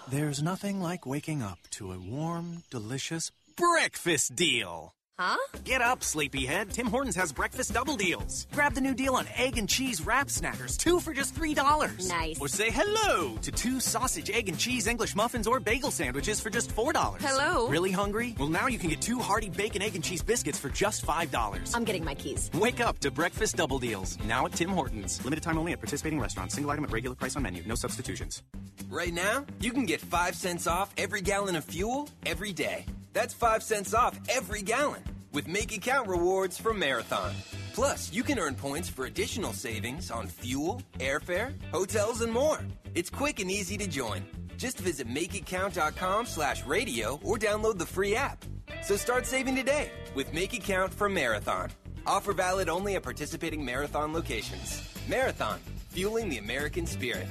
There's 0.09 0.41
nothing 0.41 0.81
like 0.81 1.05
waking 1.05 1.43
up 1.43 1.59
to 1.73 1.91
a 1.91 1.99
warm, 1.99 2.63
delicious 2.71 3.33
breakfast 3.57 4.37
deal. 4.37 4.95
Huh? 5.19 5.37
Get 5.65 5.83
up, 5.83 6.05
sleepyhead. 6.05 6.71
Tim 6.71 6.87
Hortons 6.87 7.17
has 7.17 7.33
breakfast 7.33 7.75
double 7.75 7.97
deals. 7.97 8.47
Grab 8.53 8.75
the 8.75 8.81
new 8.81 8.95
deal 8.95 9.17
on 9.17 9.27
egg 9.37 9.59
and 9.59 9.69
cheese 9.69 10.01
wrap 10.01 10.29
snackers, 10.29 10.77
two 10.77 11.01
for 11.01 11.13
just 11.13 11.35
$3. 11.35 12.09
Nice. 12.09 12.41
Or 12.41 12.47
say 12.47 12.71
hello 12.71 13.37
to 13.43 13.51
two 13.51 13.81
sausage, 13.81 14.31
egg, 14.31 14.49
and 14.49 14.57
cheese 14.57 14.87
English 14.87 15.17
muffins 15.17 15.49
or 15.49 15.59
bagel 15.59 15.91
sandwiches 15.91 16.39
for 16.39 16.51
just 16.51 16.73
$4. 16.73 17.21
Hello. 17.21 17.67
Really 17.67 17.91
hungry? 17.91 18.37
Well, 18.39 18.49
now 18.49 18.69
you 18.69 18.79
can 18.79 18.91
get 18.91 19.01
two 19.01 19.19
hearty 19.19 19.49
bacon, 19.49 19.83
egg, 19.83 19.97
and 19.97 20.05
cheese 20.05 20.23
biscuits 20.23 20.59
for 20.59 20.69
just 20.69 21.05
$5. 21.05 21.75
I'm 21.75 21.85
getting 21.85 22.05
my 22.05 22.15
keys. 22.15 22.49
Wake 22.55 22.81
up 22.81 23.01
to 23.01 23.11
breakfast 23.11 23.57
double 23.57 23.81
deals. 23.81 24.17
Now 24.25 24.47
at 24.47 24.53
Tim 24.53 24.71
Hortons. 24.71 25.21
Limited 25.25 25.43
time 25.43 25.59
only 25.59 25.73
at 25.73 25.81
participating 25.81 26.21
restaurants. 26.21 26.55
Single 26.55 26.71
item 26.71 26.85
at 26.85 26.93
regular 26.93 27.17
price 27.17 27.35
on 27.35 27.43
menu. 27.43 27.65
No 27.67 27.75
substitutions. 27.75 28.45
Right 28.89 29.13
now, 29.13 29.45
you 29.61 29.73
can 29.73 29.85
get 29.85 30.01
5 30.01 30.37
cents 30.37 30.69
off 30.69 30.95
every 30.97 31.23
gallon 31.23 31.57
of 31.57 31.65
fuel 31.65 32.09
every 32.25 32.53
day. 32.53 32.87
That's 33.13 33.35
5 33.35 33.63
cents 33.63 33.95
off 33.95 34.19
every 34.29 34.63
gallon 34.63 35.03
with 35.33 35.49
Make 35.49 35.73
It 35.73 35.83
Count 35.83 36.09
rewards 36.09 36.59
from 36.59 36.79
Marathon. 36.79 37.33
Plus, 37.75 38.13
you 38.13 38.23
can 38.23 38.39
earn 38.39 38.55
points 38.55 38.89
for 38.89 39.07
additional 39.07 39.53
savings 39.53 40.11
on 40.11 40.27
fuel, 40.27 40.83
airfare, 40.99 41.53
hotels, 41.71 42.23
and 42.23 42.33
more. 42.33 42.61
It's 42.95 43.11
quick 43.11 43.41
and 43.41 43.51
easy 43.51 43.77
to 43.79 43.87
join. 43.87 44.25
Just 44.57 44.79
visit 44.81 45.09
makeitcount.com 45.09 46.27
slash 46.27 46.65
radio 46.67 47.21
or 47.23 47.37
download 47.37 47.79
the 47.79 47.87
free 47.87 48.17
app. 48.17 48.45
So 48.83 48.97
start 48.97 49.27
saving 49.27 49.55
today 49.55 49.91
with 50.15 50.33
Make 50.33 50.55
It 50.55 50.65
Count 50.65 50.93
from 50.93 51.15
Marathon. 51.15 51.71
Offer 52.07 52.33
valid 52.33 52.69
only 52.69 52.97
at 52.97 53.03
participating 53.03 53.65
Marathon 53.65 54.13
locations. 54.13 54.83
Marathon, 55.09 55.61
fueling 55.91 56.29
the 56.29 56.39
American 56.39 56.87
spirit. 56.87 57.29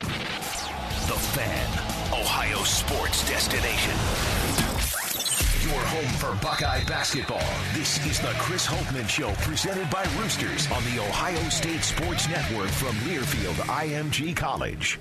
The 0.00 0.06
Fan, 1.34 1.68
Ohio 2.12 2.62
sports 2.64 3.28
destination. 3.28 4.37
Your 5.68 5.80
home 5.80 6.12
for 6.14 6.42
Buckeye 6.42 6.82
basketball. 6.84 7.42
This 7.74 8.02
is 8.06 8.18
the 8.20 8.32
Chris 8.38 8.66
Holtmann 8.66 9.06
Show, 9.06 9.30
presented 9.42 9.90
by 9.90 10.02
Roosters 10.18 10.66
on 10.72 10.82
the 10.84 10.98
Ohio 10.98 11.46
State 11.50 11.82
Sports 11.82 12.26
Network 12.26 12.70
from 12.70 12.96
Learfield 13.00 13.56
IMG 13.66 14.34
College. 14.34 14.98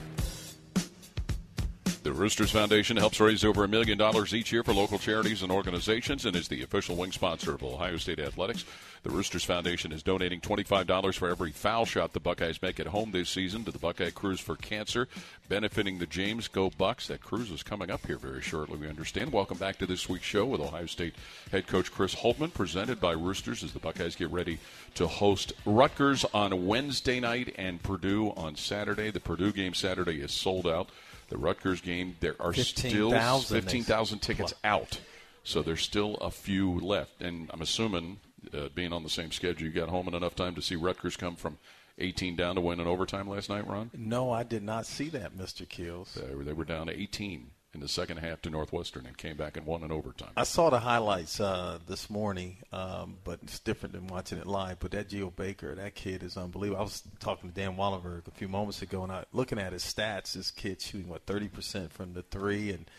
The 2.08 2.14
Roosters 2.14 2.52
Foundation 2.52 2.96
helps 2.96 3.20
raise 3.20 3.44
over 3.44 3.66
a 3.66 3.68
million 3.68 3.98
dollars 3.98 4.34
each 4.34 4.54
year 4.54 4.64
for 4.64 4.74
local 4.74 4.98
charities 4.98 5.44
and 5.44 5.52
organizations 5.52 6.26
and 6.26 6.38
is 6.38 6.48
the 6.48 6.64
official 6.64 6.96
wing 6.96 7.12
sponsor 7.12 7.54
of 7.54 7.62
Ohio 7.62 7.98
State 7.98 8.18
Athletics. 8.18 8.64
The 9.04 9.10
Roosters 9.10 9.44
Foundation 9.44 9.92
is 9.92 10.04
donating 10.04 10.40
$25 10.40 11.16
for 11.16 11.30
every 11.30 11.52
foul 11.52 11.86
shot 11.86 12.14
the 12.14 12.22
Buckeyes 12.22 12.62
make 12.62 12.80
at 12.80 12.88
home 12.88 13.12
this 13.12 13.30
season 13.30 13.66
to 13.66 13.72
the 13.72 13.78
Buckeye 13.78 14.12
Cruise 14.12 14.40
for 14.40 14.56
Cancer, 14.56 15.10
benefiting 15.50 15.98
the 15.98 16.06
James 16.06 16.48
Go 16.48 16.70
Bucks. 16.70 17.08
That 17.08 17.20
cruise 17.20 17.52
is 17.52 17.62
coming 17.62 17.92
up 17.92 18.08
here 18.08 18.18
very 18.18 18.42
shortly, 18.42 18.78
we 18.78 18.88
understand. 18.88 19.34
Welcome 19.34 19.58
back 19.58 19.78
to 19.80 19.86
this 19.86 20.08
week's 20.08 20.24
show 20.24 20.46
with 20.46 20.62
Ohio 20.62 20.86
State 20.86 21.16
head 21.52 21.68
coach 21.68 21.92
Chris 21.92 22.16
Holtmann, 22.16 22.54
presented 22.54 23.02
by 23.02 23.12
Roosters 23.12 23.66
as 23.66 23.74
the 23.74 23.80
Buckeyes 23.80 24.16
get 24.16 24.32
ready 24.32 24.60
to 24.96 25.08
host 25.08 25.52
Rutgers 25.66 26.24
on 26.34 26.68
Wednesday 26.68 27.20
night 27.20 27.54
and 27.58 27.84
Purdue 27.84 28.30
on 28.38 28.56
Saturday. 28.56 29.12
The 29.12 29.20
Purdue 29.20 29.52
game 29.52 29.74
Saturday 29.74 30.22
is 30.22 30.32
sold 30.32 30.68
out. 30.68 30.90
The 31.30 31.38
Rutgers 31.38 31.82
game, 31.82 32.16
there 32.20 32.36
are 32.40 32.54
15, 32.54 32.92
still 32.92 33.40
15,000 33.40 34.20
tickets 34.20 34.54
out. 34.64 35.00
So 35.44 35.62
there's 35.62 35.82
still 35.82 36.16
a 36.16 36.32
few 36.32 36.80
left. 36.80 37.22
And 37.22 37.50
I'm 37.54 37.62
assuming, 37.62 38.20
uh, 38.54 38.70
being 38.76 38.94
on 38.94 39.04
the 39.04 39.10
same 39.10 39.32
schedule, 39.32 39.68
you 39.68 39.74
got 39.74 39.90
home 39.90 40.08
in 40.08 40.14
enough 40.14 40.36
time 40.36 40.56
to 40.56 40.62
see 40.62 40.76
Rutgers 40.76 41.18
come 41.18 41.36
from 41.36 41.58
18 42.00 42.36
down 42.36 42.56
to 42.56 42.62
win 42.62 42.80
in 42.80 42.88
overtime 42.88 43.30
last 43.30 43.50
night, 43.50 43.68
Ron? 43.68 43.90
No, 43.94 44.32
I 44.32 44.44
did 44.44 44.64
not 44.64 44.86
see 44.86 45.10
that, 45.10 45.38
Mr. 45.38 45.68
Keels. 45.68 46.14
They 46.14 46.36
were, 46.36 46.44
they 46.44 46.54
were 46.54 46.66
down 46.66 46.90
18 46.90 47.50
in 47.74 47.82
the 47.82 47.88
second 47.88 48.18
half 48.18 48.42
to 48.42 48.50
Northwestern 48.50 49.06
and 49.06 49.18
came 49.18 49.36
back 49.36 49.58
and 49.58 49.66
won 49.66 49.84
in 49.84 49.92
overtime. 49.92 50.32
I 50.38 50.44
saw 50.44 50.70
the 50.70 50.80
highlights 50.80 51.40
uh, 51.40 51.80
this 51.88 52.10
morning, 52.10 52.58
um, 52.72 53.18
but 53.24 53.40
it's 53.44 53.60
different 53.60 53.94
than 53.94 54.08
watching 54.08 54.38
it 54.38 54.48
live. 54.48 54.80
But 54.80 54.92
that 54.92 55.10
Geo 55.10 55.30
Baker, 55.30 55.76
that 55.76 55.94
kid 55.94 56.24
is 56.24 56.38
unbelievable. 56.38 56.80
I 56.80 56.84
was 56.84 57.04
talking 57.20 57.50
to 57.50 57.56
Dan 57.56 57.76
Wallenburg 57.76 58.28
a 58.28 58.32
few 58.32 58.48
moments 58.48 58.82
ago, 58.82 59.04
and 59.04 59.12
I 59.12 59.26
looking 59.34 59.60
at 59.60 59.74
his 59.74 59.84
stats. 59.84 60.34
This 60.34 60.50
kid 60.50 60.82
shooting 60.82 61.10
what 61.10 61.26
thirty 61.26 61.50
percent 61.50 61.92
from 61.92 62.14
the 62.14 62.22
three, 62.24 62.72
and 62.72 62.90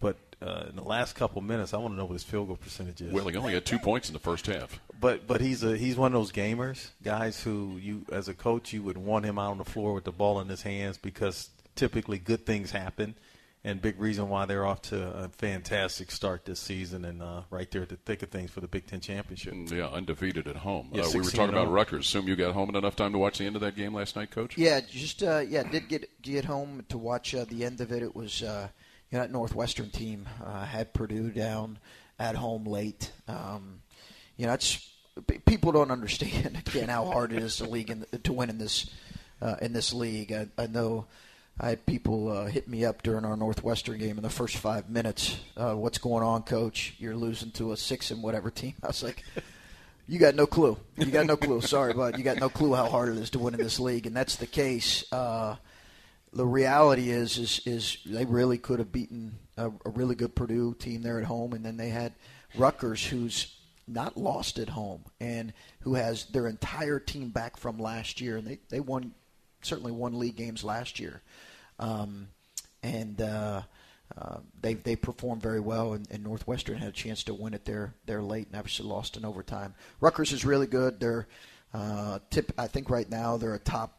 but 0.00 0.16
uh, 0.40 0.64
in 0.70 0.76
the 0.76 0.82
last 0.82 1.14
couple 1.14 1.42
minutes, 1.42 1.74
I 1.74 1.76
want 1.76 1.92
to 1.92 1.98
know 1.98 2.06
what 2.06 2.14
his 2.14 2.24
field 2.24 2.46
goal 2.46 2.56
percentage 2.56 3.00
is. 3.02 3.12
Well, 3.12 3.26
he 3.26 3.36
only 3.36 3.54
had 3.54 3.66
two 3.66 3.78
points 3.78 4.08
in 4.08 4.14
the 4.14 4.20
first 4.20 4.46
half. 4.46 4.80
But 5.00 5.26
but 5.26 5.40
he's 5.40 5.62
a 5.62 5.76
he's 5.76 5.96
one 5.96 6.14
of 6.14 6.18
those 6.18 6.32
gamers, 6.32 6.90
guys 7.02 7.42
who 7.42 7.76
you 7.80 8.06
as 8.10 8.28
a 8.28 8.34
coach 8.34 8.72
you 8.72 8.82
would 8.82 8.96
want 8.96 9.26
him 9.26 9.38
out 9.38 9.50
on 9.50 9.58
the 9.58 9.64
floor 9.64 9.92
with 9.92 10.04
the 10.04 10.12
ball 10.12 10.40
in 10.40 10.48
his 10.48 10.62
hands 10.62 10.96
because 10.96 11.50
typically 11.76 12.18
good 12.18 12.44
things 12.44 12.72
happen 12.72 13.14
and 13.68 13.82
big 13.82 14.00
reason 14.00 14.30
why 14.30 14.46
they're 14.46 14.64
off 14.64 14.80
to 14.80 15.08
a 15.24 15.28
fantastic 15.28 16.10
start 16.10 16.46
this 16.46 16.58
season 16.58 17.04
and 17.04 17.22
uh, 17.22 17.42
right 17.50 17.70
there 17.70 17.82
at 17.82 17.90
the 17.90 17.96
thick 17.96 18.22
of 18.22 18.30
things 18.30 18.50
for 18.50 18.60
the 18.60 18.66
Big 18.66 18.86
Ten 18.86 19.00
championship. 19.00 19.52
Mm, 19.52 19.70
Yeah, 19.70 19.88
undefeated 19.88 20.48
at 20.48 20.56
home. 20.56 20.88
Yeah, 20.90 21.02
uh, 21.02 21.10
we 21.12 21.20
were 21.20 21.24
talking 21.24 21.50
about 21.50 21.62
and 21.62 21.68
oh. 21.68 21.72
Rutgers. 21.72 22.06
Assume 22.06 22.28
you 22.28 22.34
got 22.34 22.54
home 22.54 22.70
in 22.70 22.76
enough 22.76 22.96
time 22.96 23.12
to 23.12 23.18
watch 23.18 23.38
the 23.38 23.44
end 23.44 23.56
of 23.56 23.60
that 23.60 23.76
game 23.76 23.92
last 23.92 24.16
night, 24.16 24.30
Coach. 24.30 24.56
Yeah, 24.56 24.80
just 24.80 25.22
uh, 25.22 25.44
yeah, 25.46 25.64
did 25.64 25.88
get 25.88 26.08
get 26.22 26.46
home 26.46 26.86
to 26.88 26.96
watch 26.96 27.34
uh, 27.34 27.44
the 27.44 27.64
end 27.64 27.82
of 27.82 27.92
it. 27.92 28.02
It 28.02 28.16
was 28.16 28.42
uh, 28.42 28.68
you 29.10 29.18
know 29.18 29.24
that 29.24 29.32
Northwestern 29.32 29.90
team 29.90 30.26
uh, 30.42 30.64
had 30.64 30.94
Purdue 30.94 31.30
down 31.30 31.78
at 32.18 32.36
home 32.36 32.64
late. 32.64 33.12
Um, 33.28 33.82
you 34.38 34.46
know, 34.46 34.54
it's 34.54 34.90
people 35.44 35.72
don't 35.72 35.90
understand 35.90 36.62
again 36.66 36.88
how 36.88 37.04
hard 37.04 37.34
it 37.34 37.42
is 37.42 37.56
to 37.58 37.68
league 37.68 37.90
in, 37.90 38.06
to 38.22 38.32
win 38.32 38.48
in 38.48 38.56
this 38.56 38.88
uh, 39.42 39.56
in 39.60 39.74
this 39.74 39.92
league. 39.92 40.32
I, 40.32 40.48
I 40.56 40.66
know. 40.68 41.06
I 41.60 41.70
had 41.70 41.86
people 41.86 42.30
uh, 42.30 42.46
hit 42.46 42.68
me 42.68 42.84
up 42.84 43.02
during 43.02 43.24
our 43.24 43.36
Northwestern 43.36 43.98
game 43.98 44.16
in 44.16 44.22
the 44.22 44.30
first 44.30 44.56
five 44.56 44.88
minutes. 44.88 45.38
Uh, 45.56 45.74
What's 45.74 45.98
going 45.98 46.22
on, 46.22 46.42
Coach? 46.42 46.94
You're 46.98 47.16
losing 47.16 47.50
to 47.52 47.72
a 47.72 47.76
six 47.76 48.12
and 48.12 48.22
whatever 48.22 48.50
team. 48.50 48.74
I 48.82 48.86
was 48.86 49.02
like, 49.02 49.24
you 50.06 50.20
got 50.20 50.36
no 50.36 50.46
clue. 50.46 50.76
You 50.96 51.06
got 51.06 51.26
no 51.26 51.36
clue. 51.36 51.60
Sorry, 51.60 51.92
but 51.94 52.16
you 52.16 52.22
got 52.22 52.38
no 52.38 52.48
clue 52.48 52.74
how 52.74 52.88
hard 52.88 53.08
it 53.08 53.18
is 53.18 53.30
to 53.30 53.40
win 53.40 53.54
in 53.54 53.60
this 53.60 53.80
league, 53.80 54.06
and 54.06 54.14
that's 54.14 54.36
the 54.36 54.46
case. 54.46 55.04
Uh, 55.12 55.56
the 56.32 56.46
reality 56.46 57.10
is, 57.10 57.38
is, 57.38 57.60
is 57.66 57.98
they 58.06 58.24
really 58.24 58.58
could 58.58 58.78
have 58.78 58.92
beaten 58.92 59.34
a, 59.56 59.66
a 59.84 59.90
really 59.90 60.14
good 60.14 60.36
Purdue 60.36 60.74
team 60.74 61.02
there 61.02 61.18
at 61.18 61.24
home, 61.24 61.54
and 61.54 61.64
then 61.64 61.76
they 61.76 61.88
had 61.88 62.12
Rutgers, 62.56 63.04
who's 63.04 63.56
not 63.88 64.16
lost 64.16 64.58
at 64.58 64.68
home, 64.68 65.04
and 65.18 65.52
who 65.80 65.94
has 65.94 66.26
their 66.26 66.46
entire 66.46 67.00
team 67.00 67.30
back 67.30 67.56
from 67.56 67.78
last 67.78 68.20
year, 68.20 68.36
and 68.36 68.46
they 68.46 68.58
they 68.68 68.80
won 68.80 69.12
certainly 69.62 69.92
won 69.92 70.18
league 70.18 70.36
games 70.36 70.62
last 70.62 71.00
year, 71.00 71.20
um, 71.78 72.28
and. 72.82 73.20
Uh, 73.20 73.62
uh, 74.16 74.38
they 74.62 74.74
they 74.74 74.96
performed 74.96 75.42
very 75.42 75.60
well, 75.60 75.92
and, 75.92 76.10
and 76.10 76.24
Northwestern 76.24 76.78
had 76.78 76.88
a 76.88 76.92
chance 76.92 77.22
to 77.24 77.34
win 77.34 77.54
it 77.54 77.64
there 77.64 77.94
there 78.06 78.22
late, 78.22 78.46
and 78.48 78.56
obviously 78.56 78.86
lost 78.86 79.16
in 79.16 79.24
overtime. 79.24 79.74
Rutgers 80.00 80.32
is 80.32 80.44
really 80.44 80.66
good. 80.66 80.98
They're 80.98 81.28
uh, 81.74 82.18
tip. 82.30 82.52
I 82.56 82.66
think 82.66 82.90
right 82.90 83.08
now 83.08 83.36
they're 83.36 83.54
a 83.54 83.58
top 83.58 83.98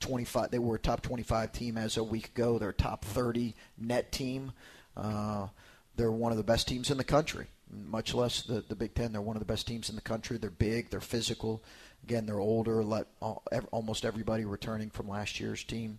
25. 0.00 0.50
They 0.50 0.58
were 0.58 0.76
a 0.76 0.78
top 0.78 1.02
25 1.02 1.52
team 1.52 1.76
as 1.76 1.96
a 1.96 2.04
week 2.04 2.28
ago. 2.28 2.58
They're 2.58 2.70
a 2.70 2.74
top 2.74 3.04
30 3.04 3.54
net 3.78 4.10
team. 4.10 4.52
Uh, 4.96 5.48
they're 5.96 6.10
one 6.10 6.32
of 6.32 6.38
the 6.38 6.44
best 6.44 6.66
teams 6.66 6.90
in 6.90 6.96
the 6.96 7.04
country. 7.04 7.46
Much 7.70 8.14
less 8.14 8.42
the 8.42 8.64
the 8.66 8.74
Big 8.74 8.94
Ten. 8.94 9.12
They're 9.12 9.20
one 9.20 9.36
of 9.36 9.40
the 9.40 9.52
best 9.52 9.66
teams 9.66 9.90
in 9.90 9.94
the 9.94 10.02
country. 10.02 10.38
They're 10.38 10.50
big. 10.50 10.90
They're 10.90 11.00
physical. 11.00 11.62
Again, 12.02 12.24
they're 12.24 12.40
older. 12.40 12.82
Let 12.82 13.06
all, 13.20 13.42
ev- 13.52 13.68
almost 13.70 14.04
everybody 14.06 14.46
returning 14.46 14.90
from 14.90 15.06
last 15.06 15.38
year's 15.38 15.62
team. 15.62 15.98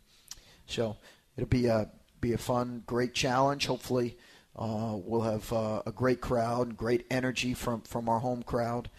So 0.65 0.97
it'll 1.37 1.47
be 1.47 1.67
a 1.67 1.89
be 2.19 2.33
a 2.33 2.37
fun, 2.37 2.83
great 2.85 3.13
challenge. 3.13 3.65
Hopefully, 3.65 4.17
uh, 4.55 4.95
we'll 4.95 5.21
have 5.21 5.51
uh, 5.51 5.81
a 5.85 5.91
great 5.91 6.21
crowd, 6.21 6.77
great 6.77 7.05
energy 7.09 7.53
from, 7.53 7.81
from 7.81 8.07
our 8.07 8.19
home 8.19 8.43
crowd, 8.43 8.89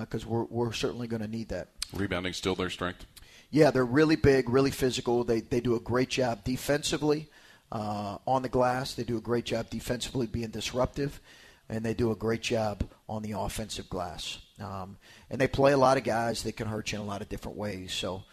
because 0.00 0.26
we're 0.26 0.44
we're 0.44 0.72
certainly 0.72 1.06
going 1.06 1.22
to 1.22 1.28
need 1.28 1.48
that. 1.48 1.68
Rebounding 1.92 2.32
still 2.32 2.54
their 2.54 2.70
strength. 2.70 3.06
Yeah, 3.50 3.70
they're 3.70 3.84
really 3.84 4.16
big, 4.16 4.48
really 4.50 4.70
physical. 4.70 5.24
They 5.24 5.40
they 5.40 5.60
do 5.60 5.76
a 5.76 5.80
great 5.80 6.10
job 6.10 6.44
defensively 6.44 7.28
uh, 7.72 8.18
on 8.26 8.42
the 8.42 8.48
glass. 8.48 8.94
They 8.94 9.04
do 9.04 9.16
a 9.16 9.20
great 9.20 9.44
job 9.44 9.70
defensively 9.70 10.26
being 10.26 10.50
disruptive, 10.50 11.20
and 11.68 11.84
they 11.84 11.94
do 11.94 12.10
a 12.10 12.16
great 12.16 12.42
job 12.42 12.84
on 13.08 13.22
the 13.22 13.32
offensive 13.32 13.88
glass. 13.88 14.38
Um, 14.60 14.96
and 15.30 15.40
they 15.40 15.48
play 15.48 15.72
a 15.72 15.76
lot 15.76 15.96
of 15.96 16.04
guys 16.04 16.42
that 16.42 16.56
can 16.56 16.66
hurt 16.66 16.92
you 16.92 16.98
in 16.98 17.04
a 17.04 17.08
lot 17.08 17.22
of 17.22 17.28
different 17.28 17.56
ways. 17.56 17.92
So 17.92 18.24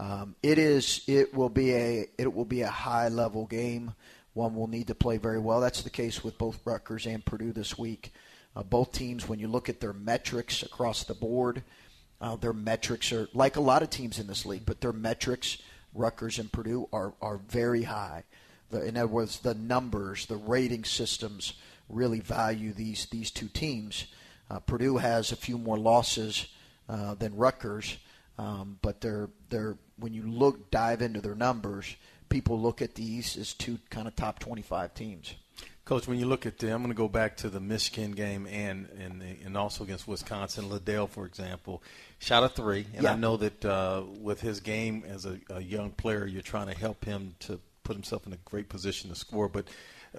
um, 0.00 0.34
it 0.42 0.58
is 0.58 1.02
it 1.06 1.34
will 1.34 1.50
be 1.50 1.74
a 1.74 2.06
it 2.16 2.32
will 2.32 2.46
be 2.46 2.62
a 2.62 2.70
high 2.70 3.08
level 3.08 3.44
game. 3.44 3.92
One 4.32 4.54
will 4.54 4.66
need 4.66 4.86
to 4.86 4.94
play 4.94 5.18
very 5.18 5.38
well. 5.38 5.60
That's 5.60 5.82
the 5.82 5.90
case 5.90 6.24
with 6.24 6.38
both 6.38 6.58
Rutgers 6.64 7.04
and 7.04 7.22
Purdue 7.22 7.52
this 7.52 7.76
week. 7.76 8.14
Uh, 8.56 8.62
both 8.62 8.92
teams, 8.92 9.28
when 9.28 9.38
you 9.38 9.46
look 9.46 9.68
at 9.68 9.80
their 9.80 9.92
metrics 9.92 10.62
across 10.62 11.04
the 11.04 11.12
board, 11.12 11.62
uh, 12.18 12.36
their 12.36 12.54
metrics 12.54 13.12
are 13.12 13.28
like 13.34 13.56
a 13.56 13.60
lot 13.60 13.82
of 13.82 13.90
teams 13.90 14.18
in 14.18 14.26
this 14.26 14.46
league, 14.46 14.64
but 14.64 14.80
their 14.80 14.94
metrics, 14.94 15.58
Rutgers 15.92 16.38
and 16.38 16.50
Purdue, 16.50 16.88
are 16.94 17.12
are 17.20 17.36
very 17.36 17.82
high. 17.82 18.24
The, 18.70 18.82
in 18.82 18.96
other 18.96 19.06
words, 19.06 19.40
the 19.40 19.54
numbers, 19.54 20.24
the 20.24 20.36
rating 20.36 20.84
systems 20.84 21.52
really 21.90 22.20
value 22.20 22.72
these 22.72 23.04
these 23.10 23.30
two 23.30 23.48
teams. 23.48 24.06
Uh, 24.50 24.60
Purdue 24.60 24.96
has 24.96 25.30
a 25.30 25.36
few 25.36 25.58
more 25.58 25.76
losses 25.76 26.46
uh, 26.88 27.14
than 27.16 27.36
Rutgers, 27.36 27.98
um, 28.38 28.78
but 28.80 29.02
they're 29.02 29.28
they're 29.50 29.76
when 30.00 30.14
you 30.14 30.22
look 30.22 30.70
dive 30.70 31.02
into 31.02 31.20
their 31.20 31.34
numbers, 31.34 31.96
people 32.28 32.60
look 32.60 32.82
at 32.82 32.94
these 32.94 33.36
as 33.36 33.54
two 33.54 33.78
kind 33.90 34.08
of 34.08 34.16
top 34.16 34.38
25 34.38 34.94
teams. 34.94 35.34
Coach, 35.84 36.06
when 36.06 36.18
you 36.18 36.26
look 36.26 36.46
at 36.46 36.58
the, 36.58 36.72
I'm 36.72 36.82
going 36.82 36.92
to 36.92 36.96
go 36.96 37.08
back 37.08 37.36
to 37.38 37.48
the 37.48 37.58
Michigan 37.58 38.12
game 38.12 38.46
and 38.46 38.88
and 38.98 39.22
and 39.44 39.56
also 39.56 39.82
against 39.82 40.06
Wisconsin. 40.06 40.68
Liddell, 40.68 41.08
for 41.08 41.26
example, 41.26 41.82
shot 42.20 42.44
a 42.44 42.48
three, 42.48 42.86
and 42.94 43.06
I 43.06 43.16
know 43.16 43.36
that 43.38 43.64
uh, 43.64 44.04
with 44.20 44.40
his 44.40 44.60
game 44.60 45.04
as 45.08 45.26
a, 45.26 45.40
a 45.50 45.60
young 45.60 45.90
player, 45.90 46.26
you're 46.26 46.42
trying 46.42 46.68
to 46.68 46.78
help 46.78 47.04
him 47.04 47.34
to 47.40 47.58
put 47.82 47.96
himself 47.96 48.24
in 48.26 48.32
a 48.32 48.38
great 48.44 48.68
position 48.68 49.10
to 49.10 49.16
score. 49.16 49.48
But 49.48 49.66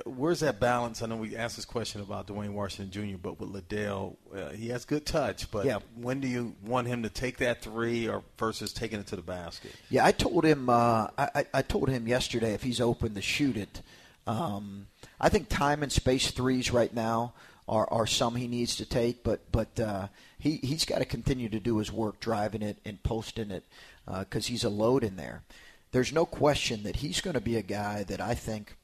where's 0.06 0.39
that 0.39 0.60
balance? 0.60 1.02
I 1.02 1.06
know 1.08 1.18
we 1.18 1.36
asked 1.36 1.56
this 1.58 1.66
question 1.66 2.02
about 2.02 2.28
Duane 2.28 2.54
Washington 2.54 2.92
Jr., 3.12 3.18
but 3.18 3.39
with 3.39 3.50
Liddell, 3.50 4.18
uh, 4.36 4.50
he 4.50 4.70
has 4.70 4.86
good 4.86 5.06
touch. 5.06 5.50
But 5.52 5.66
Yeah. 5.66 5.80
when 5.96 6.20
do 6.22 6.28
you 6.28 6.56
want 6.66 6.88
him 6.88 7.04
to 7.04 7.10
take 7.10 7.38
that 7.38 7.62
three, 7.62 8.08
or 8.08 8.24
versus 8.38 8.72
taking 8.74 9.00
it 9.00 9.08
to 9.08 9.16
the 9.16 9.22
basket? 9.22 9.72
Yeah, 9.89 10.06
I 10.06 10.12
told 10.12 10.46
him. 10.46 10.70
Uh, 10.70 11.08
I, 11.18 11.46
I- 11.54 11.62
told 11.62 11.89
him 11.89 12.08
yesterday 12.08 12.54
if 12.54 12.64
he's 12.64 12.80
open 12.82 13.14
to 13.16 13.22
shoot 13.22 13.58
it. 13.58 13.82
Um, 14.28 14.88
I 15.20 15.30
think 15.30 15.50
time 15.50 15.84
and 15.84 15.92
space 15.92 16.32
threes 16.32 16.72
right 16.72 16.94
now 16.94 17.34
are, 17.68 17.88
are 17.92 18.06
some 18.08 18.36
he 18.36 18.48
needs 18.48 18.76
to 18.78 18.86
take, 18.86 19.24
but 19.24 19.52
but 19.52 19.80
uh, 19.80 20.08
he 20.38 20.58
he's 20.58 20.86
got 20.86 21.00
to 21.00 21.06
continue 21.06 21.50
to 21.50 21.60
do 21.60 21.78
his 21.80 21.92
work 21.92 22.20
driving 22.20 22.62
it 22.62 22.78
and 22.86 23.02
posting 23.04 23.52
it 23.52 23.64
because 24.06 24.48
he's 24.48 24.64
a 24.64 24.70
load 24.70 25.04
in 25.04 25.16
there. 25.16 25.44
There's 25.92 26.14
no 26.14 26.26
question 26.26 26.84
that 26.84 26.98
he's 26.98 27.20
going 27.20 27.34
to 27.34 27.42
be 27.42 27.56
a 27.58 27.62
guy 27.62 28.04
that 28.04 28.22
I 28.22 28.34
think 28.36 28.76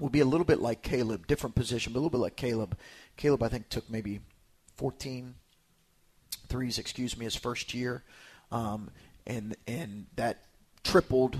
will 0.00 0.08
be 0.08 0.20
a 0.20 0.24
little 0.24 0.44
bit 0.44 0.60
like 0.60 0.82
Caleb, 0.82 1.26
different 1.26 1.54
position, 1.54 1.92
but 1.92 1.98
a 1.98 2.00
little 2.00 2.10
bit 2.10 2.20
like 2.20 2.36
Caleb. 2.36 2.76
Caleb, 3.16 3.42
I 3.42 3.48
think, 3.48 3.68
took 3.68 3.88
maybe 3.90 4.20
14 4.76 5.34
threes, 6.48 6.78
excuse 6.78 7.16
me, 7.16 7.24
his 7.24 7.36
first 7.36 7.74
year, 7.74 8.02
um, 8.50 8.90
and 9.26 9.56
and 9.66 10.06
that 10.16 10.44
tripled, 10.82 11.38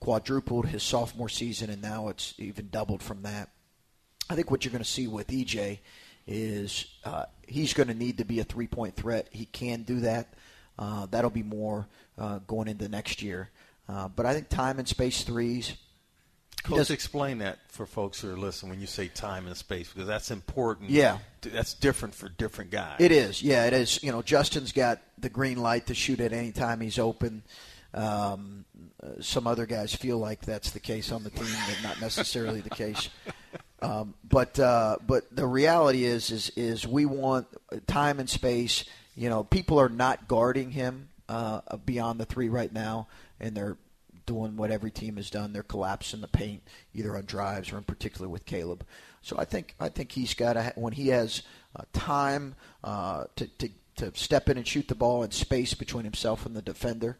quadrupled 0.00 0.66
his 0.66 0.82
sophomore 0.82 1.28
season, 1.28 1.70
and 1.70 1.80
now 1.80 2.08
it's 2.08 2.34
even 2.38 2.68
doubled 2.70 3.02
from 3.02 3.22
that. 3.22 3.50
I 4.28 4.34
think 4.34 4.50
what 4.50 4.64
you're 4.64 4.72
going 4.72 4.84
to 4.84 4.90
see 4.90 5.06
with 5.06 5.28
EJ 5.28 5.78
is 6.26 6.86
uh, 7.04 7.24
he's 7.46 7.74
going 7.74 7.88
to 7.88 7.94
need 7.94 8.18
to 8.18 8.24
be 8.24 8.40
a 8.40 8.44
three 8.44 8.66
point 8.66 8.94
threat. 8.96 9.28
He 9.30 9.46
can 9.46 9.82
do 9.82 10.00
that. 10.00 10.34
Uh, 10.78 11.06
that'll 11.10 11.30
be 11.30 11.42
more 11.42 11.86
uh, 12.16 12.38
going 12.46 12.68
into 12.68 12.88
next 12.88 13.22
year. 13.22 13.50
Uh, 13.88 14.08
but 14.08 14.24
I 14.24 14.34
think 14.34 14.48
time 14.48 14.78
and 14.78 14.86
space 14.86 15.24
threes. 15.24 15.74
Coach, 16.62 16.76
does- 16.76 16.90
explain 16.90 17.38
that 17.38 17.58
for 17.68 17.86
folks 17.86 18.20
who 18.20 18.30
are 18.30 18.36
listening 18.36 18.70
when 18.70 18.80
you 18.80 18.86
say 18.86 19.08
time 19.08 19.46
and 19.46 19.56
space 19.56 19.90
because 19.92 20.06
that's 20.06 20.30
important. 20.30 20.90
Yeah. 20.90 21.18
that's 21.42 21.74
different 21.74 22.14
for 22.14 22.28
different 22.28 22.70
guys. 22.70 22.96
It 22.98 23.12
is, 23.12 23.42
yeah, 23.42 23.66
it 23.66 23.72
is. 23.72 24.02
You 24.02 24.12
know, 24.12 24.22
Justin's 24.22 24.72
got 24.72 25.00
the 25.18 25.28
green 25.30 25.58
light 25.58 25.86
to 25.86 25.94
shoot 25.94 26.20
at 26.20 26.32
any 26.32 26.52
time 26.52 26.80
he's 26.80 26.98
open. 26.98 27.42
Um, 27.92 28.64
some 29.20 29.46
other 29.46 29.66
guys 29.66 29.94
feel 29.94 30.18
like 30.18 30.42
that's 30.42 30.70
the 30.70 30.80
case 30.80 31.10
on 31.10 31.24
the 31.24 31.30
team, 31.30 31.48
but 31.66 31.82
not 31.82 32.00
necessarily 32.00 32.60
the 32.60 32.70
case. 32.70 33.08
Um, 33.82 34.12
but 34.28 34.60
uh, 34.60 34.98
but 35.06 35.34
the 35.34 35.46
reality 35.46 36.04
is 36.04 36.30
is 36.30 36.50
is 36.54 36.86
we 36.86 37.06
want 37.06 37.46
time 37.86 38.20
and 38.20 38.28
space. 38.28 38.84
You 39.16 39.30
know, 39.30 39.42
people 39.42 39.80
are 39.80 39.88
not 39.88 40.28
guarding 40.28 40.70
him 40.70 41.08
uh, 41.30 41.62
beyond 41.86 42.20
the 42.20 42.26
three 42.26 42.50
right 42.50 42.70
now, 42.70 43.08
and 43.40 43.56
they're 43.56 43.78
doing 44.30 44.56
what 44.56 44.70
every 44.70 44.92
team 44.92 45.16
has 45.16 45.28
done. 45.28 45.52
They're 45.52 45.64
collapsing 45.64 46.20
the 46.20 46.28
paint 46.28 46.62
either 46.94 47.16
on 47.16 47.24
drives 47.24 47.72
or 47.72 47.78
in 47.78 47.82
particular 47.82 48.28
with 48.28 48.46
Caleb. 48.46 48.86
So 49.22 49.36
I 49.36 49.44
think 49.44 49.74
I 49.80 49.88
think 49.88 50.12
he's 50.12 50.34
got 50.34 50.52
to 50.52 50.72
when 50.76 50.92
he 50.92 51.08
has 51.08 51.42
uh, 51.74 51.82
time 51.92 52.54
uh, 52.84 53.24
to, 53.34 53.48
to 53.58 53.68
to 53.96 54.12
step 54.14 54.48
in 54.48 54.56
and 54.56 54.66
shoot 54.66 54.86
the 54.86 54.94
ball 54.94 55.24
in 55.24 55.32
space 55.32 55.74
between 55.74 56.04
himself 56.04 56.46
and 56.46 56.54
the 56.54 56.62
defender. 56.62 57.18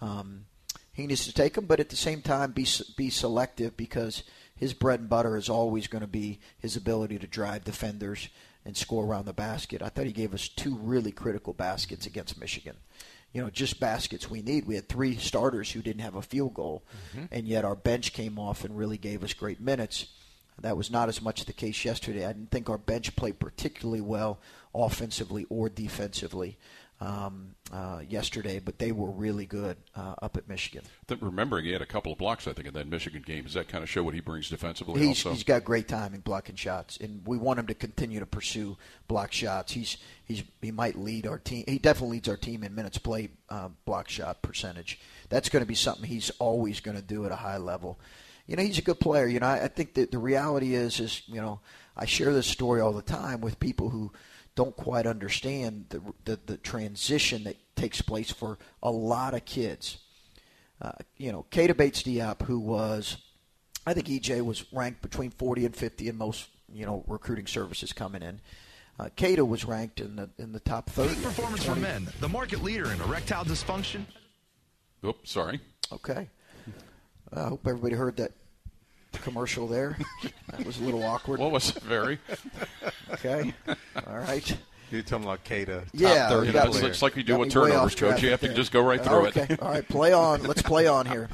Um, 0.00 0.46
he 0.94 1.06
needs 1.06 1.26
to 1.26 1.34
take 1.34 1.52
them, 1.52 1.66
but 1.66 1.78
at 1.78 1.90
the 1.90 1.96
same 1.96 2.22
time 2.22 2.52
be 2.52 2.66
be 2.96 3.10
selective 3.10 3.76
because 3.76 4.22
his 4.56 4.72
bread 4.72 5.00
and 5.00 5.10
butter 5.10 5.36
is 5.36 5.50
always 5.50 5.88
going 5.88 6.00
to 6.00 6.08
be 6.08 6.40
his 6.58 6.74
ability 6.74 7.18
to 7.18 7.26
drive 7.26 7.64
defenders 7.64 8.30
and 8.64 8.74
score 8.74 9.04
around 9.04 9.26
the 9.26 9.34
basket. 9.34 9.82
I 9.82 9.90
thought 9.90 10.06
he 10.06 10.12
gave 10.12 10.32
us 10.32 10.48
two 10.48 10.74
really 10.76 11.12
critical 11.12 11.52
baskets 11.52 12.06
against 12.06 12.40
Michigan. 12.40 12.76
You 13.36 13.42
know, 13.42 13.50
just 13.50 13.78
baskets 13.78 14.30
we 14.30 14.40
need. 14.40 14.64
We 14.66 14.76
had 14.76 14.88
three 14.88 15.14
starters 15.16 15.70
who 15.72 15.82
didn't 15.82 16.00
have 16.00 16.14
a 16.14 16.22
field 16.22 16.54
goal, 16.54 16.82
Mhm. 17.14 17.28
and 17.30 17.46
yet 17.46 17.66
our 17.66 17.74
bench 17.76 18.14
came 18.14 18.38
off 18.38 18.64
and 18.64 18.74
really 18.74 18.96
gave 18.96 19.22
us 19.22 19.34
great 19.34 19.60
minutes. 19.60 20.06
That 20.58 20.74
was 20.78 20.90
not 20.90 21.10
as 21.10 21.20
much 21.20 21.44
the 21.44 21.52
case 21.52 21.84
yesterday. 21.84 22.24
I 22.24 22.32
didn't 22.32 22.50
think 22.50 22.70
our 22.70 22.78
bench 22.78 23.14
played 23.14 23.38
particularly 23.38 24.00
well 24.00 24.38
offensively 24.74 25.44
or 25.50 25.68
defensively 25.68 26.56
um, 27.00 27.54
uh, 27.72 28.00
yesterday, 28.08 28.58
but 28.58 28.78
they 28.78 28.92
were 28.92 29.10
really 29.10 29.44
good 29.44 29.76
uh, 29.94 30.14
up 30.22 30.36
at 30.36 30.48
Michigan. 30.48 30.82
Remembering 31.20 31.64
he 31.64 31.72
had 31.72 31.82
a 31.82 31.86
couple 31.86 32.12
of 32.12 32.18
blocks, 32.18 32.46
I 32.46 32.52
think, 32.52 32.68
in 32.68 32.74
that 32.74 32.86
Michigan 32.86 33.22
game. 33.22 33.44
Does 33.44 33.54
that 33.54 33.68
kind 33.68 33.82
of 33.82 33.90
show 33.90 34.02
what 34.02 34.14
he 34.14 34.20
brings 34.20 34.48
defensively? 34.48 35.00
He's, 35.00 35.08
also, 35.08 35.32
he's 35.32 35.44
got 35.44 35.64
great 35.64 35.88
timing 35.88 36.20
blocking 36.20 36.56
shots, 36.56 36.96
and 36.98 37.26
we 37.26 37.36
want 37.36 37.58
him 37.58 37.66
to 37.66 37.74
continue 37.74 38.20
to 38.20 38.26
pursue 38.26 38.76
block 39.08 39.32
shots. 39.32 39.72
He's 39.72 39.98
he's 40.24 40.42
he 40.62 40.70
might 40.70 40.96
lead 40.96 41.26
our 41.26 41.38
team. 41.38 41.64
He 41.68 41.78
definitely 41.78 42.16
leads 42.16 42.28
our 42.28 42.36
team 42.36 42.64
in 42.64 42.74
minutes 42.74 42.98
played 42.98 43.30
uh, 43.50 43.68
block 43.84 44.08
shot 44.08 44.40
percentage. 44.42 44.98
That's 45.28 45.48
going 45.48 45.62
to 45.62 45.68
be 45.68 45.74
something 45.74 46.04
he's 46.04 46.30
always 46.38 46.80
going 46.80 46.96
to 46.96 47.02
do 47.02 47.26
at 47.26 47.32
a 47.32 47.36
high 47.36 47.58
level. 47.58 47.98
You 48.46 48.56
know, 48.56 48.62
he's 48.62 48.78
a 48.78 48.82
good 48.82 49.00
player. 49.00 49.26
You 49.26 49.40
know, 49.40 49.48
I, 49.48 49.64
I 49.64 49.68
think 49.68 49.94
that 49.94 50.12
the 50.12 50.18
reality 50.18 50.74
is 50.74 51.00
is 51.00 51.22
you 51.26 51.40
know 51.40 51.60
I 51.96 52.04
share 52.04 52.32
this 52.32 52.46
story 52.46 52.80
all 52.80 52.92
the 52.92 53.02
time 53.02 53.40
with 53.40 53.58
people 53.58 53.90
who 53.90 54.12
don't 54.54 54.76
quite 54.76 55.06
understand 55.06 55.86
the 55.88 56.00
the, 56.24 56.38
the 56.46 56.56
transition 56.56 57.44
that 57.44 57.56
takes 57.76 58.02
place 58.02 58.30
for 58.30 58.58
a 58.82 58.90
lot 58.90 59.34
of 59.34 59.44
kids. 59.44 59.98
Uh, 60.80 60.92
you 61.16 61.32
know, 61.32 61.46
Keita 61.50 61.74
Bates-Diop, 61.76 62.42
who 62.42 62.58
was, 62.58 63.16
I 63.86 63.94
think 63.94 64.08
EJ 64.08 64.44
was 64.44 64.64
ranked 64.72 65.00
between 65.00 65.30
40 65.30 65.64
and 65.66 65.74
50 65.74 66.08
in 66.08 66.18
most, 66.18 66.48
you 66.70 66.84
know, 66.84 67.02
recruiting 67.06 67.46
services 67.46 67.94
coming 67.94 68.22
in. 68.22 68.40
Uh, 68.98 69.08
Keita 69.16 69.46
was 69.46 69.64
ranked 69.64 70.00
in 70.00 70.16
the 70.16 70.30
in 70.38 70.52
the 70.52 70.60
top 70.60 70.88
30. 70.90 71.14
Peak 71.14 71.22
Performance 71.22 71.64
for 71.64 71.76
Men, 71.76 72.08
the 72.20 72.28
market 72.28 72.62
leader 72.62 72.90
in 72.90 73.00
erectile 73.02 73.44
dysfunction. 73.44 74.06
Oops, 75.04 75.30
sorry. 75.30 75.60
Okay. 75.92 76.28
I 77.32 77.48
hope 77.48 77.66
everybody 77.66 77.94
heard 77.94 78.16
that 78.16 78.32
commercial 79.22 79.66
there. 79.66 79.96
that 80.50 80.64
was 80.64 80.78
a 80.78 80.82
little 80.82 81.02
awkward. 81.02 81.40
What 81.40 81.52
was 81.52 81.76
it, 81.76 81.82
very? 81.82 82.18
okay. 83.12 83.54
All 84.06 84.18
right. 84.18 84.56
You're 84.90 85.02
talking 85.02 85.24
about 85.24 85.44
Keita. 85.44 85.84
top 85.84 85.88
Yeah, 85.92 86.28
30 86.28 86.46
you 86.46 86.52
got 86.52 86.68
It's, 86.68 86.82
me- 86.82 86.88
it's 86.88 87.02
like 87.02 87.16
you 87.16 87.24
do 87.24 87.32
got 87.32 87.40
with 87.40 87.50
turnovers, 87.50 87.94
off 87.94 87.96
coach. 87.96 88.22
You 88.22 88.30
have 88.30 88.40
to 88.40 88.54
just 88.54 88.70
go 88.70 88.80
right 88.80 89.02
through 89.02 89.28
okay. 89.28 89.46
it. 89.50 89.60
All 89.60 89.70
right, 89.70 89.86
play 89.86 90.12
on. 90.12 90.44
Let's 90.44 90.62
play 90.62 90.86
on 90.86 91.06
here. 91.06 91.28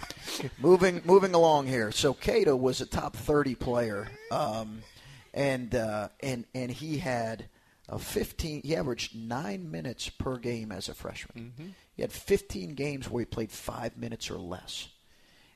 moving 0.58 1.02
moving 1.04 1.34
along 1.34 1.66
here. 1.66 1.92
So 1.92 2.14
Keita 2.14 2.58
was 2.58 2.80
a 2.80 2.86
top 2.86 3.14
30 3.14 3.54
player, 3.56 4.08
um, 4.30 4.82
and 5.34 5.74
uh, 5.74 6.08
and 6.20 6.46
and 6.54 6.70
he 6.70 6.98
had 6.98 7.46
a 7.90 7.98
15. 7.98 8.62
He 8.64 8.74
averaged 8.74 9.14
nine 9.14 9.70
minutes 9.70 10.08
per 10.08 10.38
game 10.38 10.72
as 10.72 10.88
a 10.88 10.94
freshman. 10.94 11.52
Mm-hmm. 11.52 11.68
He 11.94 12.02
had 12.02 12.10
15 12.10 12.74
games 12.74 13.10
where 13.10 13.20
he 13.20 13.26
played 13.26 13.50
five 13.50 13.98
minutes 13.98 14.30
or 14.30 14.38
less. 14.38 14.88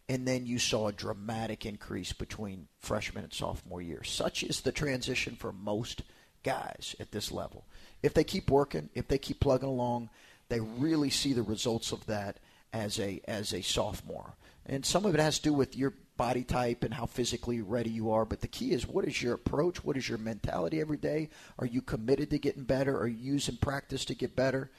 And 0.09 0.27
then 0.27 0.47
you 0.47 0.59
saw 0.59 0.89
a 0.89 0.93
dramatic 0.93 1.67
increase 1.67 2.13
between 2.13 2.69
freshman 2.79 3.25
and 3.25 3.33
sophomore 3.33 3.83
year. 3.83 4.05
Such 4.05 4.45
is 4.45 4.61
the 4.61 4.73
transition 4.73 5.35
for 5.35 5.53
most 5.53 6.03
guys 6.45 6.95
at 7.01 7.11
this 7.11 7.33
level. 7.33 7.65
If 8.03 8.15
they 8.15 8.23
keep 8.23 8.51
working, 8.51 8.89
if 8.95 9.09
they 9.09 9.19
keep 9.19 9.41
plugging 9.41 9.69
along, 9.69 10.11
they 10.49 10.61
really 10.61 11.11
see 11.11 11.33
the 11.33 11.43
results 11.43 11.91
of 11.91 12.07
that 12.07 12.39
as 12.73 13.01
a 13.01 13.21
as 13.27 13.53
a 13.53 13.63
sophomore. 13.63 14.35
And 14.65 14.85
some 14.85 15.05
of 15.05 15.15
it 15.15 15.21
has 15.21 15.39
to 15.39 15.45
do 15.45 15.53
with 15.53 15.77
your 15.77 15.95
body 16.17 16.45
type 16.45 16.83
and 16.83 16.95
how 16.95 17.07
physically 17.07 17.61
ready 17.61 17.91
you 17.91 18.11
are. 18.11 18.25
But 18.25 18.41
the 18.41 18.49
key 18.49 18.73
is 18.73 18.87
what 18.87 19.05
is 19.05 19.23
your 19.23 19.35
approach? 19.35 19.85
What 19.85 19.97
is 19.97 20.09
your 20.09 20.19
mentality 20.19 20.81
every 20.81 20.97
day? 20.97 21.31
Are 21.59 21.67
you 21.67 21.83
committed 21.83 22.31
to 22.31 22.39
getting 22.39 22.65
better? 22.65 22.97
Are 22.99 23.07
you 23.07 23.33
using 23.33 23.57
practice 23.57 24.05
to 24.07 24.15
get 24.15 24.37
better? 24.37 24.71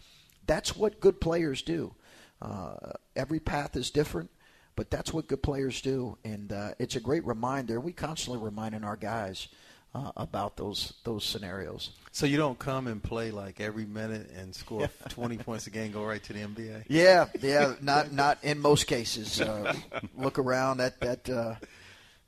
That's 0.45 0.75
what 0.75 0.99
good 0.99 1.19
players 1.19 1.61
do. 1.61 1.93
Uh, 2.41 2.93
every 3.15 3.39
path 3.39 3.75
is 3.75 3.89
different, 3.89 4.30
but 4.78 4.91
that's 4.91 5.11
what 5.11 5.28
good 5.28 5.41
players 5.41 5.82
do, 5.82 6.17
and 6.23 6.53
uh, 6.53 6.69
it's 6.80 6.95
a 6.95 6.99
great 6.99 7.25
reminder. 7.25 7.80
We 7.82 7.91
constantly 7.91 8.41
reminding 8.41 8.84
our 8.84 8.95
guys 8.95 9.47
uh, 9.93 10.11
about 10.15 10.55
those 10.55 10.93
those 11.03 11.25
scenarios. 11.25 11.89
So 12.11 12.28
you 12.28 12.38
don't 12.38 12.59
come 12.59 12.86
and 12.86 13.01
play 13.01 13.32
like 13.32 13.59
every 13.59 13.86
minute 13.86 14.30
and 14.38 14.53
score 14.53 14.88
20 15.09 15.38
points 15.39 15.65
a 15.67 15.71
game, 15.71 15.91
go 15.91 16.05
right 16.05 16.23
to 16.23 16.32
the 16.34 16.39
NBA. 16.39 16.84
Yeah, 16.88 17.25
yeah, 17.41 17.73
not 17.82 18.13
not 18.13 18.38
in 18.43 18.59
most 18.59 18.86
cases. 18.86 19.41
Uh, 19.41 19.73
look 20.15 20.38
around 20.38 20.78
that 20.78 20.99
that 21.01 21.28
uh, 21.28 21.55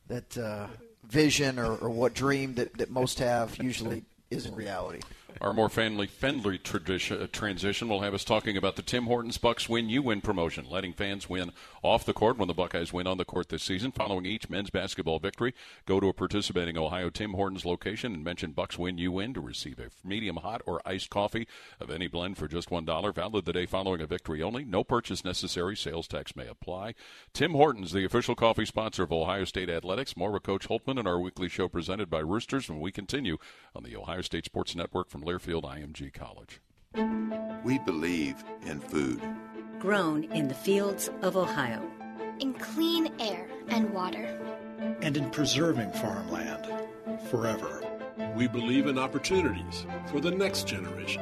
that 0.07 0.37
uh, 0.37 0.67
vision 1.07 1.59
or, 1.59 1.75
or 1.77 1.89
what 1.91 2.15
dream 2.15 2.55
that, 2.55 2.75
that 2.79 2.89
most 2.89 3.19
have 3.19 3.61
usually 3.61 4.03
isn't 4.31 4.55
reality. 4.55 5.01
Our 5.41 5.53
more 5.53 5.69
family 5.69 6.07
friendly 6.07 6.57
tradition, 6.57 7.21
uh, 7.21 7.27
transition 7.31 7.87
will 7.87 8.01
have 8.01 8.13
us 8.13 8.25
talking 8.25 8.57
about 8.57 8.75
the 8.75 8.81
Tim 8.81 9.05
Hortons 9.05 9.37
Bucks 9.37 9.69
Win 9.69 9.87
You 9.87 10.01
Win 10.01 10.19
promotion, 10.19 10.65
letting 10.69 10.91
fans 10.91 11.29
win 11.29 11.53
off 11.81 12.05
the 12.05 12.13
court 12.13 12.37
when 12.37 12.49
the 12.49 12.53
Buckeyes 12.53 12.91
win 12.91 13.07
on 13.07 13.17
the 13.17 13.23
court 13.23 13.47
this 13.47 13.63
season. 13.63 13.93
Following 13.93 14.25
each 14.25 14.49
men's 14.49 14.69
basketball 14.69 15.17
victory, 15.17 15.53
go 15.85 16.01
to 16.01 16.09
a 16.09 16.13
participating 16.13 16.77
Ohio 16.77 17.09
Tim 17.09 17.33
Hortons 17.33 17.63
location 17.63 18.13
and 18.13 18.23
mention 18.23 18.51
Bucks 18.51 18.77
Win 18.77 18.97
You 18.97 19.13
Win 19.13 19.33
to 19.33 19.39
receive 19.39 19.79
a 19.79 19.89
medium 20.05 20.37
hot 20.37 20.61
or 20.65 20.81
iced 20.85 21.09
coffee 21.09 21.47
of 21.79 21.89
any 21.89 22.07
blend 22.07 22.37
for 22.37 22.49
just 22.49 22.69
$1. 22.69 23.15
Valid 23.15 23.45
the 23.45 23.53
day 23.53 23.65
following 23.65 24.01
a 24.01 24.07
victory 24.07 24.43
only. 24.43 24.65
No 24.65 24.83
purchase 24.83 25.23
necessary. 25.23 25.77
Sales 25.77 26.07
tax 26.07 26.35
may 26.35 26.47
apply. 26.47 26.95
Tim 27.33 27.53
Hortons, 27.53 27.93
the 27.93 28.03
official 28.03 28.35
coffee 28.35 28.65
sponsor 28.65 29.03
of 29.03 29.13
Ohio 29.13 29.45
State 29.45 29.69
Athletics. 29.69 30.17
More 30.17 30.31
with 30.31 30.43
Coach 30.43 30.67
Holtmann 30.67 30.99
and 30.99 31.07
our 31.07 31.19
weekly 31.19 31.47
show 31.47 31.69
presented 31.69 32.09
by 32.09 32.19
Roosters 32.19 32.69
when 32.69 32.81
we 32.81 32.91
continue 32.91 33.37
on 33.73 33.83
the 33.83 33.95
Ohio 33.95 34.21
State 34.21 34.43
Sports 34.43 34.75
Network 34.75 35.09
from 35.09 35.28
Learfield 35.29 35.61
IMG 35.61 36.11
College. 36.11 36.59
We 37.63 37.77
believe 37.77 38.43
in 38.65 38.79
food. 38.79 39.21
Grown 39.77 40.23
in 40.23 40.47
the 40.47 40.55
fields 40.55 41.11
of 41.21 41.37
Ohio. 41.37 41.83
In 42.39 42.55
clean 42.55 43.13
air 43.19 43.47
and 43.67 43.93
water. 43.93 44.25
and 45.01 45.15
in 45.15 45.29
preserving 45.29 45.91
farmland 45.91 46.65
forever. 47.29 47.83
We 48.35 48.47
believe 48.47 48.87
in 48.87 48.97
opportunities 48.97 49.85
for 50.07 50.19
the 50.19 50.31
next 50.31 50.65
generation. 50.67 51.21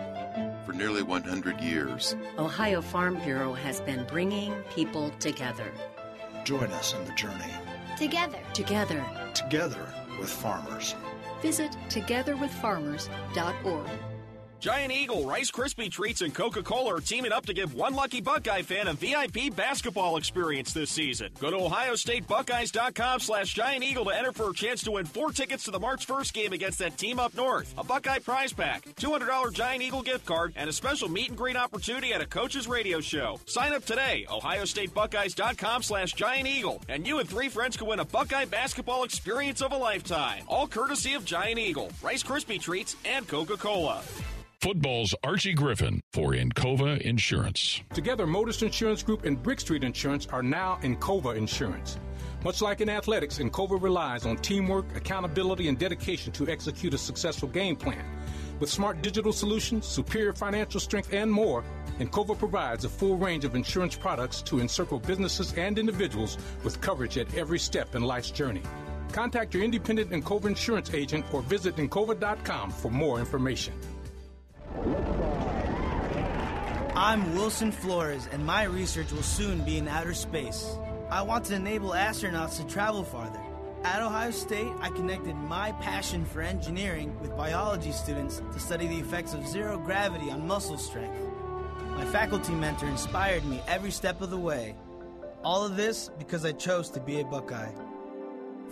For 0.66 0.72
nearly 0.72 1.04
100 1.04 1.60
years, 1.60 2.16
Ohio 2.38 2.82
Farm 2.82 3.16
Bureau 3.26 3.52
has 3.54 3.82
been 3.82 4.06
bringing 4.06 4.54
people 4.74 5.10
together. 5.20 5.70
Join 6.46 6.72
us 6.72 6.94
in 6.94 7.04
the 7.06 7.14
journey. 7.14 7.54
Together. 7.98 8.40
Together. 8.54 9.04
Together 9.34 9.86
with 10.18 10.30
farmers. 10.30 10.96
Visit 11.42 11.72
togetherwithfarmers.org. 11.90 14.07
Giant 14.60 14.92
Eagle, 14.92 15.24
Rice 15.26 15.52
Krispie 15.52 15.92
Treats, 15.92 16.22
and 16.22 16.34
Coca 16.34 16.64
Cola 16.64 16.96
are 16.96 17.00
teaming 17.00 17.32
up 17.32 17.46
to 17.46 17.54
give 17.54 17.76
one 17.76 17.94
lucky 17.94 18.22
Buckeye 18.22 18.64
fan 18.64 18.88
a 18.88 18.94
VIP 18.94 19.56
basketball 19.56 20.18
experience 20.18 20.74
this 20.74 20.90
season. 20.90 21.30
Go 21.40 21.52
to 21.52 21.58
OhioStateBuckeyes.com 21.58 23.20
slash 23.20 23.54
Giant 23.54 23.84
Eagle 23.84 24.06
to 24.06 24.18
enter 24.18 24.32
for 24.32 24.50
a 24.50 24.54
chance 24.54 24.82
to 24.84 24.92
win 24.92 25.06
four 25.06 25.32
tickets 25.32 25.66
to 25.66 25.72
the 25.72 25.80
March 25.80 26.08
1st 26.08 26.34
game 26.34 26.54
against 26.54 26.80
that 26.80 26.98
team 26.98 27.20
up 27.20 27.36
north, 27.36 27.72
a 27.78 27.84
Buckeye 27.84 28.18
prize 28.18 28.52
pack, 28.52 28.84
$200 28.96 29.54
Giant 29.54 29.84
Eagle 29.84 30.02
gift 30.02 30.26
card, 30.26 30.54
and 30.56 30.68
a 30.68 30.74
special 30.74 31.08
meet 31.08 31.30
and 31.30 31.38
greet 31.38 31.56
opportunity 31.56 32.12
at 32.12 32.22
a 32.22 32.26
coach's 32.26 32.68
radio 32.68 33.00
show. 33.00 33.40
Sign 33.46 33.74
up 33.74 33.86
today, 33.86 34.26
OhioStateBuckeyes.com 34.28 35.84
slash 35.84 36.14
Giant 36.14 36.48
Eagle, 36.48 36.82
and 36.90 37.06
you 37.06 37.20
and 37.20 37.30
three 37.30 37.50
friends 37.50 37.78
can 37.78 37.86
win 37.86 38.00
a 38.00 38.06
Buckeye 38.06 38.46
basketball 38.46 39.04
experience 39.04 39.62
of 39.62 39.72
a 39.72 39.78
lifetime. 39.78 40.44
All 40.48 40.68
courtesy 40.68 41.14
of 41.14 41.26
Giant 41.26 41.60
Eagle, 41.60 41.92
Rice 42.02 42.24
Krispie 42.24 42.60
Treats, 42.60 42.96
and 43.06 43.28
Coca 43.28 43.56
Cola. 43.56 44.02
Football's 44.60 45.14
Archie 45.24 45.54
Griffin 45.54 46.02
for 46.14 46.32
Encova 46.32 47.00
Insurance. 47.02 47.80
Together, 47.94 48.26
Motorists 48.26 48.64
Insurance 48.64 49.04
Group 49.04 49.24
and 49.24 49.42
Brick 49.42 49.60
Street 49.60 49.84
Insurance 49.84 50.26
are 50.32 50.42
now 50.42 50.80
Encova 50.82 51.38
Insurance. 51.38 52.00
Much 52.44 52.60
like 52.64 52.82
in 52.82 52.90
athletics, 52.90 53.38
Encova 53.38 53.80
relies 53.80 54.26
on 54.26 54.36
teamwork, 54.38 54.86
accountability, 54.96 55.68
and 55.68 55.78
dedication 55.78 56.32
to 56.34 56.48
execute 56.50 56.96
a 56.96 56.98
successful 56.98 57.48
game 57.48 57.76
plan. 57.76 58.04
With 58.60 58.72
smart 58.72 59.04
digital 59.04 59.32
solutions, 59.32 59.86
superior 59.86 60.34
financial 60.34 60.80
strength, 60.80 61.14
and 61.14 61.32
more, 61.32 61.64
Encova 62.00 62.36
provides 62.36 62.84
a 62.84 62.90
full 62.90 63.16
range 63.16 63.46
of 63.46 63.54
insurance 63.54 63.96
products 63.96 64.42
to 64.44 64.60
encircle 64.60 65.00
businesses 65.00 65.54
and 65.54 65.78
individuals 65.78 66.40
with 66.64 66.82
coverage 66.82 67.20
at 67.20 67.32
every 67.38 67.60
step 67.60 67.94
in 67.94 68.02
life's 68.02 68.32
journey. 68.32 68.64
Contact 69.12 69.54
your 69.54 69.64
independent 69.64 70.10
Encova 70.10 70.46
insurance 70.46 70.94
agent 70.96 71.26
or 71.32 71.44
visit 71.44 71.76
Encova.com 71.76 72.72
for 72.72 72.90
more 72.90 73.20
information. 73.20 73.74
I'm 76.98 77.36
Wilson 77.36 77.72
Flores, 77.72 78.28
and 78.32 78.44
my 78.44 78.64
research 78.64 79.12
will 79.12 79.22
soon 79.22 79.64
be 79.64 79.78
in 79.78 79.88
outer 79.88 80.16
space. 80.16 80.76
I 81.12 81.22
want 81.22 81.46
to 81.46 81.54
enable 81.54 81.92
astronauts 81.92 82.58
to 82.58 82.66
travel 82.66 83.04
farther. 83.04 83.40
At 83.84 84.02
Ohio 84.02 84.32
State, 84.32 84.74
I 84.82 84.90
connected 84.90 85.36
my 85.36 85.74
passion 85.74 86.26
for 86.26 86.42
engineering 86.42 87.16
with 87.22 87.38
biology 87.38 87.92
students 87.92 88.42
to 88.52 88.60
study 88.60 88.88
the 88.88 88.98
effects 88.98 89.36
of 89.36 89.48
zero 89.48 89.78
gravity 89.78 90.32
on 90.32 90.48
muscle 90.48 90.80
strength. 90.80 91.20
My 91.92 92.06
faculty 92.06 92.54
mentor 92.54 92.88
inspired 92.88 93.46
me 93.46 93.62
every 93.68 93.92
step 93.92 94.22
of 94.22 94.32
the 94.32 94.40
way. 94.40 94.76
All 95.44 95.64
of 95.64 95.78
this 95.78 96.10
because 96.18 96.46
I 96.46 96.52
chose 96.52 96.90
to 96.90 97.00
be 97.00 97.20
a 97.20 97.24
Buckeye. 97.24 97.74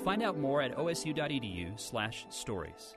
Find 0.04 0.24
out 0.24 0.40
more 0.40 0.64
at 0.64 0.76
osu.edu/stories. 0.76 2.96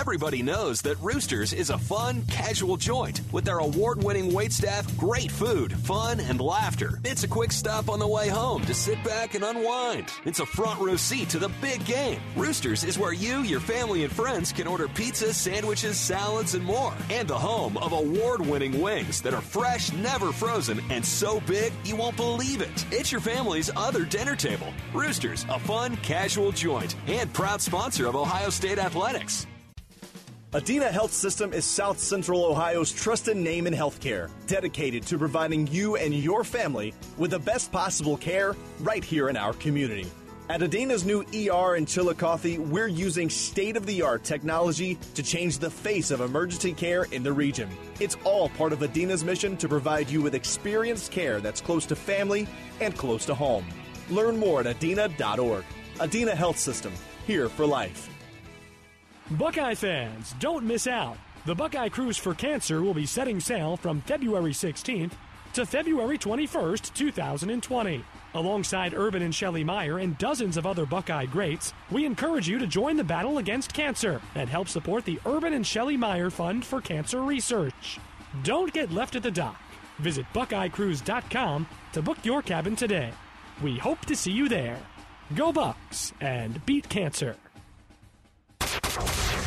Everybody 0.00 0.42
knows 0.42 0.80
that 0.82 0.98
Roosters 1.00 1.52
is 1.52 1.70
a 1.70 1.78
fun, 1.78 2.22
casual 2.26 2.76
joint 2.76 3.20
with 3.32 3.44
their 3.44 3.58
award 3.58 4.02
winning 4.02 4.30
waitstaff, 4.30 4.96
great 4.96 5.30
food, 5.30 5.72
fun, 5.72 6.20
and 6.20 6.40
laughter. 6.40 7.00
It's 7.04 7.24
a 7.24 7.28
quick 7.28 7.52
stop 7.52 7.88
on 7.88 7.98
the 7.98 8.06
way 8.06 8.28
home 8.28 8.64
to 8.64 8.74
sit 8.74 9.02
back 9.04 9.34
and 9.34 9.44
unwind. 9.44 10.06
It's 10.24 10.40
a 10.40 10.46
front 10.46 10.80
row 10.80 10.96
seat 10.96 11.28
to 11.30 11.38
the 11.38 11.50
big 11.60 11.84
game. 11.84 12.20
Roosters 12.36 12.82
is 12.82 12.98
where 12.98 13.12
you, 13.12 13.42
your 13.42 13.60
family, 13.60 14.04
and 14.04 14.12
friends 14.12 14.52
can 14.52 14.66
order 14.66 14.88
pizza, 14.88 15.34
sandwiches, 15.34 15.98
salads, 15.98 16.54
and 16.54 16.64
more. 16.64 16.94
And 17.10 17.28
the 17.28 17.38
home 17.38 17.76
of 17.76 17.92
award 17.92 18.40
winning 18.40 18.80
wings 18.80 19.20
that 19.22 19.34
are 19.34 19.42
fresh, 19.42 19.92
never 19.92 20.32
frozen, 20.32 20.80
and 20.90 21.04
so 21.04 21.40
big 21.40 21.72
you 21.84 21.96
won't 21.96 22.16
believe 22.16 22.62
it. 22.62 22.86
It's 22.90 23.12
your 23.12 23.20
family's 23.20 23.70
other 23.76 24.04
dinner 24.04 24.36
table. 24.36 24.72
Roosters, 24.94 25.44
a 25.50 25.58
fun, 25.58 25.96
casual 25.98 26.52
joint, 26.52 26.96
and 27.06 27.32
proud 27.34 27.60
sponsor 27.60 28.06
of 28.06 28.16
Ohio 28.16 28.50
State 28.50 28.78
Athletics. 28.78 29.46
Adena 30.52 30.90
Health 30.90 31.12
System 31.12 31.52
is 31.52 31.64
South 31.64 32.00
Central 32.00 32.44
Ohio's 32.44 32.90
trusted 32.90 33.36
name 33.36 33.68
in 33.68 33.72
healthcare, 33.72 34.28
dedicated 34.48 35.06
to 35.06 35.16
providing 35.16 35.68
you 35.68 35.94
and 35.94 36.12
your 36.12 36.42
family 36.42 36.92
with 37.18 37.30
the 37.30 37.38
best 37.38 37.70
possible 37.70 38.16
care 38.16 38.56
right 38.80 39.04
here 39.04 39.28
in 39.28 39.36
our 39.36 39.52
community. 39.52 40.10
At 40.48 40.60
Adena's 40.60 41.04
new 41.04 41.20
ER 41.20 41.76
in 41.76 41.86
Chillicothe, 41.86 42.58
we're 42.58 42.88
using 42.88 43.30
state 43.30 43.76
of 43.76 43.86
the 43.86 44.02
art 44.02 44.24
technology 44.24 44.98
to 45.14 45.22
change 45.22 45.60
the 45.60 45.70
face 45.70 46.10
of 46.10 46.20
emergency 46.20 46.72
care 46.72 47.04
in 47.12 47.22
the 47.22 47.32
region. 47.32 47.68
It's 48.00 48.16
all 48.24 48.48
part 48.48 48.72
of 48.72 48.80
Adena's 48.80 49.22
mission 49.22 49.56
to 49.58 49.68
provide 49.68 50.10
you 50.10 50.20
with 50.20 50.34
experienced 50.34 51.12
care 51.12 51.40
that's 51.40 51.60
close 51.60 51.86
to 51.86 51.94
family 51.94 52.48
and 52.80 52.96
close 52.96 53.24
to 53.26 53.36
home. 53.36 53.68
Learn 54.08 54.36
more 54.36 54.62
at 54.62 54.66
adena.org. 54.66 55.64
Adena 55.98 56.34
Health 56.34 56.58
System, 56.58 56.92
here 57.24 57.48
for 57.48 57.66
life. 57.66 58.09
Buckeye 59.30 59.76
fans, 59.76 60.34
don't 60.40 60.64
miss 60.64 60.88
out. 60.88 61.16
The 61.46 61.54
Buckeye 61.54 61.88
Cruise 61.88 62.16
for 62.16 62.34
Cancer 62.34 62.82
will 62.82 62.94
be 62.94 63.06
setting 63.06 63.38
sail 63.38 63.76
from 63.76 64.00
February 64.00 64.50
16th 64.50 65.12
to 65.52 65.64
February 65.64 66.18
21st, 66.18 66.92
2020. 66.92 68.04
Alongside 68.34 68.92
Urban 68.92 69.22
and 69.22 69.32
Shelley 69.32 69.62
Meyer 69.62 69.98
and 69.98 70.18
dozens 70.18 70.56
of 70.56 70.66
other 70.66 70.84
Buckeye 70.84 71.26
greats, 71.26 71.72
we 71.92 72.04
encourage 72.04 72.48
you 72.48 72.58
to 72.58 72.66
join 72.66 72.96
the 72.96 73.04
battle 73.04 73.38
against 73.38 73.72
cancer 73.72 74.20
and 74.34 74.48
help 74.48 74.66
support 74.66 75.04
the 75.04 75.20
Urban 75.24 75.52
and 75.52 75.64
Shelley 75.64 75.96
Meyer 75.96 76.30
Fund 76.30 76.64
for 76.64 76.80
Cancer 76.80 77.22
Research. 77.22 78.00
Don't 78.42 78.72
get 78.72 78.90
left 78.90 79.14
at 79.14 79.22
the 79.22 79.30
dock. 79.30 79.60
Visit 80.00 80.26
BuckeyeCruise.com 80.34 81.68
to 81.92 82.02
book 82.02 82.18
your 82.24 82.42
cabin 82.42 82.74
today. 82.74 83.12
We 83.62 83.78
hope 83.78 84.04
to 84.06 84.16
see 84.16 84.32
you 84.32 84.48
there. 84.48 84.78
Go 85.36 85.52
Bucks 85.52 86.12
and 86.20 86.64
beat 86.66 86.88
cancer. 86.88 87.36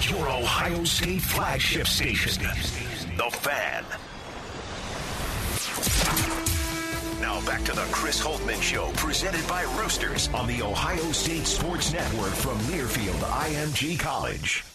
Your 0.09 0.27
Ohio 0.27 0.83
State 0.83 1.21
flagship 1.21 1.87
station, 1.87 2.43
The 3.15 3.29
Fan. 3.31 3.85
Now 7.21 7.39
back 7.45 7.63
to 7.63 7.71
the 7.71 7.87
Chris 7.91 8.21
Holtmann 8.21 8.61
Show, 8.61 8.91
presented 8.97 9.47
by 9.47 9.63
Roosters 9.79 10.27
on 10.33 10.47
the 10.47 10.61
Ohio 10.61 11.11
State 11.13 11.45
Sports 11.45 11.93
Network 11.93 12.33
from 12.33 12.57
Learfield 12.59 13.19
IMG 13.19 13.97
College. 13.97 14.65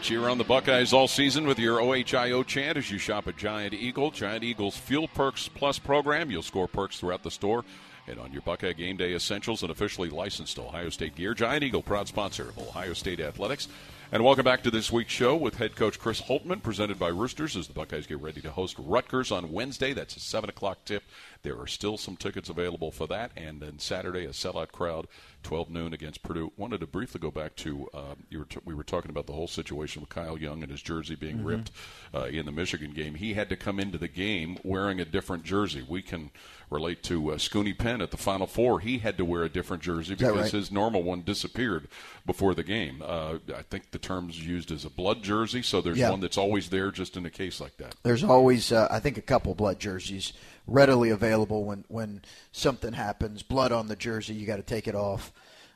Cheer 0.00 0.28
on 0.30 0.38
the 0.38 0.44
Buckeyes 0.44 0.94
all 0.94 1.06
season 1.06 1.46
with 1.46 1.58
your 1.58 1.78
OHIO 1.80 2.42
chant 2.46 2.78
as 2.78 2.90
you 2.90 2.96
shop 2.96 3.28
at 3.28 3.36
Giant 3.36 3.74
Eagle. 3.74 4.10
Giant 4.10 4.44
Eagle's 4.44 4.78
Fuel 4.78 5.08
Perks 5.08 5.46
Plus 5.46 5.78
program. 5.78 6.30
You'll 6.30 6.42
score 6.42 6.68
perks 6.68 6.98
throughout 6.98 7.22
the 7.22 7.30
store 7.30 7.64
and 8.10 8.20
on 8.20 8.32
your 8.32 8.42
Buckeye 8.42 8.72
Game 8.72 8.96
Day 8.96 9.14
Essentials 9.14 9.62
and 9.62 9.70
officially 9.70 10.10
licensed 10.10 10.58
Ohio 10.58 10.90
State 10.90 11.14
gear. 11.14 11.32
Giant 11.32 11.62
Eagle, 11.62 11.82
proud 11.82 12.08
sponsor 12.08 12.48
of 12.48 12.58
Ohio 12.58 12.92
State 12.92 13.20
Athletics. 13.20 13.68
And 14.12 14.24
welcome 14.24 14.44
back 14.44 14.64
to 14.64 14.72
this 14.72 14.90
week's 14.90 15.12
show 15.12 15.36
with 15.36 15.54
head 15.54 15.76
coach 15.76 16.00
Chris 16.00 16.20
Holtmann, 16.22 16.60
presented 16.60 16.98
by 16.98 17.08
Roosters 17.08 17.56
as 17.56 17.68
the 17.68 17.72
Buckeyes 17.72 18.08
get 18.08 18.20
ready 18.20 18.40
to 18.40 18.50
host 18.50 18.74
Rutgers 18.76 19.30
on 19.30 19.52
Wednesday. 19.52 19.92
That's 19.92 20.16
a 20.16 20.20
7 20.20 20.50
o'clock 20.50 20.84
tip. 20.84 21.04
There 21.44 21.56
are 21.60 21.68
still 21.68 21.96
some 21.96 22.16
tickets 22.16 22.48
available 22.48 22.90
for 22.90 23.06
that. 23.06 23.30
And 23.36 23.60
then 23.60 23.78
Saturday, 23.78 24.24
a 24.24 24.30
sellout 24.30 24.72
crowd, 24.72 25.06
12 25.42 25.70
noon 25.70 25.92
against 25.92 26.22
Purdue. 26.22 26.52
Wanted 26.56 26.80
to 26.80 26.86
briefly 26.86 27.18
go 27.20 27.30
back 27.30 27.56
to 27.56 27.88
uh, 27.94 28.14
were 28.32 28.44
t- 28.44 28.58
we 28.64 28.74
were 28.74 28.82
talking 28.84 29.10
about 29.10 29.26
the 29.26 29.32
whole 29.32 29.48
situation 29.48 30.00
with 30.00 30.10
Kyle 30.10 30.38
Young 30.38 30.62
and 30.62 30.70
his 30.70 30.82
jersey 30.82 31.14
being 31.14 31.38
Mhm. 31.38 31.44
ripped 31.46 31.70
uh, 32.14 32.24
in 32.24 32.46
the 32.46 32.52
Michigan 32.52 32.92
game. 32.92 33.14
He 33.14 33.34
had 33.34 33.48
to 33.48 33.56
come 33.56 33.80
into 33.80 33.98
the 33.98 34.08
game 34.08 34.58
wearing 34.62 35.00
a 35.00 35.04
different 35.04 35.44
jersey. 35.44 35.84
We 35.86 36.02
can 36.02 36.30
relate 36.70 37.02
to 37.04 37.32
uh, 37.32 37.36
Scoonie 37.36 37.76
Penn 37.76 38.00
at 38.00 38.10
the 38.12 38.16
Final 38.16 38.46
Four. 38.46 38.80
He 38.80 38.98
had 38.98 39.16
to 39.18 39.24
wear 39.24 39.42
a 39.42 39.48
different 39.48 39.82
jersey 39.82 40.14
because 40.14 40.36
right? 40.36 40.50
his 40.52 40.70
normal 40.70 41.02
one 41.02 41.22
disappeared 41.22 41.88
before 42.26 42.54
the 42.54 42.62
game. 42.62 43.02
Uh, 43.04 43.38
I 43.56 43.62
think 43.62 43.90
the 43.90 43.98
term's 43.98 44.44
used 44.46 44.70
as 44.70 44.84
a 44.84 44.90
blood 44.90 45.22
jersey, 45.22 45.62
so 45.62 45.80
there's 45.80 45.98
Yeah. 45.98 46.10
one 46.10 46.20
that's 46.20 46.38
always 46.38 46.68
there 46.70 46.90
just 46.92 47.16
in 47.16 47.26
a 47.26 47.30
case 47.30 47.60
like 47.60 47.76
that. 47.78 47.96
There's 48.02 48.22
always, 48.22 48.70
uh, 48.70 48.86
I 48.90 49.00
think, 49.00 49.18
a 49.18 49.22
couple 49.22 49.54
blood 49.54 49.80
jerseys 49.80 50.32
readily 50.70 51.10
available 51.10 51.64
when 51.64 51.84
when 51.88 52.22
something 52.52 52.94
happens. 52.94 53.42
Blood 53.42 53.72
on 53.72 53.88
the 53.88 53.96
jersey, 53.96 54.32
you 54.34 54.46
got 54.46 54.56
to 54.56 54.62
take 54.62 54.88
it 54.88 54.94
off, 54.94 55.32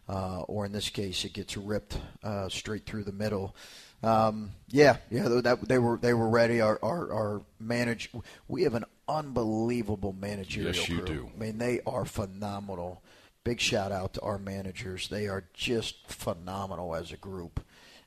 uh, 0.08 0.40
or 0.42 0.64
in 0.64 0.72
this 0.72 0.88
case, 0.88 1.24
it 1.24 1.34
gets 1.34 1.56
ripped 1.56 1.98
uh, 2.22 2.48
straight 2.48 2.86
through 2.86 3.04
the 3.04 3.12
middle. 3.12 3.54
Um, 4.02 4.52
yeah, 4.68 4.98
yeah, 5.10 5.28
that, 5.28 5.66
they 5.68 5.78
were 5.78 5.98
they 5.98 6.14
were 6.14 6.28
ready. 6.28 6.60
Our 6.60 6.78
our, 6.82 7.12
our 7.12 7.42
manage, 7.58 8.10
we 8.48 8.62
have 8.62 8.74
an 8.74 8.84
unbelievable 9.08 10.12
managerial 10.18 10.74
Yes, 10.74 10.88
you 10.88 10.98
crew. 10.98 11.06
do. 11.06 11.30
I 11.34 11.38
mean, 11.38 11.58
they 11.58 11.80
are 11.86 12.04
phenomenal. 12.04 13.02
Big 13.44 13.60
shout 13.60 13.92
out 13.92 14.14
to 14.14 14.20
our 14.22 14.38
managers. 14.38 15.08
They 15.08 15.26
are 15.28 15.44
just 15.52 16.06
phenomenal 16.06 16.94
as 16.94 17.12
a 17.12 17.16
group, 17.16 17.60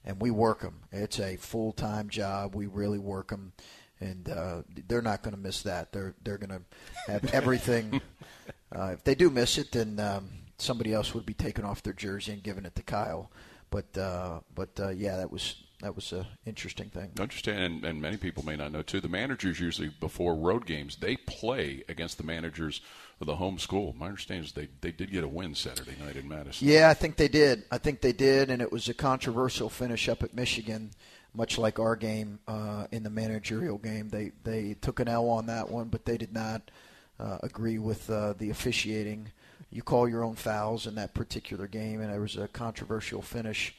and 0.05 0.19
we 0.19 0.31
work 0.31 0.61
them. 0.61 0.79
It's 0.91 1.19
a 1.19 1.35
full 1.35 1.73
time 1.73 2.09
job. 2.09 2.55
We 2.55 2.65
really 2.67 2.99
work 2.99 3.29
them, 3.29 3.53
and 3.99 4.29
uh, 4.29 4.61
they're 4.87 5.01
not 5.01 5.23
going 5.23 5.35
to 5.35 5.39
miss 5.39 5.63
that. 5.63 5.91
They're 5.91 6.15
they're 6.23 6.37
going 6.37 6.49
to 6.49 7.11
have 7.11 7.33
everything. 7.33 8.01
uh, 8.75 8.91
if 8.93 9.03
they 9.03 9.15
do 9.15 9.29
miss 9.29 9.57
it, 9.57 9.71
then 9.71 9.99
um, 9.99 10.29
somebody 10.57 10.93
else 10.93 11.13
would 11.13 11.25
be 11.25 11.33
taking 11.33 11.65
off 11.65 11.83
their 11.83 11.93
jersey 11.93 12.33
and 12.33 12.43
giving 12.43 12.65
it 12.65 12.75
to 12.75 12.83
Kyle. 12.83 13.31
But 13.69 13.97
uh, 13.97 14.39
but 14.53 14.79
uh, 14.79 14.89
yeah, 14.89 15.17
that 15.17 15.31
was 15.31 15.63
that 15.81 15.93
was 15.93 16.11
an 16.11 16.25
interesting 16.45 16.89
thing. 16.89 17.11
I 17.19 17.21
understand, 17.21 17.59
and, 17.59 17.85
and 17.85 18.01
many 18.01 18.17
people 18.17 18.43
may 18.43 18.55
not 18.55 18.71
know 18.71 18.81
too. 18.81 18.99
The 18.99 19.09
managers 19.09 19.59
usually 19.59 19.89
before 19.89 20.35
road 20.35 20.65
games 20.65 20.95
they 20.95 21.17
play 21.17 21.83
against 21.89 22.17
the 22.17 22.23
managers 22.23 22.81
of 23.19 23.27
the 23.27 23.35
home 23.35 23.59
school. 23.59 23.93
My 23.97 24.07
understanding 24.07 24.45
is 24.45 24.53
they 24.53 24.69
they 24.81 24.91
did 24.91 25.11
get 25.11 25.23
a 25.23 25.27
win 25.27 25.53
Saturday 25.53 25.95
night 26.03 26.15
in 26.15 26.27
Madison. 26.27 26.67
Yeah, 26.67 26.89
I 26.89 26.93
think 26.93 27.17
they 27.17 27.27
did. 27.27 27.65
I 27.71 27.77
think 27.77 28.01
they 28.01 28.13
did, 28.13 28.49
and 28.49 28.61
it 28.61 28.71
was 28.71 28.87
a 28.87 28.93
controversial 28.93 29.69
finish 29.69 30.07
up 30.07 30.23
at 30.23 30.33
Michigan, 30.33 30.91
much 31.37 31.59
like 31.59 31.79
our 31.79 31.95
game 31.95 32.39
uh, 32.47 32.87
in 32.91 33.03
the 33.03 33.09
managerial 33.09 33.77
game. 33.77 34.09
They 34.09 34.31
they 34.43 34.75
took 34.81 34.99
an 34.99 35.07
L 35.07 35.29
on 35.29 35.45
that 35.45 35.69
one, 35.69 35.87
but 35.87 36.03
they 36.03 36.17
did 36.17 36.33
not 36.33 36.71
uh, 37.19 37.37
agree 37.43 37.77
with 37.77 38.09
uh, 38.09 38.33
the 38.33 38.49
officiating. 38.49 39.31
You 39.69 39.83
call 39.83 40.09
your 40.09 40.23
own 40.23 40.35
fouls 40.35 40.87
in 40.87 40.95
that 40.95 41.13
particular 41.13 41.67
game, 41.67 42.01
and 42.01 42.11
there 42.11 42.21
was 42.21 42.37
a 42.37 42.47
controversial 42.47 43.21
finish 43.21 43.75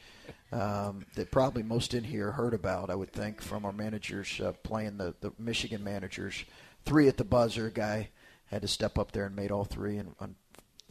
um, 0.51 1.05
that 1.15 1.31
probably 1.31 1.63
most 1.63 1.93
in 1.93 2.03
here 2.05 2.31
heard 2.31 2.53
about. 2.53 2.89
I 2.89 2.95
would 2.95 3.11
think 3.11 3.41
from 3.41 3.65
our 3.65 3.73
managers 3.73 4.39
uh, 4.39 4.53
playing 4.63 4.97
the 4.97 5.13
the 5.19 5.33
Michigan 5.37 5.83
managers. 5.83 6.45
Three 6.85 7.09
at 7.09 7.17
the 7.17 7.25
buzzer, 7.25 7.69
guy 7.69 8.09
had 8.45 8.61
to 8.61 8.67
step 8.67 8.97
up 8.97 9.11
there 9.11 9.25
and 9.25 9.35
made 9.35 9.51
all 9.51 9.65
three, 9.65 9.97
and, 9.97 10.15
and 10.21 10.35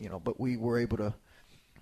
you 0.00 0.10
know, 0.10 0.20
but 0.20 0.38
we 0.38 0.56
were 0.56 0.78
able 0.78 0.98
to 0.98 1.14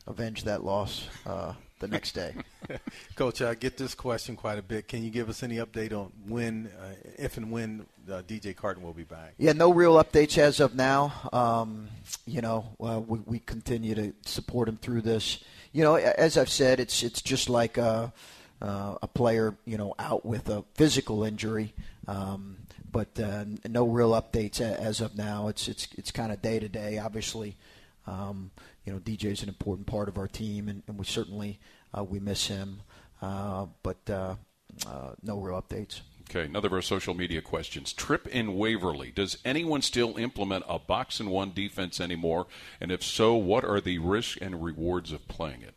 avenge 0.06 0.44
that 0.44 0.64
loss 0.64 1.08
uh, 1.26 1.52
the 1.78 1.88
next 1.88 2.12
day. 2.12 2.34
Coach, 3.16 3.42
I 3.42 3.54
get 3.54 3.76
this 3.76 3.94
question 3.94 4.36
quite 4.36 4.58
a 4.58 4.62
bit. 4.62 4.88
Can 4.88 5.02
you 5.02 5.10
give 5.10 5.28
us 5.28 5.42
any 5.42 5.56
update 5.56 5.92
on 5.92 6.12
when, 6.26 6.70
uh, 6.80 6.94
if 7.18 7.36
and 7.36 7.50
when 7.50 7.86
uh, 8.10 8.22
DJ 8.22 8.54
Carton 8.54 8.82
will 8.82 8.92
be 8.92 9.04
back? 9.04 9.34
Yeah, 9.38 9.52
no 9.52 9.72
real 9.72 10.02
updates 10.02 10.38
as 10.38 10.60
of 10.60 10.74
now. 10.74 11.12
Um, 11.32 11.88
you 12.26 12.40
know, 12.40 12.66
uh, 12.80 13.00
we, 13.00 13.18
we 13.26 13.38
continue 13.40 13.94
to 13.94 14.12
support 14.24 14.68
him 14.68 14.76
through 14.76 15.02
this. 15.02 15.42
You 15.72 15.84
know, 15.84 15.96
as 15.96 16.38
I've 16.38 16.48
said, 16.48 16.80
it's 16.80 17.02
it's 17.02 17.20
just 17.20 17.50
like 17.50 17.76
a, 17.76 18.12
uh, 18.62 18.94
a 19.02 19.06
player, 19.06 19.56
you 19.66 19.76
know, 19.76 19.94
out 19.98 20.24
with 20.24 20.48
a 20.48 20.64
physical 20.74 21.24
injury. 21.24 21.74
Um, 22.08 22.56
but 22.90 23.20
uh, 23.20 23.44
no 23.68 23.86
real 23.86 24.12
updates 24.12 24.60
as 24.60 25.02
of 25.02 25.18
now. 25.18 25.48
It's 25.48 25.68
it's 25.68 25.88
it's 25.98 26.10
kind 26.10 26.32
of 26.32 26.40
day 26.40 26.58
to 26.58 26.68
day. 26.68 26.96
Obviously, 26.96 27.56
um, 28.06 28.50
you 28.84 28.92
know, 28.92 28.98
DJ 28.98 29.26
is 29.26 29.42
an 29.42 29.48
important 29.48 29.86
part 29.86 30.08
of 30.08 30.18
our 30.18 30.28
team, 30.28 30.68
and, 30.68 30.82
and 30.86 30.98
we 30.98 31.04
certainly 31.04 31.58
uh, 31.96 32.04
we 32.04 32.20
miss 32.20 32.46
him. 32.46 32.82
Uh, 33.20 33.66
but 33.82 33.98
uh, 34.10 34.36
uh, 34.86 35.12
no 35.22 35.38
real 35.38 35.60
updates. 35.60 36.00
Okay, 36.28 36.44
another 36.44 36.66
of 36.66 36.72
our 36.72 36.82
social 36.82 37.14
media 37.14 37.40
questions. 37.40 37.92
Trip 37.92 38.26
in 38.26 38.56
Waverly. 38.56 39.12
Does 39.12 39.38
anyone 39.44 39.80
still 39.80 40.16
implement 40.16 40.64
a 40.68 40.78
box 40.78 41.20
and 41.20 41.30
one 41.30 41.52
defense 41.54 42.00
anymore? 42.00 42.46
And 42.80 42.90
if 42.90 43.02
so, 43.04 43.36
what 43.36 43.64
are 43.64 43.80
the 43.80 43.98
risks 43.98 44.36
and 44.40 44.62
rewards 44.62 45.12
of 45.12 45.28
playing 45.28 45.62
it? 45.62 45.74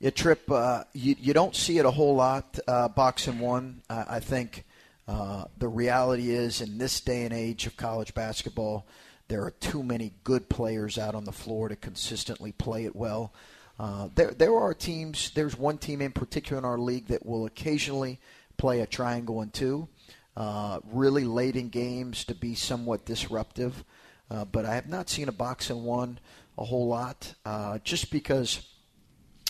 Yeah, 0.00 0.10
Trip, 0.10 0.50
uh, 0.50 0.84
you, 0.94 1.16
you 1.18 1.34
don't 1.34 1.54
see 1.54 1.78
it 1.78 1.84
a 1.84 1.90
whole 1.90 2.16
lot, 2.16 2.58
uh, 2.66 2.88
box 2.88 3.28
and 3.28 3.40
one. 3.40 3.82
Uh, 3.90 4.04
I 4.08 4.20
think 4.20 4.64
uh, 5.06 5.44
the 5.58 5.68
reality 5.68 6.30
is, 6.30 6.60
in 6.62 6.78
this 6.78 7.00
day 7.00 7.24
and 7.24 7.34
age 7.34 7.66
of 7.66 7.76
college 7.76 8.14
basketball, 8.14 8.86
there 9.32 9.42
are 9.42 9.50
too 9.50 9.82
many 9.82 10.12
good 10.24 10.50
players 10.50 10.98
out 10.98 11.14
on 11.14 11.24
the 11.24 11.32
floor 11.32 11.66
to 11.66 11.74
consistently 11.74 12.52
play 12.52 12.84
it 12.84 12.94
well. 12.94 13.32
Uh, 13.78 14.08
there, 14.14 14.32
there 14.32 14.54
are 14.54 14.74
teams. 14.74 15.30
There's 15.30 15.56
one 15.56 15.78
team 15.78 16.02
in 16.02 16.12
particular 16.12 16.58
in 16.58 16.66
our 16.66 16.76
league 16.76 17.06
that 17.06 17.24
will 17.24 17.46
occasionally 17.46 18.20
play 18.58 18.80
a 18.80 18.86
triangle 18.86 19.40
and 19.40 19.50
two, 19.50 19.88
uh, 20.36 20.80
really 20.84 21.24
late 21.24 21.56
in 21.56 21.70
games 21.70 22.26
to 22.26 22.34
be 22.34 22.54
somewhat 22.54 23.06
disruptive. 23.06 23.84
Uh, 24.30 24.44
but 24.44 24.66
I 24.66 24.74
have 24.74 24.90
not 24.90 25.08
seen 25.08 25.30
a 25.30 25.32
box 25.32 25.70
and 25.70 25.82
one 25.82 26.20
a 26.58 26.64
whole 26.66 26.88
lot, 26.88 27.32
uh, 27.46 27.78
just 27.78 28.10
because, 28.10 28.60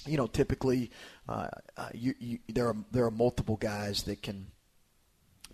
you 0.07 0.17
know, 0.17 0.29
typically 0.29 0.93
uh, 1.29 1.49
uh, 1.77 1.89
you, 1.93 2.15
you, 2.21 2.39
there 2.49 2.69
are 2.69 2.77
there 2.93 3.05
are 3.05 3.11
multiple 3.11 3.57
guys 3.57 4.05
that 4.05 4.23
can 4.23 4.47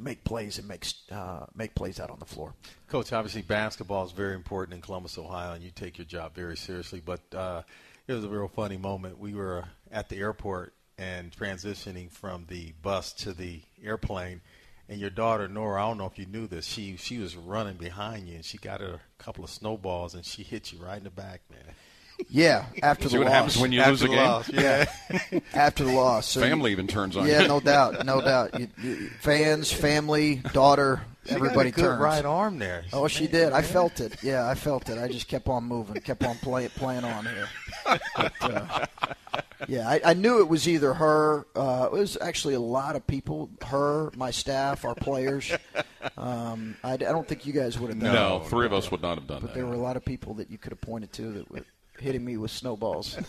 make 0.00 0.24
plays 0.24 0.58
and 0.58 0.68
make 0.68 0.86
uh, 1.10 1.46
make 1.54 1.74
plays 1.74 2.00
out 2.00 2.10
on 2.10 2.18
the 2.18 2.24
floor. 2.24 2.54
Coach, 2.88 3.12
obviously 3.12 3.42
basketball 3.42 4.04
is 4.04 4.12
very 4.12 4.34
important 4.34 4.74
in 4.74 4.80
Columbus, 4.80 5.18
Ohio, 5.18 5.54
and 5.54 5.62
you 5.62 5.70
take 5.70 5.98
your 5.98 6.04
job 6.04 6.34
very 6.34 6.56
seriously. 6.56 7.02
But 7.04 7.20
uh, 7.34 7.62
it 8.06 8.12
was 8.12 8.24
a 8.24 8.28
real 8.28 8.48
funny 8.48 8.76
moment. 8.76 9.18
We 9.18 9.34
were 9.34 9.64
at 9.90 10.08
the 10.08 10.16
airport 10.16 10.74
and 10.96 11.30
transitioning 11.30 12.10
from 12.10 12.46
the 12.48 12.72
bus 12.82 13.12
to 13.12 13.32
the 13.32 13.60
airplane, 13.82 14.40
and 14.88 15.00
your 15.00 15.10
daughter 15.10 15.46
Nora, 15.48 15.84
I 15.84 15.88
don't 15.88 15.98
know 15.98 16.06
if 16.06 16.18
you 16.18 16.26
knew 16.26 16.46
this, 16.46 16.66
she 16.66 16.96
she 16.96 17.18
was 17.18 17.36
running 17.36 17.76
behind 17.76 18.28
you, 18.28 18.36
and 18.36 18.44
she 18.44 18.58
got 18.58 18.80
a 18.80 19.00
couple 19.18 19.44
of 19.44 19.50
snowballs, 19.50 20.14
and 20.14 20.24
she 20.24 20.42
hit 20.42 20.72
you 20.72 20.78
right 20.78 20.98
in 20.98 21.04
the 21.04 21.10
back, 21.10 21.42
man. 21.50 21.74
Yeah, 22.28 22.66
after 22.82 23.08
See 23.08 23.14
the 23.16 23.18
what 23.20 23.26
loss. 23.26 23.34
happens 23.34 23.58
when 23.58 23.72
you 23.72 23.80
after 23.80 23.90
lose 23.92 24.02
a 24.02 24.08
game? 24.08 24.16
loss, 24.16 24.50
Yeah, 24.52 24.90
after 25.54 25.84
the 25.84 25.92
loss, 25.92 26.26
So 26.26 26.40
Family 26.40 26.70
you- 26.70 26.74
even 26.76 26.86
turns 26.88 27.16
on 27.16 27.26
you. 27.26 27.32
Yeah, 27.32 27.42
you. 27.42 27.48
no 27.48 27.60
doubt, 27.60 28.04
no 28.04 28.20
doubt. 28.20 28.58
You, 28.58 28.68
you, 28.82 29.08
fans, 29.20 29.72
family, 29.72 30.36
daughter, 30.52 31.02
She 31.24 31.30
got 31.30 31.34
a 31.34 31.36
everybody 31.36 31.70
good 31.70 31.82
turns. 31.84 32.00
right 32.00 32.24
arm 32.24 32.58
there. 32.58 32.84
Oh, 32.92 33.06
she 33.08 33.26
did. 33.28 33.52
I 33.52 33.62
felt 33.62 34.00
it. 34.00 34.22
Yeah, 34.22 34.48
I 34.48 34.54
felt 34.56 34.88
it. 34.88 34.98
I 34.98 35.08
just 35.08 35.28
kept 35.28 35.48
on 35.48 35.64
moving, 35.64 36.00
kept 36.02 36.24
on 36.24 36.36
play, 36.38 36.68
playing 36.68 37.04
on 37.04 37.24
here. 37.24 37.48
But, 38.16 38.32
uh, 38.40 38.86
yeah, 39.68 39.88
I, 39.88 40.00
I 40.04 40.14
knew 40.14 40.40
it 40.40 40.48
was 40.48 40.68
either 40.68 40.94
her. 40.94 41.46
Uh, 41.54 41.84
it 41.86 41.92
was 41.92 42.18
actually 42.20 42.54
a 42.54 42.60
lot 42.60 42.96
of 42.96 43.06
people. 43.06 43.48
Her, 43.64 44.10
my 44.16 44.30
staff, 44.32 44.84
our 44.84 44.94
players. 44.94 45.50
Um, 46.16 46.76
I, 46.82 46.92
I 46.94 46.96
don't 46.96 47.26
think 47.26 47.46
you 47.46 47.52
guys 47.52 47.78
would 47.78 47.90
have 47.90 47.98
done 48.00 48.12
No, 48.14 48.42
it. 48.44 48.48
three 48.48 48.66
of 48.66 48.72
us 48.72 48.90
would 48.90 49.02
not 49.02 49.18
have 49.18 49.26
done 49.26 49.36
that. 49.36 49.40
But 49.42 49.54
that. 49.54 49.58
there 49.58 49.66
were 49.66 49.74
a 49.74 49.78
lot 49.78 49.96
of 49.96 50.04
people 50.04 50.34
that 50.34 50.50
you 50.50 50.58
could 50.58 50.72
have 50.72 50.80
pointed 50.80 51.12
to 51.14 51.32
that 51.32 51.50
were 51.50 51.60
hitting 52.00 52.24
me 52.24 52.36
with 52.36 52.50
snowballs. 52.50 53.18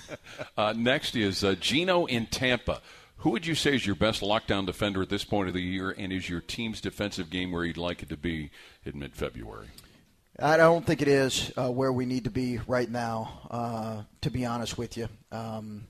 Uh, 0.57 0.73
next 0.75 1.15
is 1.15 1.43
uh, 1.43 1.55
Gino 1.59 2.05
in 2.05 2.25
Tampa. 2.25 2.81
Who 3.17 3.31
would 3.31 3.45
you 3.45 3.55
say 3.55 3.75
is 3.75 3.85
your 3.85 3.95
best 3.95 4.21
lockdown 4.21 4.65
defender 4.65 5.01
at 5.01 5.09
this 5.09 5.23
point 5.23 5.47
of 5.47 5.53
the 5.53 5.61
year, 5.61 5.91
and 5.97 6.11
is 6.11 6.29
your 6.29 6.41
team's 6.41 6.81
defensive 6.81 7.29
game 7.29 7.51
where 7.51 7.63
you'd 7.63 7.77
like 7.77 8.03
it 8.03 8.09
to 8.09 8.17
be 8.17 8.51
in 8.85 8.99
mid-February? 8.99 9.67
I 10.41 10.55
don't 10.55 10.85
think 10.85 11.01
it 11.01 11.07
is 11.07 11.51
uh, 11.57 11.69
where 11.69 11.91
we 11.91 12.05
need 12.05 12.23
to 12.25 12.29
be 12.29 12.59
right 12.67 12.89
now. 12.89 13.41
Uh, 13.49 14.03
to 14.21 14.29
be 14.29 14.45
honest 14.45 14.77
with 14.77 14.95
you, 14.95 15.09
um, 15.31 15.87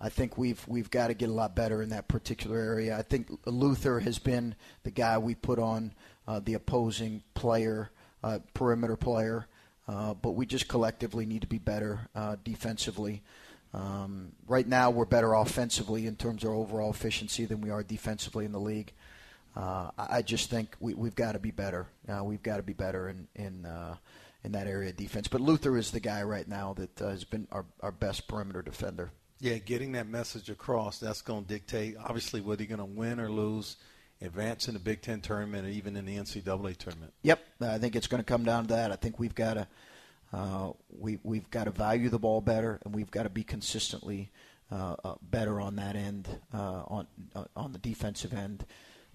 I 0.00 0.10
think 0.10 0.36
we've 0.36 0.62
we've 0.68 0.90
got 0.90 1.06
to 1.06 1.14
get 1.14 1.30
a 1.30 1.32
lot 1.32 1.56
better 1.56 1.82
in 1.82 1.88
that 1.90 2.08
particular 2.08 2.58
area. 2.58 2.98
I 2.98 3.02
think 3.02 3.30
Luther 3.46 4.00
has 4.00 4.18
been 4.18 4.54
the 4.82 4.90
guy 4.90 5.16
we 5.16 5.34
put 5.34 5.58
on 5.58 5.94
uh, 6.28 6.40
the 6.40 6.54
opposing 6.54 7.22
player, 7.34 7.90
uh, 8.22 8.40
perimeter 8.52 8.96
player, 8.96 9.46
uh, 9.88 10.14
but 10.14 10.32
we 10.32 10.46
just 10.46 10.68
collectively 10.68 11.26
need 11.26 11.42
to 11.42 11.46
be 11.46 11.58
better 11.58 12.08
uh, 12.14 12.36
defensively. 12.44 13.22
Um, 13.74 14.32
right 14.48 14.66
now, 14.66 14.90
we're 14.90 15.04
better 15.04 15.34
offensively 15.34 16.06
in 16.06 16.16
terms 16.16 16.44
of 16.44 16.50
overall 16.50 16.90
efficiency 16.90 17.44
than 17.44 17.60
we 17.60 17.70
are 17.70 17.82
defensively 17.82 18.44
in 18.44 18.52
the 18.52 18.60
league. 18.60 18.92
Uh, 19.54 19.90
I 19.96 20.22
just 20.22 20.50
think 20.50 20.76
we, 20.80 20.94
we've 20.94 21.14
got 21.14 21.32
to 21.32 21.38
be 21.38 21.50
better. 21.50 21.86
Uh, 22.08 22.22
we've 22.22 22.42
got 22.42 22.58
to 22.58 22.62
be 22.62 22.74
better 22.74 23.08
in 23.08 23.26
in 23.34 23.64
uh, 23.64 23.96
in 24.44 24.52
that 24.52 24.66
area 24.66 24.90
of 24.90 24.96
defense. 24.96 25.28
But 25.28 25.40
Luther 25.40 25.76
is 25.76 25.90
the 25.90 26.00
guy 26.00 26.22
right 26.22 26.46
now 26.46 26.74
that 26.74 26.98
has 26.98 27.24
been 27.24 27.48
our, 27.50 27.64
our 27.80 27.92
best 27.92 28.28
perimeter 28.28 28.62
defender. 28.62 29.10
Yeah, 29.40 29.58
getting 29.58 29.92
that 29.92 30.06
message 30.06 30.48
across, 30.48 30.98
that's 30.98 31.20
going 31.20 31.44
to 31.44 31.48
dictate, 31.48 31.96
obviously, 31.98 32.40
whether 32.40 32.62
you're 32.62 32.74
going 32.74 32.88
to 32.88 32.98
win 32.98 33.20
or 33.20 33.30
lose, 33.30 33.76
advance 34.20 34.68
in 34.68 34.74
the 34.74 34.80
Big 34.80 35.02
Ten 35.02 35.20
tournament, 35.20 35.66
or 35.66 35.70
even 35.70 35.96
in 35.96 36.06
the 36.06 36.16
NCAA 36.16 36.76
tournament. 36.76 37.12
Yep, 37.22 37.40
I 37.60 37.78
think 37.78 37.96
it's 37.96 38.06
going 38.06 38.22
to 38.22 38.26
come 38.26 38.44
down 38.44 38.66
to 38.66 38.74
that. 38.74 38.92
I 38.92 38.96
think 38.96 39.18
we've 39.18 39.34
got 39.34 39.54
to 39.54 39.68
uh, 40.32 40.72
we 40.88 41.18
we've 41.22 41.48
got 41.50 41.64
to 41.64 41.70
value 41.70 42.08
the 42.08 42.18
ball 42.18 42.40
better, 42.40 42.80
and 42.84 42.94
we've 42.94 43.10
got 43.10 43.24
to 43.24 43.30
be 43.30 43.44
consistently 43.44 44.30
uh, 44.70 44.96
uh, 45.04 45.14
better 45.22 45.60
on 45.60 45.76
that 45.76 45.96
end, 45.96 46.28
uh, 46.52 46.82
on 46.86 47.06
uh, 47.34 47.44
on 47.54 47.72
the 47.72 47.78
defensive 47.78 48.32
end. 48.32 48.66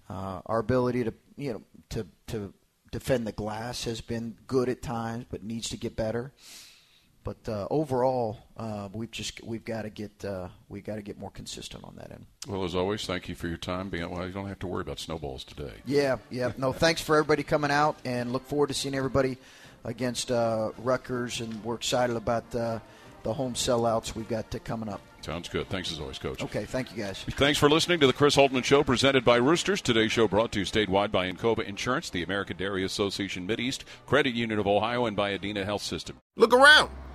Uh, 0.08 0.40
our 0.46 0.58
ability 0.58 1.04
to 1.04 1.14
you 1.36 1.52
know 1.52 1.62
to 1.90 2.06
to 2.28 2.52
defend 2.90 3.26
the 3.26 3.32
glass 3.32 3.84
has 3.84 4.00
been 4.00 4.36
good 4.46 4.68
at 4.68 4.82
times, 4.82 5.26
but 5.30 5.42
needs 5.42 5.68
to 5.68 5.76
get 5.76 5.96
better. 5.96 6.32
But 7.24 7.48
uh, 7.48 7.68
overall, 7.70 8.38
uh, 8.56 8.88
we've 8.92 9.10
just 9.10 9.42
we've 9.44 9.64
got 9.64 9.82
to 9.82 9.90
get 9.90 10.24
uh, 10.24 10.48
we 10.68 10.80
got 10.80 10.96
to 10.96 11.02
get 11.02 11.18
more 11.18 11.30
consistent 11.30 11.84
on 11.84 11.94
that 11.96 12.10
end. 12.10 12.26
Well, 12.48 12.64
as 12.64 12.74
always, 12.74 13.06
thank 13.06 13.28
you 13.28 13.34
for 13.34 13.46
your 13.46 13.56
time. 13.56 13.90
Being 13.90 14.10
well, 14.10 14.26
you 14.26 14.32
don't 14.32 14.48
have 14.48 14.58
to 14.60 14.66
worry 14.66 14.82
about 14.82 14.98
snowballs 14.98 15.44
today. 15.44 15.74
Yeah, 15.86 16.16
yeah. 16.30 16.52
No, 16.56 16.72
thanks 16.72 17.00
for 17.00 17.16
everybody 17.16 17.44
coming 17.44 17.70
out, 17.70 17.96
and 18.04 18.32
look 18.32 18.46
forward 18.46 18.68
to 18.68 18.74
seeing 18.74 18.94
everybody 18.94 19.38
against 19.84 20.30
uh, 20.30 20.70
Rutgers, 20.78 21.40
and 21.40 21.62
we're 21.64 21.76
excited 21.76 22.16
about 22.16 22.52
uh, 22.54 22.80
the 23.22 23.32
home 23.32 23.54
sellouts 23.54 24.14
we've 24.14 24.28
got 24.28 24.52
uh, 24.54 24.58
coming 24.64 24.88
up. 24.88 25.00
Sounds 25.20 25.48
good. 25.48 25.68
Thanks 25.68 25.92
as 25.92 26.00
always, 26.00 26.18
Coach. 26.18 26.42
Okay, 26.42 26.64
thank 26.64 26.90
you 26.90 27.00
guys. 27.00 27.24
Thanks 27.30 27.56
for 27.56 27.70
listening 27.70 28.00
to 28.00 28.08
the 28.08 28.12
Chris 28.12 28.34
Holtmann 28.34 28.64
Show 28.64 28.82
presented 28.82 29.24
by 29.24 29.36
Roosters. 29.36 29.80
Today's 29.80 30.10
show 30.10 30.26
brought 30.26 30.50
to 30.52 30.58
you 30.58 30.64
statewide 30.64 31.12
by 31.12 31.30
Encova 31.30 31.60
Insurance, 31.60 32.10
the 32.10 32.24
American 32.24 32.56
Dairy 32.56 32.84
Association 32.84 33.46
Mideast, 33.46 33.84
Credit 34.04 34.34
Union 34.34 34.58
of 34.58 34.66
Ohio, 34.66 35.06
and 35.06 35.16
by 35.16 35.36
Adena 35.36 35.64
Health 35.64 35.82
System. 35.82 36.16
Look 36.36 36.52
around. 36.52 36.90